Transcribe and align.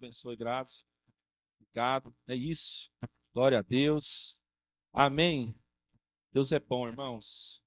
abençoe, 0.00 0.36
graças. 0.36 0.86
Obrigado. 1.60 2.14
É 2.26 2.34
isso. 2.34 2.90
Glória 3.34 3.58
a 3.58 3.62
Deus. 3.62 4.40
Amém. 4.92 5.54
Deus 6.32 6.52
é 6.52 6.58
bom, 6.58 6.88
irmãos. 6.88 7.62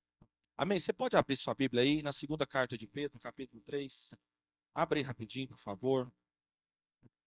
Amém. 0.57 0.79
Você 0.79 0.91
pode 0.91 1.15
abrir 1.15 1.35
sua 1.35 1.53
Bíblia 1.53 1.83
aí 1.83 2.01
na 2.01 2.11
segunda 2.11 2.45
carta 2.45 2.77
de 2.77 2.87
Pedro, 2.87 3.19
capítulo 3.19 3.61
3. 3.61 4.15
Abre 4.73 4.99
aí 4.99 5.05
rapidinho, 5.05 5.47
por 5.47 5.59
favor. 5.59 6.11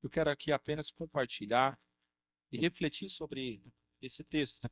Eu 0.02 0.10
quero 0.10 0.28
aqui 0.28 0.50
apenas 0.50 0.90
compartilhar 0.90 1.78
e 2.50 2.58
refletir 2.58 3.08
sobre 3.08 3.62
esse 4.02 4.24
texto. 4.24 4.68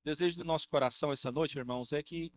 O 0.00 0.04
desejo 0.04 0.38
do 0.38 0.44
nosso 0.44 0.68
coração 0.68 1.12
essa 1.12 1.30
noite, 1.30 1.58
irmãos, 1.58 1.92
é 1.92 2.02
que 2.02 2.32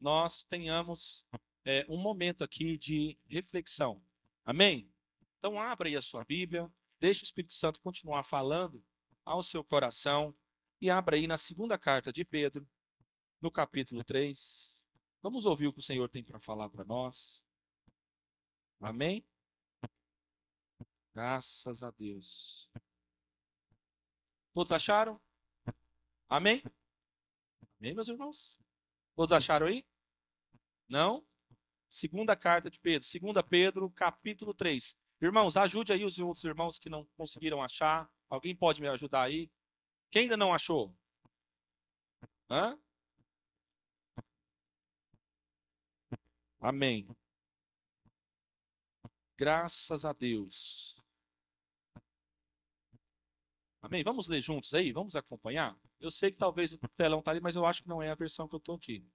nós 0.00 0.44
tenhamos 0.44 1.24
é, 1.64 1.84
um 1.88 1.96
momento 1.96 2.44
aqui 2.44 2.76
de 2.76 3.18
reflexão. 3.26 4.02
Amém? 4.44 4.90
Então, 5.38 5.60
abra 5.60 5.88
aí 5.88 5.96
a 5.96 6.02
sua 6.02 6.24
Bíblia, 6.24 6.70
deixe 7.00 7.22
o 7.22 7.24
Espírito 7.24 7.54
Santo 7.54 7.80
continuar 7.80 8.22
falando 8.22 8.82
ao 9.24 9.42
seu 9.42 9.64
coração 9.64 10.34
e 10.80 10.90
abra 10.90 11.16
aí 11.16 11.26
na 11.26 11.36
segunda 11.36 11.78
carta 11.78 12.12
de 12.12 12.24
Pedro, 12.24 12.66
no 13.40 13.50
capítulo 13.50 14.04
3. 14.04 14.84
Vamos 15.22 15.46
ouvir 15.46 15.66
o 15.66 15.72
que 15.72 15.78
o 15.78 15.82
Senhor 15.82 16.08
tem 16.08 16.22
para 16.22 16.38
falar 16.38 16.68
para 16.68 16.84
nós. 16.84 17.44
Amém? 18.80 19.24
Graças 21.14 21.82
a 21.82 21.90
Deus. 21.90 22.68
Todos 24.52 24.72
acharam? 24.72 25.20
Amém? 26.28 26.62
Amém, 27.80 27.94
meus 27.94 28.08
irmãos? 28.08 28.63
Todos 29.14 29.32
acharam 29.32 29.66
aí? 29.66 29.84
Não? 30.88 31.24
Segunda 31.88 32.34
carta 32.34 32.68
de 32.68 32.80
Pedro. 32.80 33.06
Segunda 33.06 33.42
Pedro, 33.42 33.88
capítulo 33.90 34.52
3. 34.52 34.96
Irmãos, 35.20 35.56
ajude 35.56 35.92
aí 35.92 36.04
os 36.04 36.18
outros 36.18 36.44
irmãos 36.44 36.78
que 36.78 36.90
não 36.90 37.04
conseguiram 37.16 37.62
achar. 37.62 38.10
Alguém 38.28 38.54
pode 38.54 38.80
me 38.80 38.88
ajudar 38.88 39.22
aí? 39.22 39.50
Quem 40.10 40.22
ainda 40.22 40.36
não 40.36 40.52
achou? 40.52 40.94
Hã? 42.50 42.78
Amém. 46.60 47.06
Graças 49.36 50.04
a 50.04 50.12
Deus. 50.12 50.96
Amém? 53.82 54.02
Vamos 54.02 54.28
ler 54.28 54.40
juntos 54.40 54.72
aí? 54.74 54.92
Vamos 54.92 55.14
acompanhar? 55.14 55.76
Eu 56.00 56.10
sei 56.10 56.30
que 56.30 56.36
talvez 56.36 56.72
o 56.72 56.78
telão 56.96 57.20
está 57.20 57.30
ali, 57.30 57.40
mas 57.40 57.56
eu 57.56 57.64
acho 57.64 57.82
que 57.82 57.88
não 57.88 58.02
é 58.02 58.10
a 58.10 58.14
versão 58.14 58.48
que 58.48 58.54
eu 58.54 58.58
estou 58.58 58.74
aqui. 58.74 59.06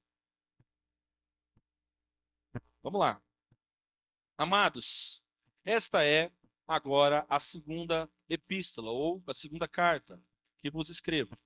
Vamos 2.81 2.99
lá. 2.99 3.21
Amados, 4.37 5.23
esta 5.65 6.03
é 6.03 6.31
agora 6.67 7.25
a 7.27 7.39
segunda 7.39 8.09
epístola, 8.29 8.89
ou 8.89 9.21
a 9.27 9.33
segunda 9.33 9.67
carta 9.67 10.21
que 10.57 10.69
vos 10.69 10.89
escrevo. 10.89 11.37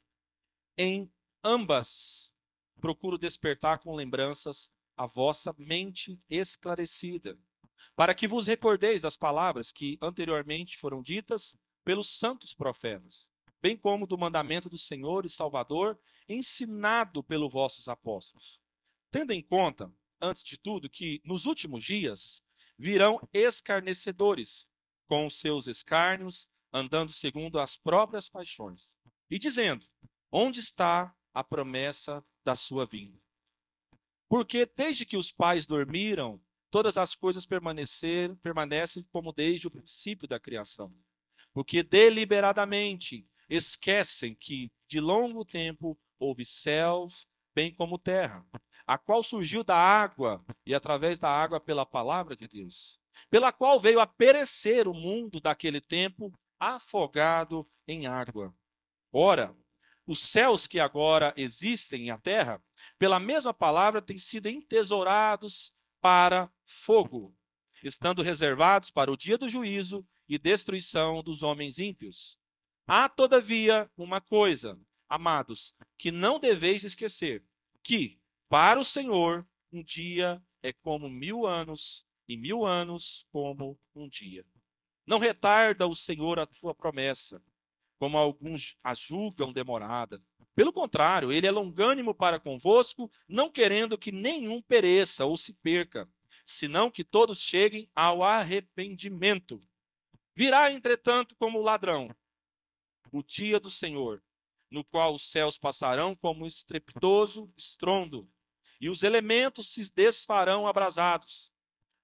Em 0.77 1.11
ambas, 1.43 2.31
procuro 2.79 3.17
despertar 3.17 3.79
com 3.79 3.95
lembranças 3.95 4.71
a 4.95 5.05
vossa 5.05 5.55
mente 5.57 6.21
esclarecida, 6.29 7.37
para 7.95 8.13
que 8.13 8.27
vos 8.27 8.45
recordeis 8.45 9.01
das 9.01 9.17
palavras 9.17 9.71
que 9.71 9.97
anteriormente 10.01 10.77
foram 10.77 11.01
ditas 11.01 11.57
pelos 11.83 12.09
santos 12.09 12.53
profetas, 12.53 13.31
bem 13.63 13.77
como 13.77 14.05
do 14.05 14.17
mandamento 14.17 14.67
do 14.67 14.77
Senhor 14.77 15.25
e 15.25 15.29
Salvador, 15.29 15.97
ensinado 16.27 17.23
pelos 17.23 17.49
vossos 17.49 17.87
apóstolos. 17.87 18.59
Tendo 19.09 19.31
em 19.31 19.41
conta, 19.41 19.89
antes 20.21 20.43
de 20.43 20.57
tudo, 20.57 20.89
que 20.89 21.21
nos 21.23 21.45
últimos 21.45 21.81
dias 21.81 22.43
virão 22.77 23.25
escarnecedores, 23.31 24.69
com 25.07 25.25
os 25.25 25.39
seus 25.39 25.67
escárnios, 25.67 26.49
andando 26.73 27.13
segundo 27.13 27.57
as 27.57 27.77
próprias 27.77 28.27
paixões, 28.27 28.97
e 29.31 29.39
dizendo: 29.39 29.85
Onde 30.29 30.59
está 30.59 31.15
a 31.33 31.41
promessa 31.41 32.21
da 32.43 32.55
sua 32.55 32.85
vinda? 32.85 33.17
Porque 34.27 34.69
desde 34.75 35.05
que 35.05 35.15
os 35.15 35.31
pais 35.31 35.65
dormiram, 35.65 36.43
todas 36.69 36.97
as 36.97 37.15
coisas 37.15 37.45
permaneceram, 37.45 38.35
permanecem 38.35 39.03
como 39.09 39.31
desde 39.31 39.67
o 39.67 39.71
princípio 39.71 40.27
da 40.27 40.37
criação 40.37 40.93
porque 41.53 41.83
deliberadamente 41.83 43.27
esquecem 43.55 44.33
que 44.33 44.71
de 44.87 44.99
longo 44.99 45.45
tempo 45.45 45.97
houve 46.17 46.43
céus, 46.43 47.27
bem 47.53 47.73
como 47.73 47.99
terra, 47.99 48.43
a 48.85 48.97
qual 48.97 49.21
surgiu 49.21 49.63
da 49.63 49.77
água 49.77 50.43
e 50.65 50.73
através 50.73 51.19
da 51.19 51.29
água 51.29 51.59
pela 51.59 51.85
palavra 51.85 52.35
de 52.35 52.47
Deus, 52.47 52.99
pela 53.29 53.51
qual 53.51 53.79
veio 53.79 53.99
a 53.99 54.07
perecer 54.07 54.87
o 54.87 54.93
mundo 54.93 55.39
daquele 55.39 55.79
tempo 55.79 56.33
afogado 56.59 57.69
em 57.87 58.07
água. 58.07 58.53
Ora, 59.11 59.55
os 60.07 60.19
céus 60.19 60.65
que 60.65 60.79
agora 60.79 61.31
existem 61.37 62.07
e 62.07 62.11
a 62.11 62.17
terra, 62.17 62.61
pela 62.97 63.19
mesma 63.19 63.53
palavra, 63.53 64.01
têm 64.01 64.17
sido 64.17 64.47
entesourados 64.47 65.73
para 66.01 66.51
fogo, 66.65 67.37
estando 67.83 68.23
reservados 68.23 68.89
para 68.89 69.11
o 69.11 69.17
dia 69.17 69.37
do 69.37 69.47
juízo 69.47 70.05
e 70.27 70.39
destruição 70.39 71.21
dos 71.21 71.43
homens 71.43 71.77
ímpios. 71.77 72.37
Há, 72.85 73.07
todavia, 73.07 73.89
uma 73.97 74.19
coisa, 74.19 74.77
amados, 75.07 75.73
que 75.97 76.11
não 76.11 76.37
deveis 76.37 76.83
esquecer: 76.83 77.41
que, 77.81 78.19
para 78.49 78.77
o 78.77 78.83
Senhor, 78.83 79.47
um 79.71 79.81
dia 79.81 80.43
é 80.61 80.73
como 80.73 81.09
mil 81.09 81.45
anos, 81.45 82.05
e 82.27 82.35
mil 82.35 82.65
anos 82.65 83.25
como 83.31 83.79
um 83.95 84.07
dia. 84.07 84.45
Não 85.07 85.17
retarda 85.17 85.87
o 85.87 85.95
Senhor 85.95 86.39
a 86.39 86.47
sua 86.51 86.75
promessa, 86.75 87.41
como 87.97 88.17
alguns 88.17 88.77
a 88.83 88.93
julgam 88.93 89.53
demorada. 89.53 90.21
Pelo 90.53 90.73
contrário, 90.73 91.31
ele 91.31 91.47
é 91.47 91.51
longânimo 91.51 92.13
para 92.13 92.39
convosco, 92.39 93.09
não 93.27 93.49
querendo 93.49 93.97
que 93.97 94.11
nenhum 94.11 94.61
pereça 94.61 95.25
ou 95.25 95.37
se 95.37 95.53
perca, 95.53 96.07
senão 96.45 96.91
que 96.91 97.03
todos 97.03 97.41
cheguem 97.41 97.89
ao 97.95 98.23
arrependimento. 98.23 99.59
Virá, 100.35 100.69
entretanto, 100.69 101.33
como 101.37 101.61
ladrão 101.61 102.13
o 103.13 103.21
dia 103.21 103.59
do 103.59 103.69
Senhor, 103.69 104.23
no 104.71 104.83
qual 104.83 105.13
os 105.13 105.29
céus 105.29 105.55
passarão 105.55 106.15
como 106.15 106.47
estrepitoso 106.47 107.53
estrondo, 107.55 108.27
e 108.81 108.89
os 108.89 109.03
elementos 109.03 109.71
se 109.71 109.93
desfarão 109.93 110.65
abrasados. 110.67 111.53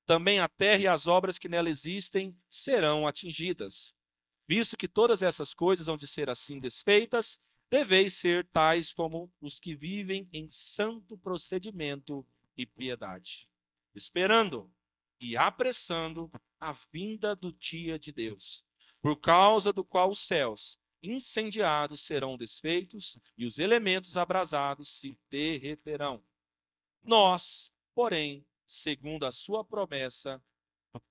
Também 0.06 0.40
a 0.40 0.48
terra 0.48 0.84
e 0.84 0.88
as 0.88 1.08
obras 1.08 1.40
que 1.40 1.50
nela 1.50 1.68
existem 1.68 2.38
serão 2.48 3.08
atingidas. 3.08 3.94
Visto 4.48 4.78
que 4.78 4.88
todas 4.88 5.24
essas 5.24 5.52
coisas 5.52 5.88
vão 5.88 5.98
de 5.98 6.08
ser 6.08 6.30
assim 6.30 6.60
desfeitas, 6.60 7.42
deveis 7.72 8.14
ser 8.14 8.48
tais 8.48 8.94
como 8.94 9.34
os 9.42 9.60
que 9.60 9.76
vivem 9.76 10.30
em 10.32 10.48
santo 10.48 11.18
procedimento 11.18 12.26
e 12.56 12.68
piedade, 12.68 13.50
esperando 13.96 14.72
e 15.20 15.36
apressando 15.36 16.32
a 16.60 16.72
vinda 16.92 17.36
do 17.36 17.52
dia 17.52 17.98
de 17.98 18.12
Deus, 18.12 18.64
por 19.02 19.20
causa 19.20 19.74
do 19.74 19.84
qual 19.84 20.10
os 20.10 20.20
céus 20.20 20.78
incendiados 21.02 22.02
serão 22.02 22.38
desfeitos 22.38 23.18
e 23.38 23.46
os 23.46 23.60
elementos 23.60 24.18
abrasados 24.18 24.90
se 24.90 25.18
derreterão. 25.30 26.24
Nós, 27.04 27.74
porém, 27.94 28.46
segundo 28.66 29.26
a 29.26 29.32
sua 29.32 29.64
promessa, 29.64 30.44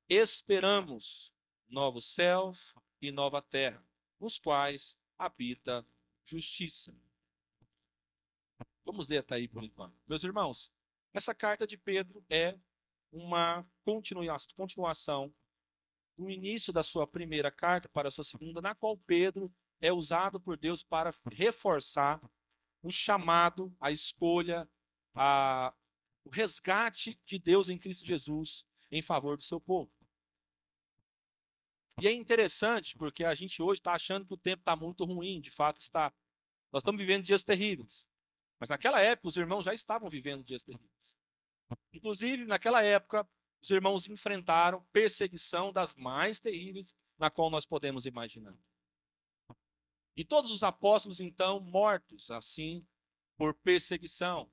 esperamos 0.08 1.32
novos 1.68 2.06
céus 2.06 2.74
e 3.00 3.10
nova 3.10 3.40
terra, 3.42 3.82
nos 4.20 4.38
quais 4.38 4.98
habita 5.18 5.86
justiça. 6.24 6.94
Vamos 8.84 9.08
ler 9.08 9.18
até 9.18 9.36
aí 9.36 9.48
por 9.48 9.64
enquanto. 9.64 9.96
Meus 10.06 10.24
irmãos, 10.24 10.72
essa 11.12 11.34
carta 11.34 11.66
de 11.66 11.76
Pedro 11.76 12.24
é 12.28 12.58
uma 13.10 13.66
continuação 13.84 15.34
do 16.16 16.30
início 16.30 16.72
da 16.72 16.82
sua 16.82 17.06
primeira 17.06 17.50
carta 17.50 17.88
para 17.88 18.08
a 18.08 18.10
sua 18.10 18.24
segunda, 18.24 18.60
na 18.60 18.74
qual 18.74 18.96
Pedro 18.98 19.52
é 19.80 19.92
usado 19.92 20.40
por 20.40 20.56
Deus 20.56 20.82
para 20.82 21.10
reforçar 21.32 22.20
o 22.82 22.90
chamado, 22.90 23.75
a 23.80 23.90
escolha, 23.90 24.69
a, 25.14 25.75
o 26.25 26.30
resgate 26.30 27.20
de 27.25 27.38
Deus 27.38 27.69
em 27.69 27.78
Cristo 27.78 28.04
Jesus 28.04 28.66
em 28.90 29.02
favor 29.02 29.36
do 29.36 29.42
seu 29.42 29.60
povo. 29.60 29.90
E 32.00 32.06
é 32.06 32.12
interessante 32.12 32.96
porque 32.96 33.25
a 33.25 33.34
gente 33.34 33.60
hoje 33.60 33.80
está 33.80 33.92
achando 33.92 34.25
que 34.25 34.34
o 34.34 34.38
tempo 34.38 34.60
está 34.60 34.76
muito 34.76 35.04
ruim, 35.04 35.40
de 35.40 35.50
fato 35.50 35.80
está. 35.80 36.12
Nós 36.72 36.82
estamos 36.82 37.00
vivendo 37.00 37.25
dias 37.25 37.42
terríveis. 37.42 38.06
Mas 38.58 38.69
naquela 38.69 39.00
época 39.00 39.28
os 39.28 39.36
irmãos 39.36 39.64
já 39.64 39.75
estavam 39.75 40.08
vivendo 40.08 40.44
dias 40.44 40.62
terríveis. 40.62 41.16
Inclusive, 41.92 42.44
naquela 42.44 42.82
época, 42.82 43.28
os 43.60 43.70
irmãos 43.70 44.08
enfrentaram 44.08 44.84
perseguição 44.92 45.72
das 45.72 45.94
mais 45.94 46.40
terríveis 46.40 46.94
na 47.19 47.30
qual 47.30 47.50
nós 47.50 47.66
podemos 47.66 48.06
imaginar. 48.06 48.54
E 50.18 50.24
todos 50.24 50.50
os 50.50 50.64
apóstolos, 50.64 51.20
então, 51.20 51.60
mortos 51.60 52.28
assim 52.32 52.84
por 53.36 53.54
perseguição. 53.54 54.50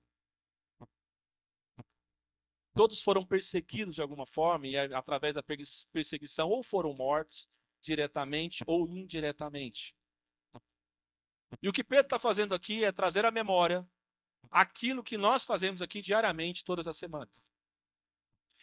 Todos 2.75 3.01
foram 3.01 3.25
perseguidos 3.25 3.95
de 3.95 4.01
alguma 4.01 4.27
forma, 4.27 4.67
e 4.67 4.77
através 4.77 5.33
da 5.33 5.43
perseguição, 5.91 6.49
ou 6.49 6.61
foram 6.61 6.93
mortos 6.93 7.49
diretamente 7.81 8.63
ou 8.67 8.87
indiretamente. 8.87 9.95
E 11.63 11.67
o 11.67 11.73
que 11.73 11.83
Pedro 11.83 12.05
está 12.05 12.19
fazendo 12.19 12.53
aqui 12.53 12.83
é 12.83 12.91
trazer 12.91 13.25
à 13.25 13.31
memória 13.31 13.89
aquilo 14.51 15.03
que 15.03 15.17
nós 15.17 15.45
fazemos 15.45 15.81
aqui 15.81 15.99
diariamente, 15.99 16.63
todas 16.63 16.87
as 16.87 16.95
semanas. 16.95 17.43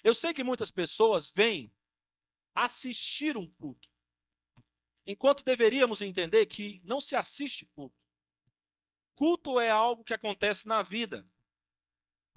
Eu 0.04 0.14
sei 0.14 0.32
que 0.32 0.44
muitas 0.44 0.70
pessoas 0.70 1.32
vêm 1.34 1.74
assistir 2.54 3.36
um 3.36 3.50
culto, 3.54 3.91
enquanto 5.06 5.44
deveríamos 5.44 6.02
entender 6.02 6.46
que 6.46 6.80
não 6.84 7.00
se 7.00 7.16
assiste 7.16 7.66
culto. 7.66 7.96
Culto 9.14 9.60
é 9.60 9.70
algo 9.70 10.04
que 10.04 10.14
acontece 10.14 10.66
na 10.66 10.82
vida. 10.82 11.26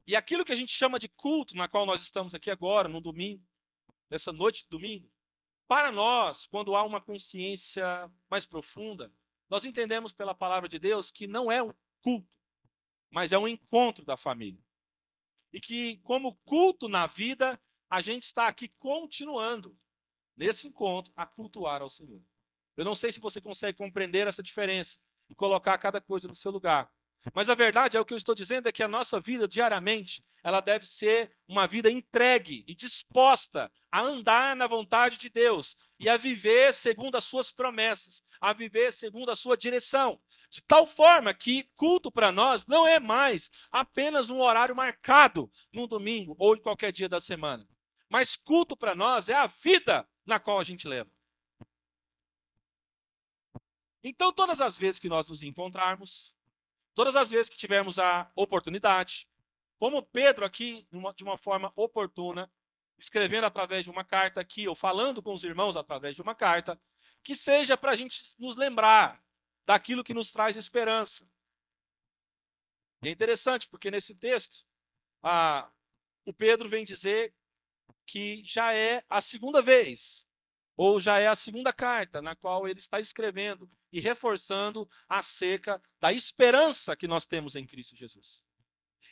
E 0.07 0.15
aquilo 0.15 0.45
que 0.45 0.51
a 0.51 0.55
gente 0.55 0.71
chama 0.71 0.99
de 0.99 1.07
culto, 1.07 1.55
na 1.55 1.67
qual 1.67 1.85
nós 1.85 2.01
estamos 2.01 2.35
aqui 2.35 2.51
agora, 2.51 2.87
no 2.87 3.01
domingo, 3.01 3.43
nessa 4.09 4.31
noite 4.31 4.63
de 4.63 4.69
domingo, 4.69 5.11
para 5.67 5.91
nós, 5.91 6.45
quando 6.45 6.75
há 6.75 6.83
uma 6.83 7.01
consciência 7.01 8.11
mais 8.29 8.45
profunda, 8.45 9.11
nós 9.49 9.65
entendemos 9.65 10.13
pela 10.13 10.35
palavra 10.35 10.69
de 10.69 10.77
Deus 10.77 11.11
que 11.11 11.27
não 11.27 11.51
é 11.51 11.61
um 11.61 11.73
culto, 12.01 12.29
mas 13.09 13.31
é 13.31 13.37
um 13.37 13.47
encontro 13.47 14.05
da 14.05 14.15
família. 14.15 14.63
E 15.51 15.59
que, 15.59 15.97
como 15.97 16.35
culto 16.45 16.87
na 16.87 17.07
vida, 17.07 17.59
a 17.89 18.01
gente 18.01 18.23
está 18.23 18.47
aqui 18.47 18.67
continuando, 18.77 19.77
nesse 20.35 20.67
encontro, 20.67 21.13
a 21.15 21.25
cultuar 21.25 21.81
ao 21.81 21.89
Senhor. 21.89 22.21
Eu 22.77 22.85
não 22.85 22.95
sei 22.95 23.11
se 23.11 23.19
você 23.19 23.39
consegue 23.39 23.77
compreender 23.77 24.27
essa 24.27 24.43
diferença 24.43 24.99
e 25.29 25.35
colocar 25.35 25.77
cada 25.77 26.01
coisa 26.01 26.27
no 26.27 26.35
seu 26.35 26.51
lugar. 26.51 26.89
Mas 27.33 27.49
a 27.49 27.55
verdade 27.55 27.97
é 27.97 27.99
o 27.99 28.05
que 28.05 28.13
eu 28.13 28.17
estou 28.17 28.35
dizendo 28.35 28.67
é 28.67 28.71
que 28.71 28.83
a 28.83 28.87
nossa 28.87 29.19
vida 29.19 29.47
diariamente, 29.47 30.23
ela 30.43 30.61
deve 30.61 30.85
ser 30.85 31.31
uma 31.47 31.65
vida 31.67 31.89
entregue 31.89 32.63
e 32.67 32.75
disposta 32.75 33.71
a 33.91 34.01
andar 34.01 34.55
na 34.55 34.67
vontade 34.67 35.17
de 35.17 35.29
Deus 35.29 35.75
e 35.99 36.07
a 36.07 36.17
viver 36.17 36.71
segundo 36.73 37.15
as 37.15 37.23
suas 37.23 37.51
promessas, 37.51 38.21
a 38.39 38.53
viver 38.53 38.93
segundo 38.93 39.31
a 39.31 39.35
sua 39.35 39.57
direção. 39.57 40.19
De 40.51 40.61
tal 40.61 40.85
forma 40.85 41.33
que 41.33 41.63
culto 41.75 42.11
para 42.11 42.31
nós 42.31 42.65
não 42.67 42.85
é 42.85 42.99
mais 42.99 43.49
apenas 43.71 44.29
um 44.29 44.39
horário 44.39 44.75
marcado 44.75 45.49
num 45.73 45.87
domingo 45.87 46.35
ou 46.37 46.55
em 46.55 46.61
qualquer 46.61 46.91
dia 46.91 47.09
da 47.09 47.19
semana. 47.19 47.67
Mas 48.07 48.35
culto 48.35 48.77
para 48.77 48.93
nós 48.93 49.29
é 49.29 49.33
a 49.33 49.47
vida 49.47 50.07
na 50.25 50.39
qual 50.39 50.59
a 50.59 50.63
gente 50.63 50.87
leva. 50.87 51.14
Então, 54.07 54.31
todas 54.31 54.61
as 54.61 54.77
vezes 54.77 54.99
que 54.99 55.09
nós 55.09 55.27
nos 55.27 55.41
encontrarmos, 55.41 56.31
todas 56.93 57.15
as 57.15 57.31
vezes 57.31 57.49
que 57.49 57.57
tivermos 57.57 57.97
a 57.97 58.31
oportunidade, 58.35 59.27
como 59.79 60.03
Pedro 60.03 60.45
aqui, 60.45 60.87
de 61.15 61.23
uma 61.23 61.37
forma 61.39 61.73
oportuna, 61.75 62.47
escrevendo 62.99 63.45
através 63.45 63.83
de 63.83 63.89
uma 63.89 64.05
carta 64.05 64.39
aqui, 64.39 64.67
ou 64.67 64.75
falando 64.75 65.23
com 65.23 65.33
os 65.33 65.43
irmãos 65.43 65.75
através 65.75 66.15
de 66.15 66.21
uma 66.21 66.35
carta, 66.35 66.79
que 67.23 67.35
seja 67.35 67.75
para 67.75 67.93
a 67.93 67.95
gente 67.95 68.21
nos 68.37 68.57
lembrar 68.57 69.25
daquilo 69.65 70.03
que 70.03 70.13
nos 70.13 70.31
traz 70.31 70.55
esperança. 70.55 71.27
E 73.01 73.07
é 73.07 73.11
interessante, 73.11 73.67
porque 73.67 73.89
nesse 73.89 74.13
texto, 74.13 74.67
a, 75.23 75.67
o 76.25 76.31
Pedro 76.31 76.69
vem 76.69 76.85
dizer 76.85 77.33
que 78.05 78.43
já 78.45 78.71
é 78.71 79.03
a 79.09 79.19
segunda 79.19 79.63
vez 79.63 80.24
ou 80.77 80.99
já 80.99 81.19
é 81.19 81.27
a 81.27 81.35
segunda 81.35 81.71
carta 81.71 82.21
na 82.21 82.35
qual 82.35 82.67
ele 82.67 82.79
está 82.79 82.99
escrevendo 82.99 83.69
e 83.91 83.99
reforçando 83.99 84.89
acerca 85.07 85.81
da 85.99 86.11
esperança 86.11 86.95
que 86.95 87.07
nós 87.07 87.25
temos 87.25 87.55
em 87.55 87.65
Cristo 87.65 87.95
Jesus. 87.95 88.43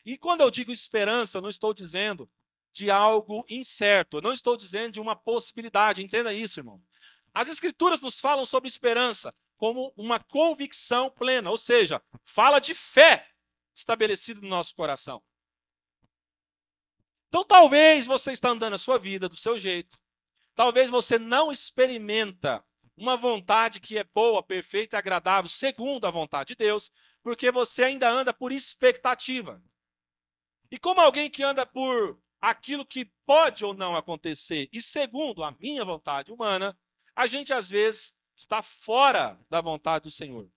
E 0.05 0.17
quando 0.17 0.41
eu 0.41 0.51
digo 0.51 0.71
esperança, 0.71 1.37
eu 1.37 1.41
não 1.41 1.49
estou 1.49 1.73
dizendo 1.73 2.29
de 2.73 2.91
algo 2.91 3.45
incerto, 3.49 4.17
eu 4.17 4.21
não 4.21 4.33
estou 4.33 4.57
dizendo 4.57 4.93
de 4.93 4.99
uma 4.99 5.15
possibilidade, 5.15 6.03
entenda 6.03 6.33
isso, 6.33 6.59
irmão. 6.59 6.81
As 7.33 7.47
Escrituras 7.47 8.01
nos 8.01 8.19
falam 8.19 8.45
sobre 8.45 8.67
esperança 8.67 9.33
como 9.55 9.93
uma 9.95 10.19
convicção 10.19 11.09
plena, 11.09 11.49
ou 11.49 11.57
seja, 11.57 12.01
fala 12.23 12.59
de 12.59 12.75
fé 12.75 13.29
estabelecida 13.73 14.41
no 14.41 14.47
nosso 14.47 14.75
coração. 14.75 15.23
Então, 17.29 17.43
talvez 17.43 18.05
você 18.05 18.31
está 18.31 18.49
andando 18.49 18.73
a 18.73 18.77
sua 18.77 18.99
vida 18.99 19.29
do 19.29 19.35
seu 19.35 19.57
jeito, 19.57 19.97
Talvez 20.55 20.89
você 20.89 21.17
não 21.17 21.51
experimenta 21.51 22.63
uma 22.95 23.17
vontade 23.17 23.79
que 23.79 23.97
é 23.97 24.03
boa, 24.03 24.43
perfeita 24.43 24.95
e 24.95 24.99
agradável, 24.99 25.49
segundo 25.49 26.05
a 26.05 26.11
vontade 26.11 26.49
de 26.49 26.55
Deus, 26.55 26.91
porque 27.23 27.51
você 27.51 27.85
ainda 27.85 28.09
anda 28.09 28.33
por 28.33 28.51
expectativa. 28.51 29.63
E 30.69 30.77
como 30.77 31.01
alguém 31.01 31.29
que 31.29 31.43
anda 31.43 31.65
por 31.65 32.21
aquilo 32.39 32.85
que 32.85 33.05
pode 33.25 33.63
ou 33.63 33.73
não 33.73 33.95
acontecer, 33.95 34.69
e 34.71 34.81
segundo 34.81 35.43
a 35.43 35.51
minha 35.59 35.83
vontade 35.85 36.31
humana, 36.31 36.77
a 37.15 37.25
gente 37.25 37.53
às 37.53 37.69
vezes 37.69 38.13
está 38.35 38.61
fora 38.61 39.39
da 39.49 39.61
vontade 39.61 40.03
do 40.03 40.11
Senhor. 40.11 40.49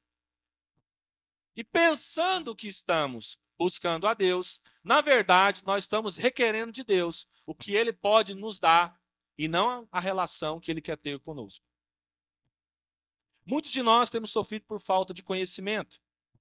E 1.54 1.64
pensando 1.64 2.54
que 2.54 2.68
estamos 2.68 3.38
buscando 3.58 4.06
a 4.06 4.12
Deus, 4.12 4.60
na 4.84 5.00
verdade, 5.00 5.62
nós 5.64 5.84
estamos 5.84 6.16
requerendo 6.16 6.72
de 6.72 6.84
Deus 6.84 7.26
o 7.46 7.54
que 7.54 7.74
ele 7.74 7.92
pode 7.92 8.34
nos 8.34 8.58
dar 8.58 8.98
e 9.38 9.48
não 9.48 9.88
a 9.90 10.00
relação 10.00 10.60
que 10.60 10.70
ele 10.70 10.80
quer 10.80 10.96
ter 10.96 11.18
conosco. 11.20 11.64
Muitos 13.44 13.70
de 13.70 13.82
nós 13.82 14.10
temos 14.10 14.30
sofrido 14.30 14.64
por 14.64 14.80
falta 14.80 15.14
de 15.14 15.22
conhecimento, 15.22 16.00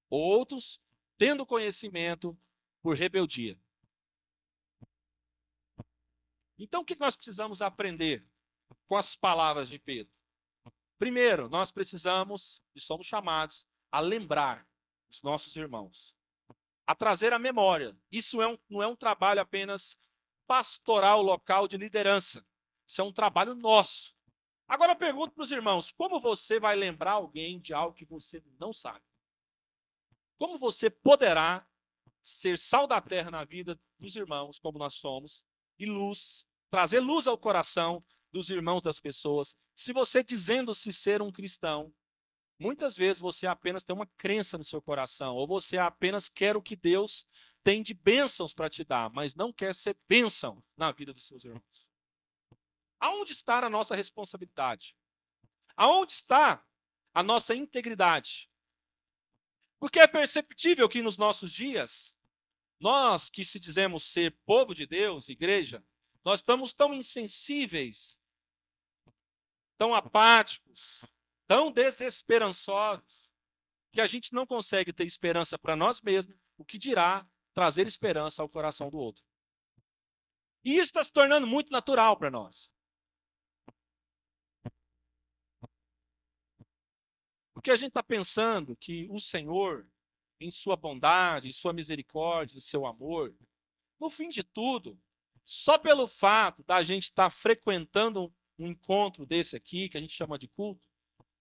outros 0.10 0.82
tendo 1.18 1.46
conhecimento 1.46 2.38
por 2.82 2.96
rebeldia. 2.96 3.60
Então, 6.58 6.82
o 6.82 6.86
que 6.86 6.98
nós 6.98 7.16
precisamos 7.16 7.62
aprender 7.62 8.26
com 8.88 8.96
as 8.96 9.16
palavras 9.16 9.70
de 9.70 9.78
Pedro? 9.78 10.14
Primeiro, 10.98 11.50
nós 11.50 11.72
precisamos 11.72 12.64
e 12.74 12.80
somos 12.80 13.06
chamados 13.06 13.68
a 13.92 14.00
lembrar 14.00 14.68
os 15.10 15.22
nossos 15.22 15.56
irmãos, 15.56 16.16
a 16.88 16.96
trazer 16.96 17.34
a 17.34 17.40
memória. 17.40 17.96
Isso 18.12 18.42
é 18.42 18.48
um, 18.48 18.58
não 18.70 18.82
é 18.82 18.88
um 18.88 18.96
trabalho 18.96 19.42
apenas 19.42 20.00
pastoral 20.48 21.22
local 21.22 21.68
de 21.68 21.78
liderança. 21.78 22.46
Isso 22.88 23.02
é 23.02 23.04
um 23.04 23.12
trabalho 23.12 23.56
nosso. 23.56 24.16
Agora 24.68 24.94
eu 24.94 24.98
pergunto 24.98 25.34
para 25.34 25.44
os 25.44 25.52
irmãos: 25.52 25.92
como 25.92 26.20
você 26.20 26.60
vai 26.60 26.76
lembrar 26.76 27.14
alguém 27.14 27.60
de 27.60 27.74
algo 27.74 27.96
que 27.96 28.06
você 28.06 28.44
não 28.60 28.74
sabe? 28.74 29.04
Como 30.38 30.58
você 30.58 30.90
poderá 30.90 31.68
ser 32.22 32.58
sal 32.58 32.88
da 32.88 33.00
terra 33.00 33.32
na 33.32 33.44
vida 33.44 33.80
dos 34.00 34.16
irmãos, 34.16 34.60
como 34.60 34.80
nós 34.80 34.96
somos, 34.96 35.46
e 35.78 35.86
luz, 35.86 36.46
trazer 36.70 37.00
luz 37.00 37.28
ao 37.28 37.38
coração 37.38 38.04
dos 38.32 38.50
irmãos 38.50 38.82
das 38.82 39.00
pessoas, 39.00 39.56
se 39.74 39.94
você 39.94 40.24
dizendo-se 40.24 40.92
ser 40.92 41.22
um 41.22 41.32
cristão, 41.32 41.94
muitas 42.60 42.98
vezes 42.98 43.20
você 43.20 43.46
apenas 43.48 43.84
tem 43.84 43.96
uma 43.96 44.08
crença 44.18 44.58
no 44.58 44.64
seu 44.64 44.82
coração, 44.82 45.36
ou 45.36 45.48
você 45.48 45.78
apenas 45.78 46.28
quer 46.28 46.58
o 46.58 46.62
que 46.62 46.76
Deus 46.76 47.26
tem 47.64 47.82
de 47.82 47.94
bênçãos 47.94 48.54
para 48.54 48.70
te 48.70 48.84
dar, 48.84 49.10
mas 49.12 49.36
não 49.36 49.54
quer 49.54 49.74
ser 49.74 49.98
bênção 50.08 50.64
na 50.76 50.92
vida 50.92 51.14
dos 51.14 51.28
seus 51.28 51.46
irmãos. 51.46 51.86
Aonde 53.00 53.32
está 53.32 53.60
a 53.60 53.70
nossa 53.70 53.96
responsabilidade? 53.96 54.96
Aonde 55.76 56.14
está 56.14 56.66
a 57.14 57.24
nossa 57.24 57.54
integridade? 57.54 58.50
Porque 59.80 60.00
é 60.00 60.08
perceptível 60.08 60.88
que 60.88 61.02
nos 61.02 61.18
nossos 61.18 61.52
dias, 61.52 62.16
nós 62.80 63.30
que 63.30 63.44
se 63.44 63.60
dizemos 63.60 64.04
ser 64.04 64.32
povo 64.46 64.74
de 64.74 64.86
Deus, 64.86 65.30
igreja, 65.30 65.84
nós 66.24 66.40
estamos 66.40 66.74
tão 66.74 66.94
insensíveis, 66.94 68.20
tão 69.78 69.94
apáticos, 69.94 71.04
tão 71.48 71.72
desesperançosos, 71.72 73.32
que 73.92 74.02
a 74.02 74.08
gente 74.08 74.34
não 74.34 74.46
consegue 74.46 74.92
ter 74.92 75.06
esperança 75.06 75.58
para 75.58 75.76
nós 75.76 76.02
mesmos, 76.02 76.36
o 76.58 76.66
que 76.66 76.78
dirá 76.78 77.28
trazer 77.54 77.88
esperança 77.88 78.42
ao 78.42 78.50
coração 78.50 78.90
do 78.90 78.98
outro. 78.98 79.24
E 80.64 80.74
isso 80.76 80.86
está 80.86 81.04
se 81.04 81.14
tornando 81.14 81.46
muito 81.46 81.72
natural 81.72 82.18
para 82.18 82.32
nós. 82.32 82.74
Porque 87.56 87.72
a 87.72 87.76
gente 87.78 87.88
está 87.88 88.04
pensando 88.04 88.76
que 88.76 89.08
o 89.10 89.18
Senhor, 89.18 89.88
em 90.42 90.52
sua 90.52 90.76
bondade, 90.76 91.48
em 91.48 91.54
sua 91.54 91.72
misericórdia, 91.72 92.58
em 92.58 92.60
seu 92.60 92.86
amor, 92.86 93.34
no 93.98 94.10
fim 94.10 94.28
de 94.28 94.44
tudo, 94.44 95.00
só 95.46 95.78
pelo 95.78 96.06
fato 96.06 96.64
da 96.66 96.84
gente 96.84 97.04
estar 97.04 97.24
tá 97.24 97.30
frequentando 97.30 98.32
um 98.60 98.68
encontro 98.68 99.26
desse 99.26 99.56
aqui, 99.56 99.88
que 99.88 99.98
a 99.98 100.02
gente 100.02 100.12
chama 100.12 100.38
de 100.38 100.50
culto, 100.50 100.86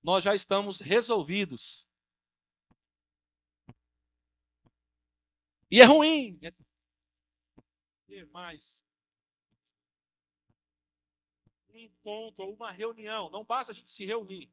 nós 0.00 0.22
já 0.22 0.36
estamos 0.36 0.78
resolvidos. 0.78 1.84
E 5.68 5.80
é 5.80 5.84
ruim. 5.84 6.38
É 6.42 6.52
ter 8.06 8.24
mais 8.26 8.84
um 11.70 11.76
encontro 11.76 12.48
uma 12.48 12.70
reunião. 12.70 13.28
Não 13.30 13.44
basta 13.44 13.72
a 13.72 13.74
gente 13.74 13.90
se 13.90 14.06
reunir 14.06 14.48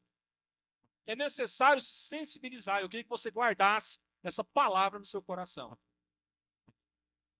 é 1.06 1.16
necessário 1.16 1.82
se 1.82 2.08
sensibilizar. 2.08 2.82
Eu 2.82 2.90
queria 2.90 3.04
que 3.04 3.10
você 3.10 3.30
guardasse 3.30 4.00
essa 4.24 4.44
palavra 4.44 5.00
no 5.00 5.06
seu 5.06 5.22
coração. 5.22 5.78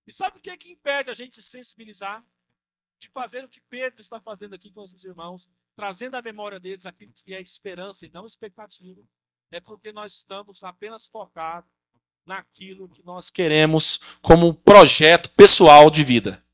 E 0.06 0.12
sabe 0.12 0.38
o 0.38 0.40
que 0.40 0.50
é 0.50 0.56
que 0.56 0.70
impede 0.70 1.10
a 1.10 1.14
gente 1.14 1.40
sensibilizar? 1.42 2.24
De 2.98 3.08
fazer 3.08 3.44
o 3.44 3.48
que 3.48 3.60
Pedro 3.60 4.00
está 4.00 4.20
fazendo 4.20 4.54
aqui 4.54 4.70
com 4.70 4.82
esses 4.82 5.04
irmãos, 5.04 5.48
trazendo 5.76 6.16
à 6.16 6.22
memória 6.22 6.58
deles 6.58 6.86
aquilo 6.86 7.12
que 7.12 7.34
é 7.34 7.40
esperança 7.40 8.06
e 8.06 8.10
não 8.10 8.26
expectativa. 8.26 9.02
É 9.50 9.60
porque 9.60 9.92
nós 9.92 10.14
estamos 10.14 10.64
apenas 10.64 11.06
focados 11.06 11.70
naquilo 12.24 12.88
que 12.88 13.02
nós 13.02 13.30
queremos 13.30 13.98
como 14.20 14.54
projeto 14.54 15.30
pessoal 15.30 15.90
de 15.90 16.04
vida. 16.04 16.44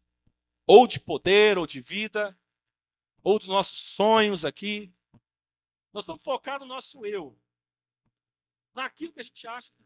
Ou 0.66 0.86
de 0.86 1.00
poder, 1.00 1.56
ou 1.56 1.66
de 1.66 1.80
vida, 1.80 2.38
ou 3.22 3.38
dos 3.38 3.48
nossos 3.48 3.78
sonhos 3.78 4.44
aqui. 4.44 4.92
Nós 5.92 6.04
estamos 6.04 6.23
focados 6.23 6.66
no 6.66 6.75
nosso 6.75 7.04
eu. 7.04 7.38
Naquilo 8.75 9.12
que 9.12 9.21
a 9.21 9.25
gente 9.25 9.47
acha 9.47 9.71
que 9.73 9.83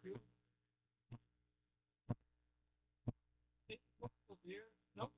poder, 4.27 4.73
não 4.95 5.11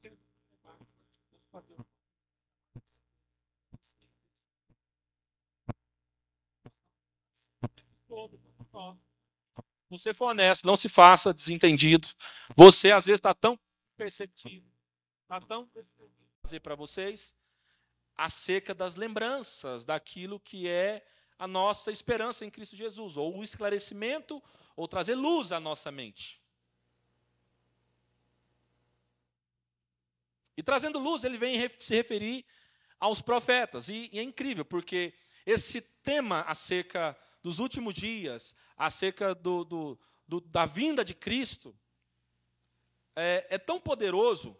você 9.90 10.12
for 10.12 10.26
honesto, 10.26 10.66
não 10.66 10.76
se 10.76 10.88
faça 10.88 11.32
desentendido. 11.32 12.08
Você 12.56 12.90
às 12.92 13.06
vezes 13.06 13.18
está 13.18 13.34
tão 13.34 13.58
perceptivo, 13.96 14.68
está 15.22 15.40
tão 15.40 15.70
fazer 16.42 16.60
para 16.60 16.74
vocês 16.74 17.34
acerca 18.16 18.74
das 18.74 18.96
lembranças 18.96 19.84
daquilo 19.84 20.38
que 20.40 20.68
é 20.68 21.04
a 21.38 21.46
nossa 21.46 21.90
esperança 21.90 22.44
em 22.44 22.50
Cristo 22.50 22.76
Jesus, 22.76 23.16
ou 23.16 23.38
o 23.38 23.44
esclarecimento, 23.44 24.42
ou 24.76 24.88
trazer 24.88 25.14
luz 25.14 25.52
à 25.52 25.60
nossa 25.60 25.90
mente. 25.90 26.42
E 30.56 30.62
trazendo 30.62 30.98
luz, 30.98 31.24
ele 31.24 31.36
vem 31.36 31.56
se 31.78 31.94
referir 31.94 32.44
aos 33.00 33.20
profetas. 33.20 33.88
E, 33.88 34.08
é 34.12 34.22
incrível, 34.22 34.64
porque 34.64 35.12
esse 35.44 35.80
tema 35.80 36.42
acerca 36.42 37.16
dos 37.42 37.58
últimos 37.58 37.94
dias, 37.94 38.54
acerca 38.76 39.34
do, 39.34 39.64
do, 39.64 39.98
do 40.26 40.40
da 40.40 40.64
vinda 40.64 41.04
de 41.04 41.14
Cristo, 41.14 41.76
é, 43.16 43.46
é 43.50 43.58
tão 43.58 43.80
poderoso 43.80 44.56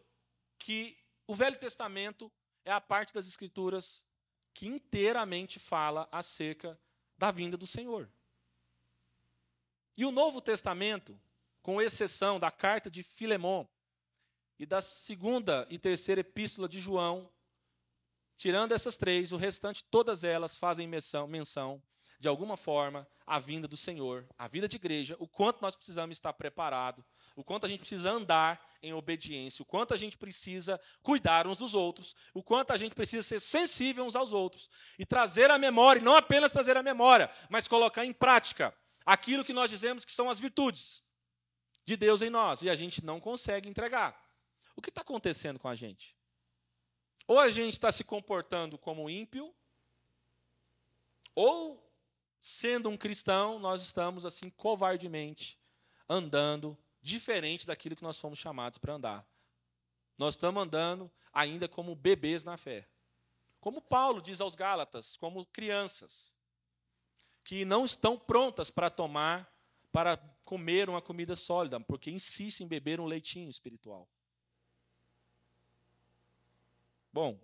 que 0.59 0.99
o 1.27 1.35
Velho 1.35 1.57
Testamento 1.57 2.31
é 2.65 2.73
a 2.73 2.81
parte 2.81 3.13
das 3.13 3.27
Escrituras 3.27 4.05
que 4.53 4.67
inteiramente 4.67 5.59
fala 5.59 6.09
acerca 6.11 6.79
da 7.19 7.31
vinda 7.31 7.57
do 7.57 7.67
Senhor. 7.67 8.09
E 9.97 10.05
o 10.05 10.11
Novo 10.11 10.41
Testamento, 10.41 11.19
com 11.63 11.81
exceção 11.81 12.39
da 12.39 12.51
carta 12.51 12.91
de 12.91 13.03
Filemão 13.03 13.69
e 14.59 14.67
da 14.67 14.81
segunda 14.81 15.67
e 15.71 15.79
terceira 15.79 16.21
epístola 16.21 16.69
de 16.69 16.81
João, 16.81 17.31
tirando 18.37 18.73
essas 18.73 18.97
três, 18.97 19.33
o 19.33 19.37
restante, 19.37 19.85
todas 19.85 20.25
elas 20.25 20.57
fazem 20.57 20.87
menção, 20.87 21.27
menção 21.27 21.83
de 22.19 22.29
alguma 22.29 22.57
forma, 22.57 23.07
à 23.27 23.39
vinda 23.39 23.69
do 23.69 23.77
Senhor, 23.77 24.27
a 24.39 24.49
vida 24.49 24.67
de 24.67 24.77
igreja, 24.77 25.17
o 25.19 25.27
quanto 25.29 25.61
nós 25.61 25.77
precisamos 25.77 26.17
estar 26.17 26.33
preparados, 26.33 27.05
o 27.37 27.45
quanto 27.45 27.67
a 27.67 27.69
gente 27.69 27.81
precisa 27.81 28.11
andar 28.11 28.74
em 28.85 28.93
obediência, 28.93 29.63
o 29.63 29.67
quanto 29.67 29.95
a 29.95 29.97
gente 29.97 30.17
precisa 30.19 30.81
cuidar 31.03 31.47
uns 31.47 31.59
dos 31.59 31.75
outros, 31.75 32.15
o 32.33 32.43
quanto 32.43 32.73
a 32.73 32.77
gente 32.77 32.95
precisa 32.95 33.23
ser 33.23 33.41
sensível 33.41 34.05
uns 34.05 34.15
aos 34.15 34.33
outros 34.33 34.69
e 34.99 35.07
trazer 35.07 35.51
a 35.51 35.59
memória, 35.59 36.01
e 36.01 36.03
não 36.03 36.15
apenas 36.15 36.53
trazer 36.53 36.77
a 36.77 36.83
memória, 36.83 37.31
mas 37.49 37.67
colocar 37.67 38.05
em 38.05 38.13
prática 38.13 38.77
aquilo 39.05 39.45
que 39.45 39.53
nós 39.53 39.71
dizemos 39.71 40.05
que 40.05 40.13
são 40.13 40.29
as 40.29 40.39
virtudes 40.39 41.03
de 41.85 41.97
Deus 41.97 42.23
em 42.23 42.31
nós 42.31 42.63
e 42.63 42.71
a 42.71 42.75
gente 42.75 43.05
não 43.05 43.21
consegue 43.21 43.69
entregar. 43.69 44.23
O 44.77 44.83
que 44.83 44.91
está 44.91 45.01
acontecendo 45.01 45.59
com 45.59 45.69
a 45.69 45.75
gente? 45.75 46.17
Ou 47.27 47.39
a 47.39 47.51
gente 47.51 47.75
está 47.75 47.91
se 47.91 48.05
comportando 48.05 48.77
como 48.77 49.09
ímpio, 49.09 49.55
ou 51.35 51.83
sendo 52.41 52.91
um 52.91 52.97
cristão, 52.97 53.59
nós 53.59 53.83
estamos 53.83 54.27
assim 54.27 54.51
covardemente 54.51 55.59
andando 56.09 56.77
diferente 57.05 57.67
daquilo 57.67 57.95
que 57.95 58.03
nós 58.03 58.19
fomos 58.19 58.39
chamados 58.39 58.79
para 58.79 58.95
andar. 58.95 59.29
Nós 60.17 60.35
estamos 60.35 60.63
andando 60.63 61.13
ainda 61.33 61.69
como 61.69 61.95
bebês 61.95 62.43
na 62.43 62.57
fé. 62.57 62.89
Como 63.61 63.83
Paulo 63.83 64.23
diz 64.23 64.41
aos 64.41 64.55
Gálatas, 64.55 65.15
como 65.15 65.45
crianças 65.47 66.33
que 67.45 67.67
não 67.67 67.85
estão 67.85 68.19
prontas 68.19 68.71
para 68.71 68.89
tomar, 68.89 69.55
para 69.93 70.17
comer 70.47 70.89
uma 70.89 71.03
comida 71.03 71.37
sólida, 71.37 71.79
porque 71.79 72.11
insistem 72.11 72.65
em 72.65 72.69
beber 72.69 72.99
um 72.99 73.07
leitinho 73.07 73.51
espiritual. 73.51 74.09
Bom, 77.13 77.39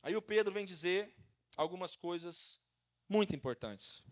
aí 0.00 0.14
o 0.14 0.22
Pedro 0.22 0.54
vem 0.54 0.64
dizer 0.64 1.12
algumas 1.56 1.96
coisas 1.96 2.60
muito 3.08 3.34
importantes. 3.34 4.02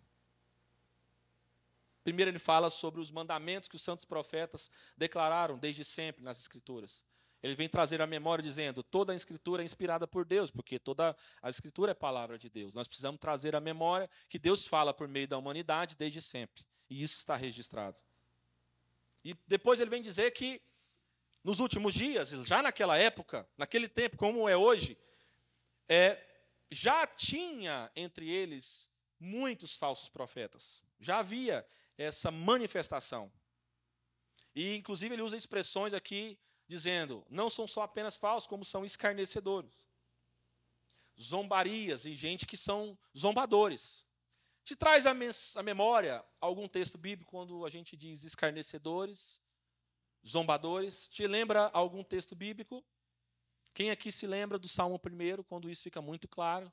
Primeiro, 2.04 2.30
ele 2.30 2.38
fala 2.38 2.68
sobre 2.68 3.00
os 3.00 3.10
mandamentos 3.10 3.68
que 3.68 3.76
os 3.76 3.82
santos 3.82 4.04
profetas 4.04 4.70
declararam 4.96 5.58
desde 5.58 5.84
sempre 5.84 6.22
nas 6.22 6.38
Escrituras. 6.38 7.02
Ele 7.42 7.54
vem 7.54 7.68
trazer 7.68 8.00
a 8.00 8.06
memória 8.06 8.42
dizendo: 8.42 8.82
toda 8.82 9.12
a 9.12 9.16
Escritura 9.16 9.62
é 9.62 9.64
inspirada 9.64 10.06
por 10.06 10.24
Deus, 10.24 10.50
porque 10.50 10.78
toda 10.78 11.16
a 11.42 11.50
Escritura 11.50 11.92
é 11.92 11.94
palavra 11.94 12.38
de 12.38 12.48
Deus. 12.48 12.74
Nós 12.74 12.86
precisamos 12.86 13.18
trazer 13.18 13.56
a 13.56 13.60
memória 13.60 14.08
que 14.28 14.38
Deus 14.38 14.66
fala 14.66 14.94
por 14.94 15.08
meio 15.08 15.26
da 15.26 15.38
humanidade 15.38 15.96
desde 15.96 16.20
sempre. 16.20 16.62
E 16.88 17.02
isso 17.02 17.16
está 17.16 17.36
registrado. 17.36 17.98
E 19.24 19.34
depois 19.46 19.80
ele 19.80 19.90
vem 19.90 20.02
dizer 20.02 20.30
que 20.32 20.60
nos 21.42 21.58
últimos 21.58 21.94
dias, 21.94 22.30
já 22.46 22.62
naquela 22.62 22.96
época, 22.96 23.48
naquele 23.56 23.88
tempo 23.88 24.16
como 24.16 24.48
é 24.48 24.56
hoje, 24.56 24.96
é, 25.88 26.22
já 26.70 27.06
tinha 27.06 27.90
entre 27.94 28.30
eles 28.30 28.88
muitos 29.18 29.74
falsos 29.74 30.08
profetas. 30.08 30.82
Já 30.98 31.18
havia 31.18 31.66
essa 31.96 32.30
manifestação. 32.30 33.32
E, 34.54 34.76
inclusive, 34.76 35.14
ele 35.14 35.22
usa 35.22 35.36
expressões 35.36 35.92
aqui 35.92 36.38
dizendo: 36.66 37.26
não 37.28 37.50
são 37.50 37.66
só 37.66 37.82
apenas 37.82 38.16
falsos, 38.16 38.48
como 38.48 38.64
são 38.64 38.84
escarnecedores. 38.84 39.84
Zombarias 41.20 42.06
e 42.06 42.14
gente 42.14 42.46
que 42.46 42.56
são 42.56 42.98
zombadores. 43.16 44.04
Te 44.64 44.74
traz 44.74 45.06
a, 45.06 45.14
memória 45.62 46.24
algum 46.40 46.66
texto 46.66 46.96
bíblico 46.96 47.30
quando 47.30 47.66
a 47.66 47.68
gente 47.68 47.96
diz 47.96 48.24
escarnecedores, 48.24 49.40
zombadores? 50.26 51.06
Te 51.08 51.26
lembra 51.26 51.70
algum 51.72 52.02
texto 52.02 52.34
bíblico? 52.34 52.82
Quem 53.74 53.90
aqui 53.90 54.10
se 54.10 54.26
lembra 54.26 54.58
do 54.58 54.66
Salmo 54.66 54.98
1, 54.98 55.42
quando 55.42 55.68
isso 55.68 55.82
fica 55.82 56.00
muito 56.00 56.26
claro? 56.26 56.72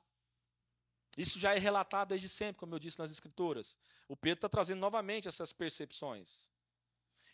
Isso 1.16 1.38
já 1.38 1.54
é 1.54 1.58
relatado 1.58 2.08
desde 2.08 2.28
sempre, 2.28 2.58
como 2.60 2.74
eu 2.74 2.78
disse 2.78 2.98
nas 2.98 3.10
Escrituras. 3.10 3.76
O 4.08 4.16
Pedro 4.16 4.38
está 4.38 4.48
trazendo 4.48 4.80
novamente 4.80 5.28
essas 5.28 5.52
percepções. 5.52 6.48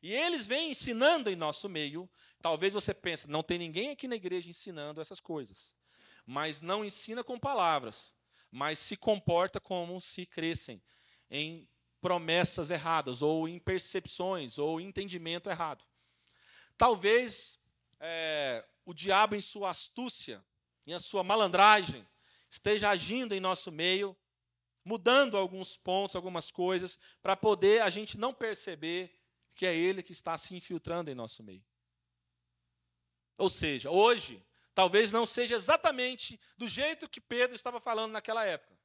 E 0.02 0.12
eles 0.12 0.46
vêm 0.46 0.70
ensinando 0.70 1.30
em 1.30 1.36
nosso 1.36 1.68
meio. 1.68 2.08
Talvez 2.40 2.72
você 2.72 2.94
pense, 2.94 3.28
não 3.28 3.42
tem 3.42 3.58
ninguém 3.58 3.90
aqui 3.90 4.06
na 4.08 4.16
igreja 4.16 4.50
ensinando 4.50 5.00
essas 5.00 5.20
coisas. 5.20 5.74
Mas 6.26 6.60
não 6.60 6.84
ensina 6.84 7.24
com 7.24 7.38
palavras, 7.38 8.14
mas 8.50 8.78
se 8.78 8.96
comporta 8.96 9.60
como 9.60 10.00
se 10.00 10.26
crescem 10.26 10.82
em 11.30 11.68
promessas 12.00 12.70
erradas, 12.70 13.22
ou 13.22 13.48
em 13.48 13.58
percepções, 13.58 14.58
ou 14.58 14.80
entendimento 14.80 15.50
errado. 15.50 15.84
Talvez 16.76 17.58
é, 17.98 18.64
o 18.84 18.94
diabo, 18.94 19.34
em 19.34 19.40
sua 19.40 19.70
astúcia, 19.70 20.44
em 20.86 20.98
sua 21.00 21.24
malandragem, 21.24 22.06
esteja 22.50 22.88
agindo 22.90 23.34
em 23.34 23.40
nosso 23.40 23.70
meio, 23.70 24.16
mudando 24.84 25.36
alguns 25.36 25.76
pontos, 25.76 26.16
algumas 26.16 26.50
coisas, 26.50 26.98
para 27.22 27.36
poder 27.36 27.82
a 27.82 27.90
gente 27.90 28.18
não 28.18 28.32
perceber 28.32 29.14
que 29.54 29.66
é 29.66 29.76
ele 29.76 30.02
que 30.02 30.12
está 30.12 30.36
se 30.38 30.54
infiltrando 30.54 31.10
em 31.10 31.14
nosso 31.14 31.42
meio. 31.42 31.64
Ou 33.36 33.50
seja, 33.50 33.90
hoje, 33.90 34.44
talvez 34.74 35.12
não 35.12 35.26
seja 35.26 35.56
exatamente 35.56 36.40
do 36.56 36.66
jeito 36.66 37.08
que 37.08 37.20
Pedro 37.20 37.54
estava 37.54 37.80
falando 37.80 38.12
naquela 38.12 38.44
época. 38.44 38.78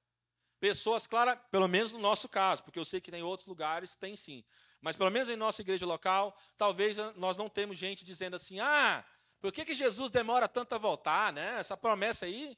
Pessoas, 0.60 1.06
claro, 1.06 1.40
pelo 1.52 1.68
menos 1.68 1.92
no 1.92 2.00
nosso 2.00 2.30
caso, 2.30 2.64
porque 2.64 2.80
eu 2.80 2.86
sei 2.86 3.02
que 3.02 3.12
tem 3.12 3.22
outros 3.24 3.48
lugares, 3.48 3.96
tem 3.96 4.16
sim. 4.16 4.44
Mas 4.80 4.96
pelo 4.96 5.10
menos 5.10 5.30
em 5.30 5.36
nossa 5.36 5.62
igreja 5.62 5.86
local, 5.86 6.38
talvez 6.58 6.98
nós 7.16 7.38
não 7.38 7.50
temos 7.50 7.78
gente 7.78 8.04
dizendo 8.04 8.36
assim: 8.36 8.60
ah, 8.60 9.06
por 9.40 9.52
que, 9.52 9.66
que 9.66 9.76
Jesus 9.76 10.10
demora 10.10 10.48
tanto 10.48 10.74
a 10.74 10.78
voltar? 10.78 11.34
Né? 11.34 11.60
Essa 11.60 11.76
promessa 11.76 12.26
aí 12.26 12.58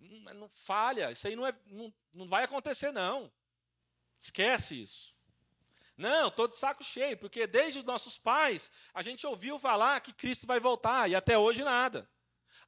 não, 0.00 0.48
falha, 0.48 1.10
isso 1.10 1.26
aí 1.26 1.36
não, 1.36 1.46
é, 1.46 1.54
não, 1.66 1.92
não 2.12 2.26
vai 2.26 2.44
acontecer, 2.44 2.90
não. 2.90 3.30
Esquece 4.18 4.80
isso. 4.80 5.14
Não, 5.96 6.28
estou 6.28 6.48
de 6.48 6.56
saco 6.56 6.82
cheio, 6.82 7.16
porque 7.18 7.46
desde 7.46 7.80
os 7.80 7.84
nossos 7.84 8.16
pais 8.16 8.70
a 8.94 9.02
gente 9.02 9.26
ouviu 9.26 9.58
falar 9.58 10.00
que 10.00 10.12
Cristo 10.12 10.46
vai 10.46 10.58
voltar 10.58 11.10
e 11.10 11.14
até 11.14 11.36
hoje 11.36 11.62
nada. 11.62 12.08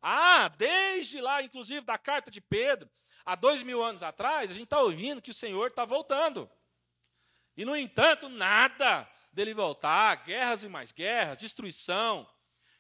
Ah, 0.03 0.49
desde 0.49 1.21
lá, 1.21 1.43
inclusive 1.43 1.81
da 1.81 1.97
carta 1.97 2.31
de 2.31 2.41
Pedro, 2.41 2.91
há 3.25 3.35
dois 3.35 3.63
mil 3.63 3.83
anos 3.83 4.03
atrás, 4.03 4.51
a 4.51 4.55
gente 4.55 4.65
está 4.65 4.81
ouvindo 4.81 5.23
que 5.23 5.31
o 5.31 5.35
Senhor 5.35 5.69
está 5.69 5.85
voltando. 5.85 6.51
E, 7.57 7.65
no 7.65 7.77
entanto, 7.77 8.29
nada 8.29 9.09
dele 9.33 9.55
voltar, 9.55 10.25
guerras 10.25 10.65
e 10.65 10.69
mais 10.69 10.93
guerras, 10.93 11.39
destruição, 11.39 12.29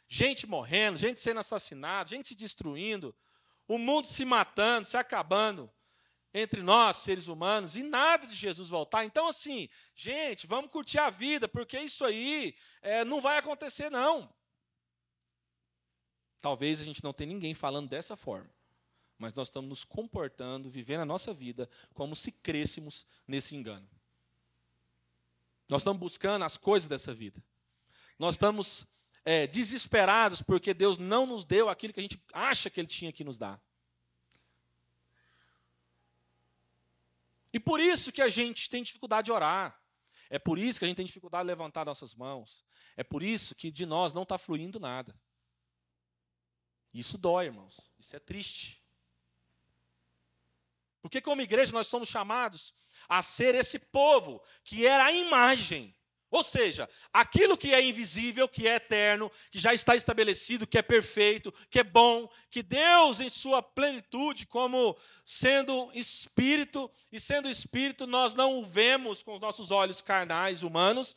gente 0.09 0.47
morrendo, 0.47 0.99
gente 0.99 1.21
sendo 1.21 1.41
assassinada, 1.41 2.09
gente 2.09 2.29
se 2.29 2.35
destruindo, 2.35 3.15
o 3.73 3.79
mundo 3.79 4.07
se 4.07 4.23
matando, 4.26 4.87
se 4.87 4.99
acabando 4.99 5.71
entre 6.35 6.62
nós, 6.62 6.99
seres 6.99 7.26
humanos, 7.26 7.75
e 7.75 7.83
nada 7.83 8.26
de 8.26 8.37
Jesus 8.37 8.69
voltar. 8.69 9.02
Então, 9.07 9.26
assim, 9.29 9.67
gente, 9.95 10.47
vamos 10.47 10.71
curtir 10.71 10.99
a 10.99 11.09
vida, 11.09 11.49
porque 11.49 11.79
isso 11.79 12.05
aí 12.05 12.55
é, 12.83 13.02
não 13.02 13.19
vai 13.19 13.38
acontecer, 13.38 13.91
não. 13.91 14.31
Talvez 16.38 16.83
a 16.83 16.85
gente 16.85 17.02
não 17.02 17.14
tenha 17.14 17.33
ninguém 17.33 17.55
falando 17.55 17.88
dessa 17.88 18.14
forma, 18.14 18.50
mas 19.17 19.33
nós 19.33 19.49
estamos 19.49 19.71
nos 19.71 19.85
comportando, 19.85 20.69
vivendo 20.69 21.00
a 21.00 21.07
nossa 21.07 21.33
vida 21.33 21.67
como 21.95 22.14
se 22.14 22.31
crêssemos 22.31 23.07
nesse 23.26 23.57
engano. 23.57 23.88
Nós 25.71 25.81
estamos 25.81 25.99
buscando 25.99 26.45
as 26.45 26.59
coisas 26.59 26.91
dessa 26.91 27.14
vida. 27.14 27.43
Nós 28.19 28.35
estamos 28.35 28.87
é, 29.25 29.47
desesperados 29.47 30.43
porque 30.43 30.75
Deus 30.75 30.99
não 30.99 31.26
nos 31.26 31.45
deu 31.45 31.69
aquilo 31.69 31.93
que 31.93 32.00
a 32.00 32.02
gente 32.02 32.23
acha 32.33 32.71
que 32.71 32.81
Ele 32.81 32.88
tinha 32.88 33.12
que 33.12 33.25
nos 33.25 33.38
dar. 33.38 33.62
E 37.52 37.61
por 37.61 37.81
isso 37.81 38.11
que 38.11 38.23
a 38.23 38.29
gente 38.29 38.69
tem 38.71 38.83
dificuldade 38.83 39.26
de 39.26 39.33
orar. 39.33 39.79
É 40.31 40.38
por 40.38 40.59
isso 40.59 40.79
que 40.79 40.87
a 40.87 40.88
gente 40.88 40.97
tem 40.97 41.05
dificuldade 41.05 41.45
de 41.45 41.49
levantar 41.49 41.85
nossas 41.85 42.14
mãos. 42.14 42.64
É 42.97 43.05
por 43.05 43.23
isso 43.23 43.55
que 43.55 43.71
de 43.71 43.85
nós 43.85 44.14
não 44.14 44.23
está 44.23 44.38
fluindo 44.38 44.81
nada. 44.81 45.14
Isso 46.93 47.19
dói, 47.19 47.47
irmãos. 47.47 47.91
Isso 47.99 48.17
é 48.17 48.19
triste. 48.19 48.83
Porque, 51.02 51.21
como 51.21 51.43
igreja, 51.43 51.73
nós 51.73 51.87
somos 51.87 52.09
chamados 52.09 52.75
a 53.09 53.21
ser 53.23 53.55
esse 53.55 53.79
povo 53.79 54.43
que 54.64 54.87
era 54.87 55.05
a 55.05 55.12
imagem 55.12 55.95
ou 56.33 56.43
seja, 56.43 56.89
aquilo 57.12 57.59
que 57.59 57.75
é 57.75 57.85
invisível, 57.85 58.49
que 58.49 58.67
é 58.67 58.77
eterno, 58.77 59.31
que 59.51 59.59
já 59.59 59.75
está 59.75 59.95
estabelecido, 59.95 60.67
que 60.67 60.79
é 60.79 60.83
perfeito, 60.83 61.53
que 61.71 61.79
é 61.79 61.85
bom, 61.85 62.27
que 62.51 62.62
Deus, 62.62 63.21
em 63.21 63.29
sua 63.29 63.62
plenitude, 63.62 64.47
como 64.47 64.97
sendo 65.27 65.91
espírito, 65.93 66.91
e 67.12 67.21
sendo 67.21 67.51
espírito, 67.51 68.07
nós 68.07 68.33
não 68.33 68.59
o 68.59 68.65
vemos 68.65 69.23
com 69.23 69.35
os 69.35 69.41
nossos 69.43 69.71
olhos 69.71 70.01
carnais, 70.01 70.62
humanos, 70.62 71.15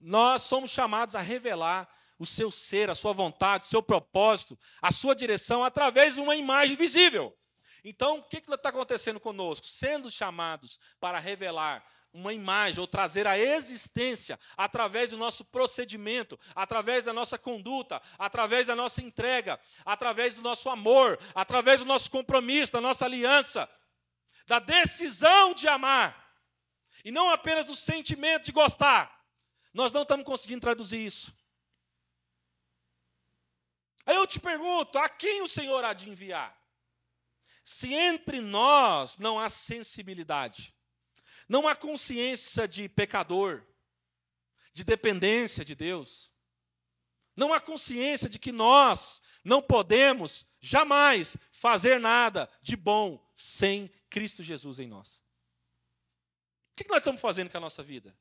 nós 0.00 0.42
somos 0.42 0.70
chamados 0.70 1.16
a 1.16 1.20
revelar 1.20 1.88
o 2.16 2.24
seu 2.24 2.52
ser, 2.52 2.88
a 2.90 2.94
sua 2.94 3.12
vontade, 3.12 3.64
o 3.64 3.68
seu 3.68 3.82
propósito, 3.82 4.56
a 4.80 4.92
sua 4.92 5.16
direção, 5.16 5.64
através 5.64 6.14
de 6.14 6.20
uma 6.20 6.36
imagem 6.36 6.76
visível. 6.76 7.36
Então, 7.84 8.18
o 8.18 8.22
que 8.22 8.36
está 8.36 8.68
acontecendo 8.68 9.18
conosco? 9.18 9.66
Sendo 9.66 10.08
chamados 10.08 10.78
para 11.00 11.18
revelar 11.18 11.84
uma 12.12 12.32
imagem 12.32 12.80
ou 12.80 12.86
trazer 12.86 13.26
a 13.26 13.38
existência 13.38 14.38
através 14.56 15.10
do 15.10 15.16
nosso 15.16 15.44
procedimento, 15.44 16.38
através 16.54 17.06
da 17.06 17.12
nossa 17.12 17.38
conduta, 17.38 18.02
através 18.18 18.66
da 18.66 18.76
nossa 18.76 19.00
entrega, 19.00 19.58
através 19.84 20.34
do 20.34 20.42
nosso 20.42 20.68
amor, 20.68 21.18
através 21.34 21.80
do 21.80 21.86
nosso 21.86 22.10
compromisso, 22.10 22.72
da 22.72 22.80
nossa 22.80 23.04
aliança, 23.04 23.68
da 24.46 24.58
decisão 24.58 25.54
de 25.54 25.66
amar, 25.68 26.36
e 27.04 27.10
não 27.10 27.30
apenas 27.30 27.66
do 27.66 27.74
sentimento 27.74 28.44
de 28.44 28.52
gostar. 28.52 29.20
Nós 29.72 29.90
não 29.90 30.02
estamos 30.02 30.26
conseguindo 30.26 30.60
traduzir 30.60 31.04
isso. 31.04 31.34
Aí 34.04 34.16
eu 34.16 34.26
te 34.26 34.38
pergunto: 34.38 34.98
a 34.98 35.08
quem 35.08 35.40
o 35.42 35.48
Senhor 35.48 35.82
há 35.84 35.92
de 35.92 36.10
enviar? 36.10 36.56
Se 37.64 37.94
entre 37.94 38.40
nós 38.40 39.18
não 39.18 39.38
há 39.38 39.48
sensibilidade, 39.48 40.74
não 41.48 41.66
há 41.66 41.74
consciência 41.74 42.66
de 42.66 42.88
pecador, 42.88 43.64
de 44.72 44.84
dependência 44.84 45.64
de 45.64 45.74
Deus. 45.74 46.30
Não 47.34 47.52
há 47.52 47.60
consciência 47.60 48.28
de 48.28 48.38
que 48.38 48.52
nós 48.52 49.22
não 49.44 49.62
podemos 49.62 50.46
jamais 50.60 51.36
fazer 51.50 51.98
nada 51.98 52.48
de 52.60 52.76
bom 52.76 53.24
sem 53.34 53.90
Cristo 54.10 54.42
Jesus 54.42 54.78
em 54.78 54.86
nós. 54.86 55.22
O 56.72 56.76
que 56.76 56.88
nós 56.88 56.98
estamos 56.98 57.20
fazendo 57.20 57.50
com 57.50 57.56
a 57.56 57.60
nossa 57.60 57.82
vida? 57.82 58.16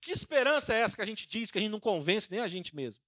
Que 0.00 0.10
esperança 0.10 0.74
é 0.74 0.80
essa 0.80 0.96
que 0.96 1.02
a 1.02 1.06
gente 1.06 1.26
diz 1.26 1.50
que 1.50 1.58
a 1.58 1.60
gente 1.60 1.70
não 1.70 1.80
convence 1.80 2.30
nem 2.30 2.40
a 2.40 2.48
gente 2.48 2.74
mesmo? 2.74 3.02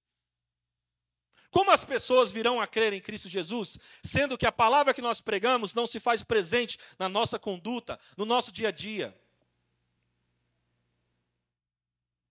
Como 1.55 1.71
as 1.71 1.85
pessoas 1.85 2.33
virão 2.33 2.59
a 2.59 2.67
crer 2.67 2.91
em 2.91 2.99
Cristo 2.99 3.29
Jesus, 3.29 3.79
sendo 4.03 4.37
que 4.37 4.45
a 4.45 4.51
palavra 4.51 4.93
que 4.93 5.01
nós 5.01 5.21
pregamos 5.21 5.73
não 5.73 5.87
se 5.87 6.01
faz 6.01 6.21
presente 6.21 6.77
na 6.99 7.07
nossa 7.07 7.39
conduta, 7.39 7.97
no 8.17 8.25
nosso 8.25 8.51
dia 8.51 8.67
a 8.67 8.71
dia? 8.71 9.17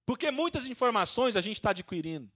Porque 0.04 0.30
muitas 0.30 0.66
informações 0.66 1.36
a 1.36 1.40
gente 1.40 1.56
está 1.56 1.70
adquirindo. 1.70 2.30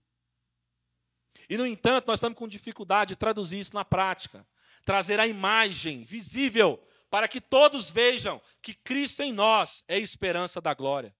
E, 1.47 1.59
no 1.59 1.67
entanto, 1.67 2.07
nós 2.07 2.17
estamos 2.17 2.35
com 2.35 2.47
dificuldade 2.47 3.09
de 3.09 3.17
traduzir 3.17 3.59
isso 3.59 3.75
na 3.75 3.85
prática. 3.85 4.43
Trazer 4.83 5.19
a 5.19 5.27
imagem 5.27 6.03
visível 6.03 6.83
para 7.07 7.27
que 7.27 7.39
todos 7.39 7.91
vejam 7.91 8.41
que 8.63 8.73
Cristo 8.73 9.21
em 9.21 9.31
nós 9.31 9.83
é 9.87 9.93
a 9.93 9.99
esperança 9.99 10.59
da 10.59 10.73
glória. 10.73 11.15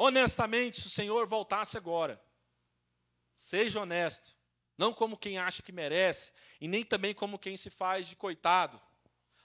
Honestamente, 0.00 0.80
se 0.80 0.86
o 0.86 0.90
Senhor 0.90 1.26
voltasse 1.26 1.76
agora, 1.76 2.22
seja 3.34 3.80
honesto, 3.80 4.36
não 4.78 4.92
como 4.92 5.18
quem 5.18 5.38
acha 5.38 5.60
que 5.60 5.72
merece, 5.72 6.32
e 6.60 6.68
nem 6.68 6.84
também 6.84 7.12
como 7.12 7.36
quem 7.36 7.56
se 7.56 7.68
faz 7.68 8.06
de 8.06 8.14
coitado, 8.14 8.80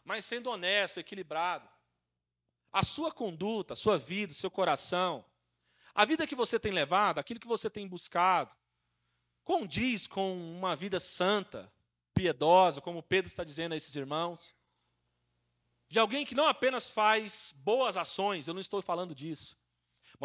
mas 0.06 0.24
sendo 0.24 0.52
honesto, 0.52 1.00
equilibrado. 1.00 1.68
A 2.72 2.84
sua 2.84 3.12
conduta, 3.12 3.74
a 3.74 3.76
sua 3.76 3.98
vida, 3.98 4.32
o 4.32 4.36
seu 4.36 4.52
coração, 4.52 5.26
a 5.96 6.06
vida 6.06 6.28
que 6.28 6.36
você 6.36 6.60
tem 6.60 6.72
levado, 6.72 7.18
aquilo 7.18 7.40
que 7.40 7.48
você 7.48 7.68
tem 7.68 7.88
buscado, 7.88 8.56
condiz 9.44 10.06
com 10.06 10.38
uma 10.56 10.76
vida 10.76 11.00
santa, 11.00 11.74
piedosa, 12.14 12.80
como 12.80 13.02
Pedro 13.02 13.28
está 13.28 13.44
dizendo 13.44 13.74
a 13.74 13.76
esses 13.76 13.96
irmãos? 13.96 14.54
De 15.90 15.98
alguém 15.98 16.28
que 16.28 16.36
não 16.36 16.48
apenas 16.48 16.92
faz 16.92 17.56
boas 17.58 17.98
ações, 17.98 18.48
eu 18.48 18.54
não 18.54 18.62
estou 18.62 18.84
falando 18.84 19.16
disso, 19.16 19.58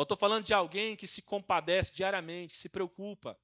eu 0.01 0.05
estou 0.05 0.17
falando 0.17 0.45
de 0.45 0.55
alguém 0.55 0.95
que 0.95 1.07
se 1.07 1.23
compadece 1.23 1.93
diariamente, 1.93 2.53
que 2.53 2.59
se 2.59 2.69
preocupa, 2.69 3.39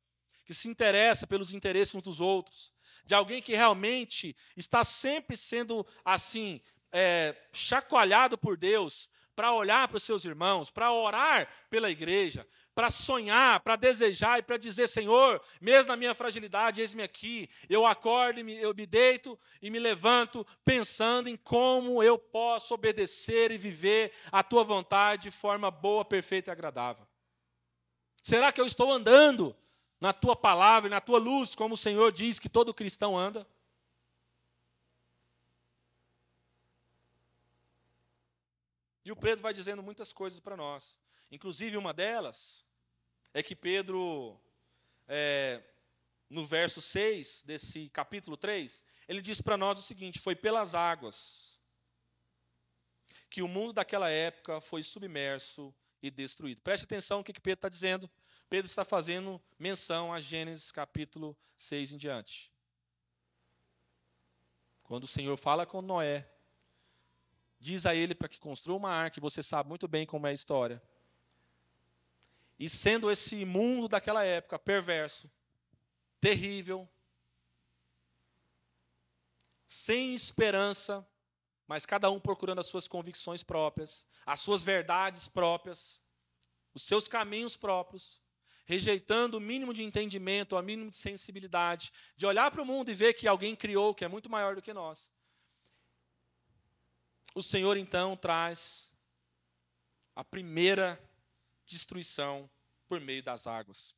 que 0.44 0.54
se 0.54 0.68
interessa 0.68 1.26
pelos 1.26 1.52
interesses 1.52 1.94
uns 1.94 2.02
dos 2.02 2.20
outros, 2.20 2.72
de 3.04 3.14
alguém 3.14 3.42
que 3.42 3.54
realmente 3.54 4.36
está 4.56 4.84
sempre 4.84 5.36
sendo 5.36 5.86
assim, 6.04 6.60
é, 6.92 7.34
chacoalhado 7.52 8.38
por 8.38 8.56
Deus 8.56 9.08
para 9.34 9.52
olhar 9.52 9.88
para 9.88 9.96
os 9.96 10.04
seus 10.04 10.24
irmãos, 10.24 10.70
para 10.70 10.92
orar 10.92 11.48
pela 11.68 11.90
igreja, 11.90 12.46
para 12.74 12.90
sonhar, 12.90 13.60
para 13.60 13.76
desejar 13.76 14.38
e 14.38 14.42
para 14.42 14.56
dizer: 14.56 14.88
Senhor, 14.88 15.40
mesmo 15.60 15.88
na 15.88 15.96
minha 15.96 16.14
fragilidade, 16.14 16.80
eis-me 16.80 17.02
aqui. 17.02 17.48
Eu 17.68 17.86
acordo, 17.86 18.40
eu 18.40 18.74
me 18.74 18.86
deito 18.86 19.38
e 19.62 19.70
me 19.70 19.78
levanto 19.78 20.46
pensando 20.64 21.28
em 21.28 21.36
como 21.36 22.02
eu 22.02 22.18
posso 22.18 22.74
obedecer 22.74 23.50
e 23.52 23.58
viver 23.58 24.12
a 24.32 24.42
tua 24.42 24.64
vontade 24.64 25.24
de 25.24 25.30
forma 25.30 25.70
boa, 25.70 26.04
perfeita 26.04 26.50
e 26.50 26.52
agradável. 26.52 27.06
Será 28.20 28.50
que 28.50 28.60
eu 28.60 28.66
estou 28.66 28.90
andando 28.90 29.54
na 30.00 30.12
tua 30.12 30.34
palavra 30.34 30.88
e 30.88 30.90
na 30.90 31.00
tua 31.00 31.18
luz, 31.18 31.54
como 31.54 31.74
o 31.74 31.78
Senhor 31.78 32.10
diz 32.10 32.38
que 32.38 32.48
todo 32.48 32.74
cristão 32.74 33.16
anda? 33.16 33.46
E 39.04 39.12
o 39.12 39.16
Pedro 39.16 39.42
vai 39.42 39.52
dizendo 39.52 39.82
muitas 39.82 40.12
coisas 40.12 40.40
para 40.40 40.56
nós. 40.56 40.98
Inclusive, 41.30 41.76
uma 41.76 41.92
delas 41.92 42.64
é 43.32 43.42
que 43.42 43.56
Pedro, 43.56 44.40
é, 45.08 45.62
no 46.30 46.46
verso 46.46 46.80
6 46.80 47.42
desse 47.44 47.88
capítulo 47.88 48.36
3, 48.36 48.84
ele 49.08 49.20
diz 49.20 49.40
para 49.40 49.56
nós 49.56 49.78
o 49.78 49.82
seguinte: 49.82 50.20
Foi 50.20 50.34
pelas 50.36 50.74
águas 50.74 51.60
que 53.28 53.42
o 53.42 53.48
mundo 53.48 53.72
daquela 53.72 54.08
época 54.08 54.60
foi 54.60 54.82
submerso 54.82 55.74
e 56.00 56.08
destruído. 56.10 56.60
Preste 56.60 56.84
atenção 56.84 57.18
no 57.18 57.24
que, 57.24 57.32
que 57.32 57.40
Pedro 57.40 57.58
está 57.58 57.68
dizendo. 57.68 58.08
Pedro 58.48 58.66
está 58.66 58.84
fazendo 58.84 59.42
menção 59.58 60.12
a 60.12 60.20
Gênesis 60.20 60.70
capítulo 60.70 61.36
6 61.56 61.94
em 61.94 61.96
diante. 61.96 62.52
Quando 64.84 65.04
o 65.04 65.08
Senhor 65.08 65.36
fala 65.36 65.66
com 65.66 65.82
Noé, 65.82 66.30
diz 67.58 67.86
a 67.86 67.94
ele 67.94 68.14
para 68.14 68.28
que 68.28 68.38
construa 68.38 68.76
uma 68.76 68.90
arca, 68.90 69.18
e 69.18 69.20
você 69.20 69.42
sabe 69.42 69.68
muito 69.68 69.88
bem 69.88 70.06
como 70.06 70.26
é 70.26 70.30
a 70.30 70.34
história. 70.34 70.80
E 72.58 72.68
sendo 72.68 73.10
esse 73.10 73.44
mundo 73.44 73.88
daquela 73.88 74.24
época 74.24 74.58
perverso, 74.58 75.30
terrível, 76.20 76.88
sem 79.66 80.14
esperança, 80.14 81.06
mas 81.66 81.84
cada 81.84 82.10
um 82.10 82.20
procurando 82.20 82.60
as 82.60 82.66
suas 82.66 82.86
convicções 82.86 83.42
próprias, 83.42 84.06
as 84.24 84.40
suas 84.40 84.62
verdades 84.62 85.26
próprias, 85.26 86.00
os 86.72 86.82
seus 86.82 87.08
caminhos 87.08 87.56
próprios, 87.56 88.20
rejeitando 88.66 89.34
o 89.34 89.40
mínimo 89.40 89.74
de 89.74 89.82
entendimento, 89.82 90.56
o 90.56 90.62
mínimo 90.62 90.90
de 90.90 90.96
sensibilidade, 90.96 91.92
de 92.16 92.26
olhar 92.26 92.50
para 92.50 92.62
o 92.62 92.66
mundo 92.66 92.90
e 92.90 92.94
ver 92.94 93.14
que 93.14 93.28
alguém 93.28 93.54
criou 93.54 93.94
que 93.94 94.04
é 94.04 94.08
muito 94.08 94.30
maior 94.30 94.54
do 94.54 94.62
que 94.62 94.72
nós. 94.72 95.10
O 97.34 97.42
Senhor 97.42 97.76
então 97.76 98.16
traz 98.16 98.90
a 100.14 100.22
primeira 100.22 101.00
destruição 101.66 102.50
por 102.86 103.00
meio 103.00 103.22
das 103.22 103.46
águas. 103.46 103.94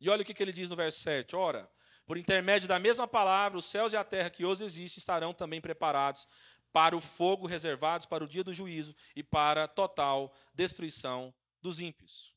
E 0.00 0.08
olha 0.10 0.22
o 0.22 0.24
que, 0.24 0.42
ele 0.42 0.52
diz 0.52 0.70
no 0.70 0.76
verso 0.76 1.00
7. 1.00 1.36
Ora, 1.36 1.70
por 2.04 2.18
intermédio 2.18 2.66
da 2.68 2.78
mesma 2.78 3.06
palavra, 3.06 3.58
os 3.58 3.66
céus 3.66 3.92
e 3.92 3.96
a 3.96 4.04
terra 4.04 4.30
que 4.30 4.44
hoje 4.44 4.64
existem 4.64 5.00
estarão 5.00 5.32
também 5.32 5.60
preparados 5.60 6.26
para 6.72 6.96
o 6.96 7.00
fogo, 7.00 7.46
reservados 7.46 8.06
para 8.06 8.24
o 8.24 8.26
dia 8.26 8.42
do 8.42 8.52
juízo 8.52 8.96
e 9.14 9.22
para 9.22 9.64
a 9.64 9.68
total 9.68 10.34
destruição 10.54 11.32
dos 11.60 11.80
ímpios. 11.80 12.34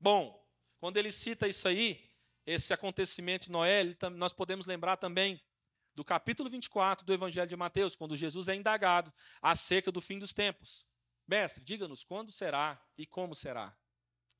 Bom, 0.00 0.42
quando 0.78 0.96
ele 0.96 1.12
cita 1.12 1.48
isso 1.48 1.66
aí, 1.68 2.10
esse 2.46 2.72
acontecimento 2.72 3.46
de 3.46 3.52
Noé, 3.52 3.82
nós 4.16 4.32
podemos 4.32 4.66
lembrar 4.66 4.96
também 4.96 5.40
do 5.94 6.04
capítulo 6.04 6.50
24 6.50 7.04
do 7.04 7.12
Evangelho 7.12 7.48
de 7.48 7.56
Mateus, 7.56 7.94
quando 7.94 8.16
Jesus 8.16 8.48
é 8.48 8.54
indagado 8.54 9.12
acerca 9.40 9.92
do 9.92 10.00
fim 10.00 10.18
dos 10.18 10.32
tempos. 10.32 10.86
Mestre, 11.26 11.62
diga-nos 11.62 12.04
quando 12.04 12.30
será 12.30 12.80
e 12.96 13.06
como 13.06 13.34
será. 13.34 13.76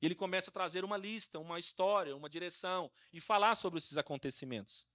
E 0.01 0.05
ele 0.05 0.15
começa 0.15 0.49
a 0.49 0.53
trazer 0.53 0.83
uma 0.83 0.97
lista, 0.97 1.39
uma 1.39 1.57
história, 1.57 2.15
uma 2.15 2.29
direção 2.29 2.91
e 3.11 3.19
falar 3.19 3.55
sobre 3.55 3.79
esses 3.79 3.97
acontecimentos. 3.97 4.85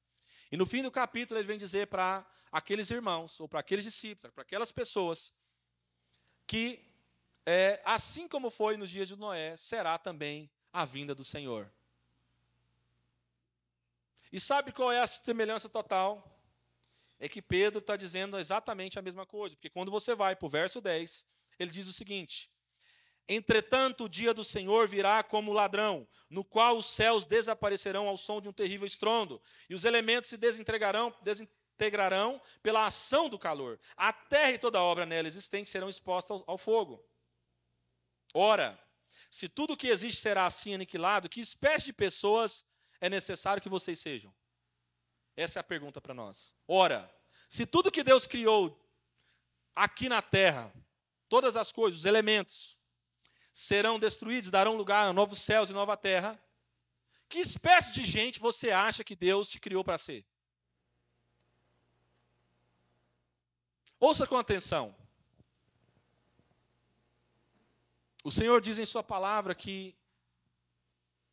E 0.53 0.57
no 0.57 0.66
fim 0.66 0.83
do 0.83 0.90
capítulo 0.90 1.38
ele 1.38 1.46
vem 1.46 1.59
dizer 1.59 1.87
para 1.87 2.26
aqueles 2.50 2.90
irmãos, 2.90 3.40
ou 3.40 3.48
para 3.48 3.61
aqueles 3.61 3.85
discípulos, 3.85 4.35
para 4.35 4.42
aquelas 4.42 4.72
pessoas, 4.72 5.33
que 6.46 6.85
é, 7.46 7.81
assim 7.85 8.29
como 8.29 8.50
foi 8.50 8.76
nos 8.76 8.90
dias 8.90 9.09
de 9.09 9.16
Noé, 9.16 9.57
será 9.57 9.98
também 9.98 10.50
a 10.72 10.85
vinda 10.85 11.14
do 11.14 11.24
Senhor. 11.24 11.70
E 14.33 14.38
sabe 14.38 14.72
qual 14.72 14.92
é 14.92 15.00
a 15.00 15.07
semelhança 15.07 15.68
total? 15.68 16.24
É 17.18 17.29
que 17.29 17.42
Pedro 17.42 17.81
está 17.81 17.96
dizendo 17.96 18.38
exatamente 18.38 18.98
a 18.98 19.03
mesma 19.03 19.26
coisa. 19.26 19.57
Porque 19.57 19.68
quando 19.68 19.90
você 19.90 20.14
vai 20.14 20.37
para 20.37 20.46
o 20.46 20.50
verso 20.50 20.81
10, 20.81 21.26
ele 21.61 21.70
diz 21.70 21.87
o 21.87 21.92
seguinte: 21.92 22.51
Entretanto, 23.29 24.05
o 24.05 24.09
dia 24.09 24.35
do 24.35 24.42
Senhor 24.42 24.88
virá 24.88 25.23
como 25.23 25.53
ladrão, 25.53 26.09
no 26.29 26.42
qual 26.42 26.77
os 26.77 26.87
céus 26.87 27.25
desaparecerão 27.25 28.09
ao 28.09 28.16
som 28.16 28.40
de 28.40 28.49
um 28.49 28.53
terrível 28.53 28.87
estrondo, 28.87 29.40
e 29.68 29.75
os 29.75 29.85
elementos 29.85 30.31
se 30.31 30.37
desintegrarão, 30.37 31.14
desintegrarão 31.23 32.42
pela 32.61 32.87
ação 32.87 33.29
do 33.29 33.38
calor. 33.38 33.79
A 33.96 34.12
terra 34.12 34.51
e 34.51 34.59
toda 34.59 34.79
a 34.79 34.83
obra 34.83 35.07
nela 35.07 35.29
existente 35.29 35.70
serão 35.70 35.88
expostas 35.88 36.40
ao, 36.40 36.44
ao 36.53 36.59
fogo. 36.59 37.05
Ora, 38.35 38.77
se 39.31 39.49
tudo 39.49 39.75
o 39.75 39.77
que 39.77 39.87
existe 39.87 40.20
será 40.20 40.46
assim 40.46 40.75
aniquilado, 40.75 41.29
que 41.29 41.40
espécie 41.40 41.87
de 41.87 41.92
pessoas 41.92 42.66
é 43.01 43.09
necessário 43.09 43.62
que 43.62 43.68
vocês 43.68 44.01
sejam? 44.01 44.35
Essa 45.37 45.59
é 45.59 45.61
a 45.61 45.64
pergunta 45.64 46.01
para 46.01 46.12
nós. 46.12 46.53
Ora, 46.66 47.09
se 47.49 47.64
tudo 47.64 47.92
que 47.92 48.03
Deus 48.03 48.27
criou 48.27 48.77
aqui 49.75 50.09
na 50.09 50.20
terra, 50.20 50.73
todas 51.31 51.57
as 51.57 51.73
coisas, 51.73 52.01
os 52.01 52.07
elementos, 52.07 52.77
serão 53.51 53.99
destruídos, 53.99 54.51
darão 54.51 54.77
lugar 54.77 55.09
a 55.09 55.12
novos 55.14 55.40
céus 55.40 55.71
e 55.71 55.73
nova 55.73 55.97
terra, 55.97 56.38
que 57.29 57.38
espécie 57.38 57.93
de 57.93 58.05
gente 58.05 58.38
você 58.38 58.71
acha 58.71 59.03
que 59.03 59.16
Deus 59.16 59.49
te 59.49 59.59
criou 59.59 59.83
para 59.83 59.97
ser? 59.97 60.27
Ouça 63.99 64.27
com 64.27 64.37
atenção. 64.37 64.95
O 68.25 68.31
Senhor 68.31 68.61
diz 68.61 68.79
em 68.79 68.85
Sua 68.85 69.03
palavra 69.03 69.55
que 69.55 69.97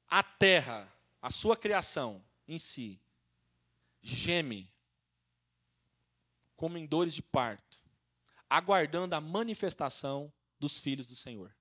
a 0.07 0.23
terra 0.23 0.89
a 1.21 1.29
sua 1.29 1.57
criação 1.57 2.23
em 2.47 2.59
si 2.59 3.01
geme 4.01 4.71
como 6.55 6.77
em 6.77 6.85
dores 6.85 7.13
de 7.13 7.21
parto, 7.21 7.66
aguardando 8.49 9.15
a 9.15 9.21
manifestação 9.21 10.31
dos 10.59 10.79
filhos 10.79 11.05
do 11.05 11.15
Senhor. 11.15 11.55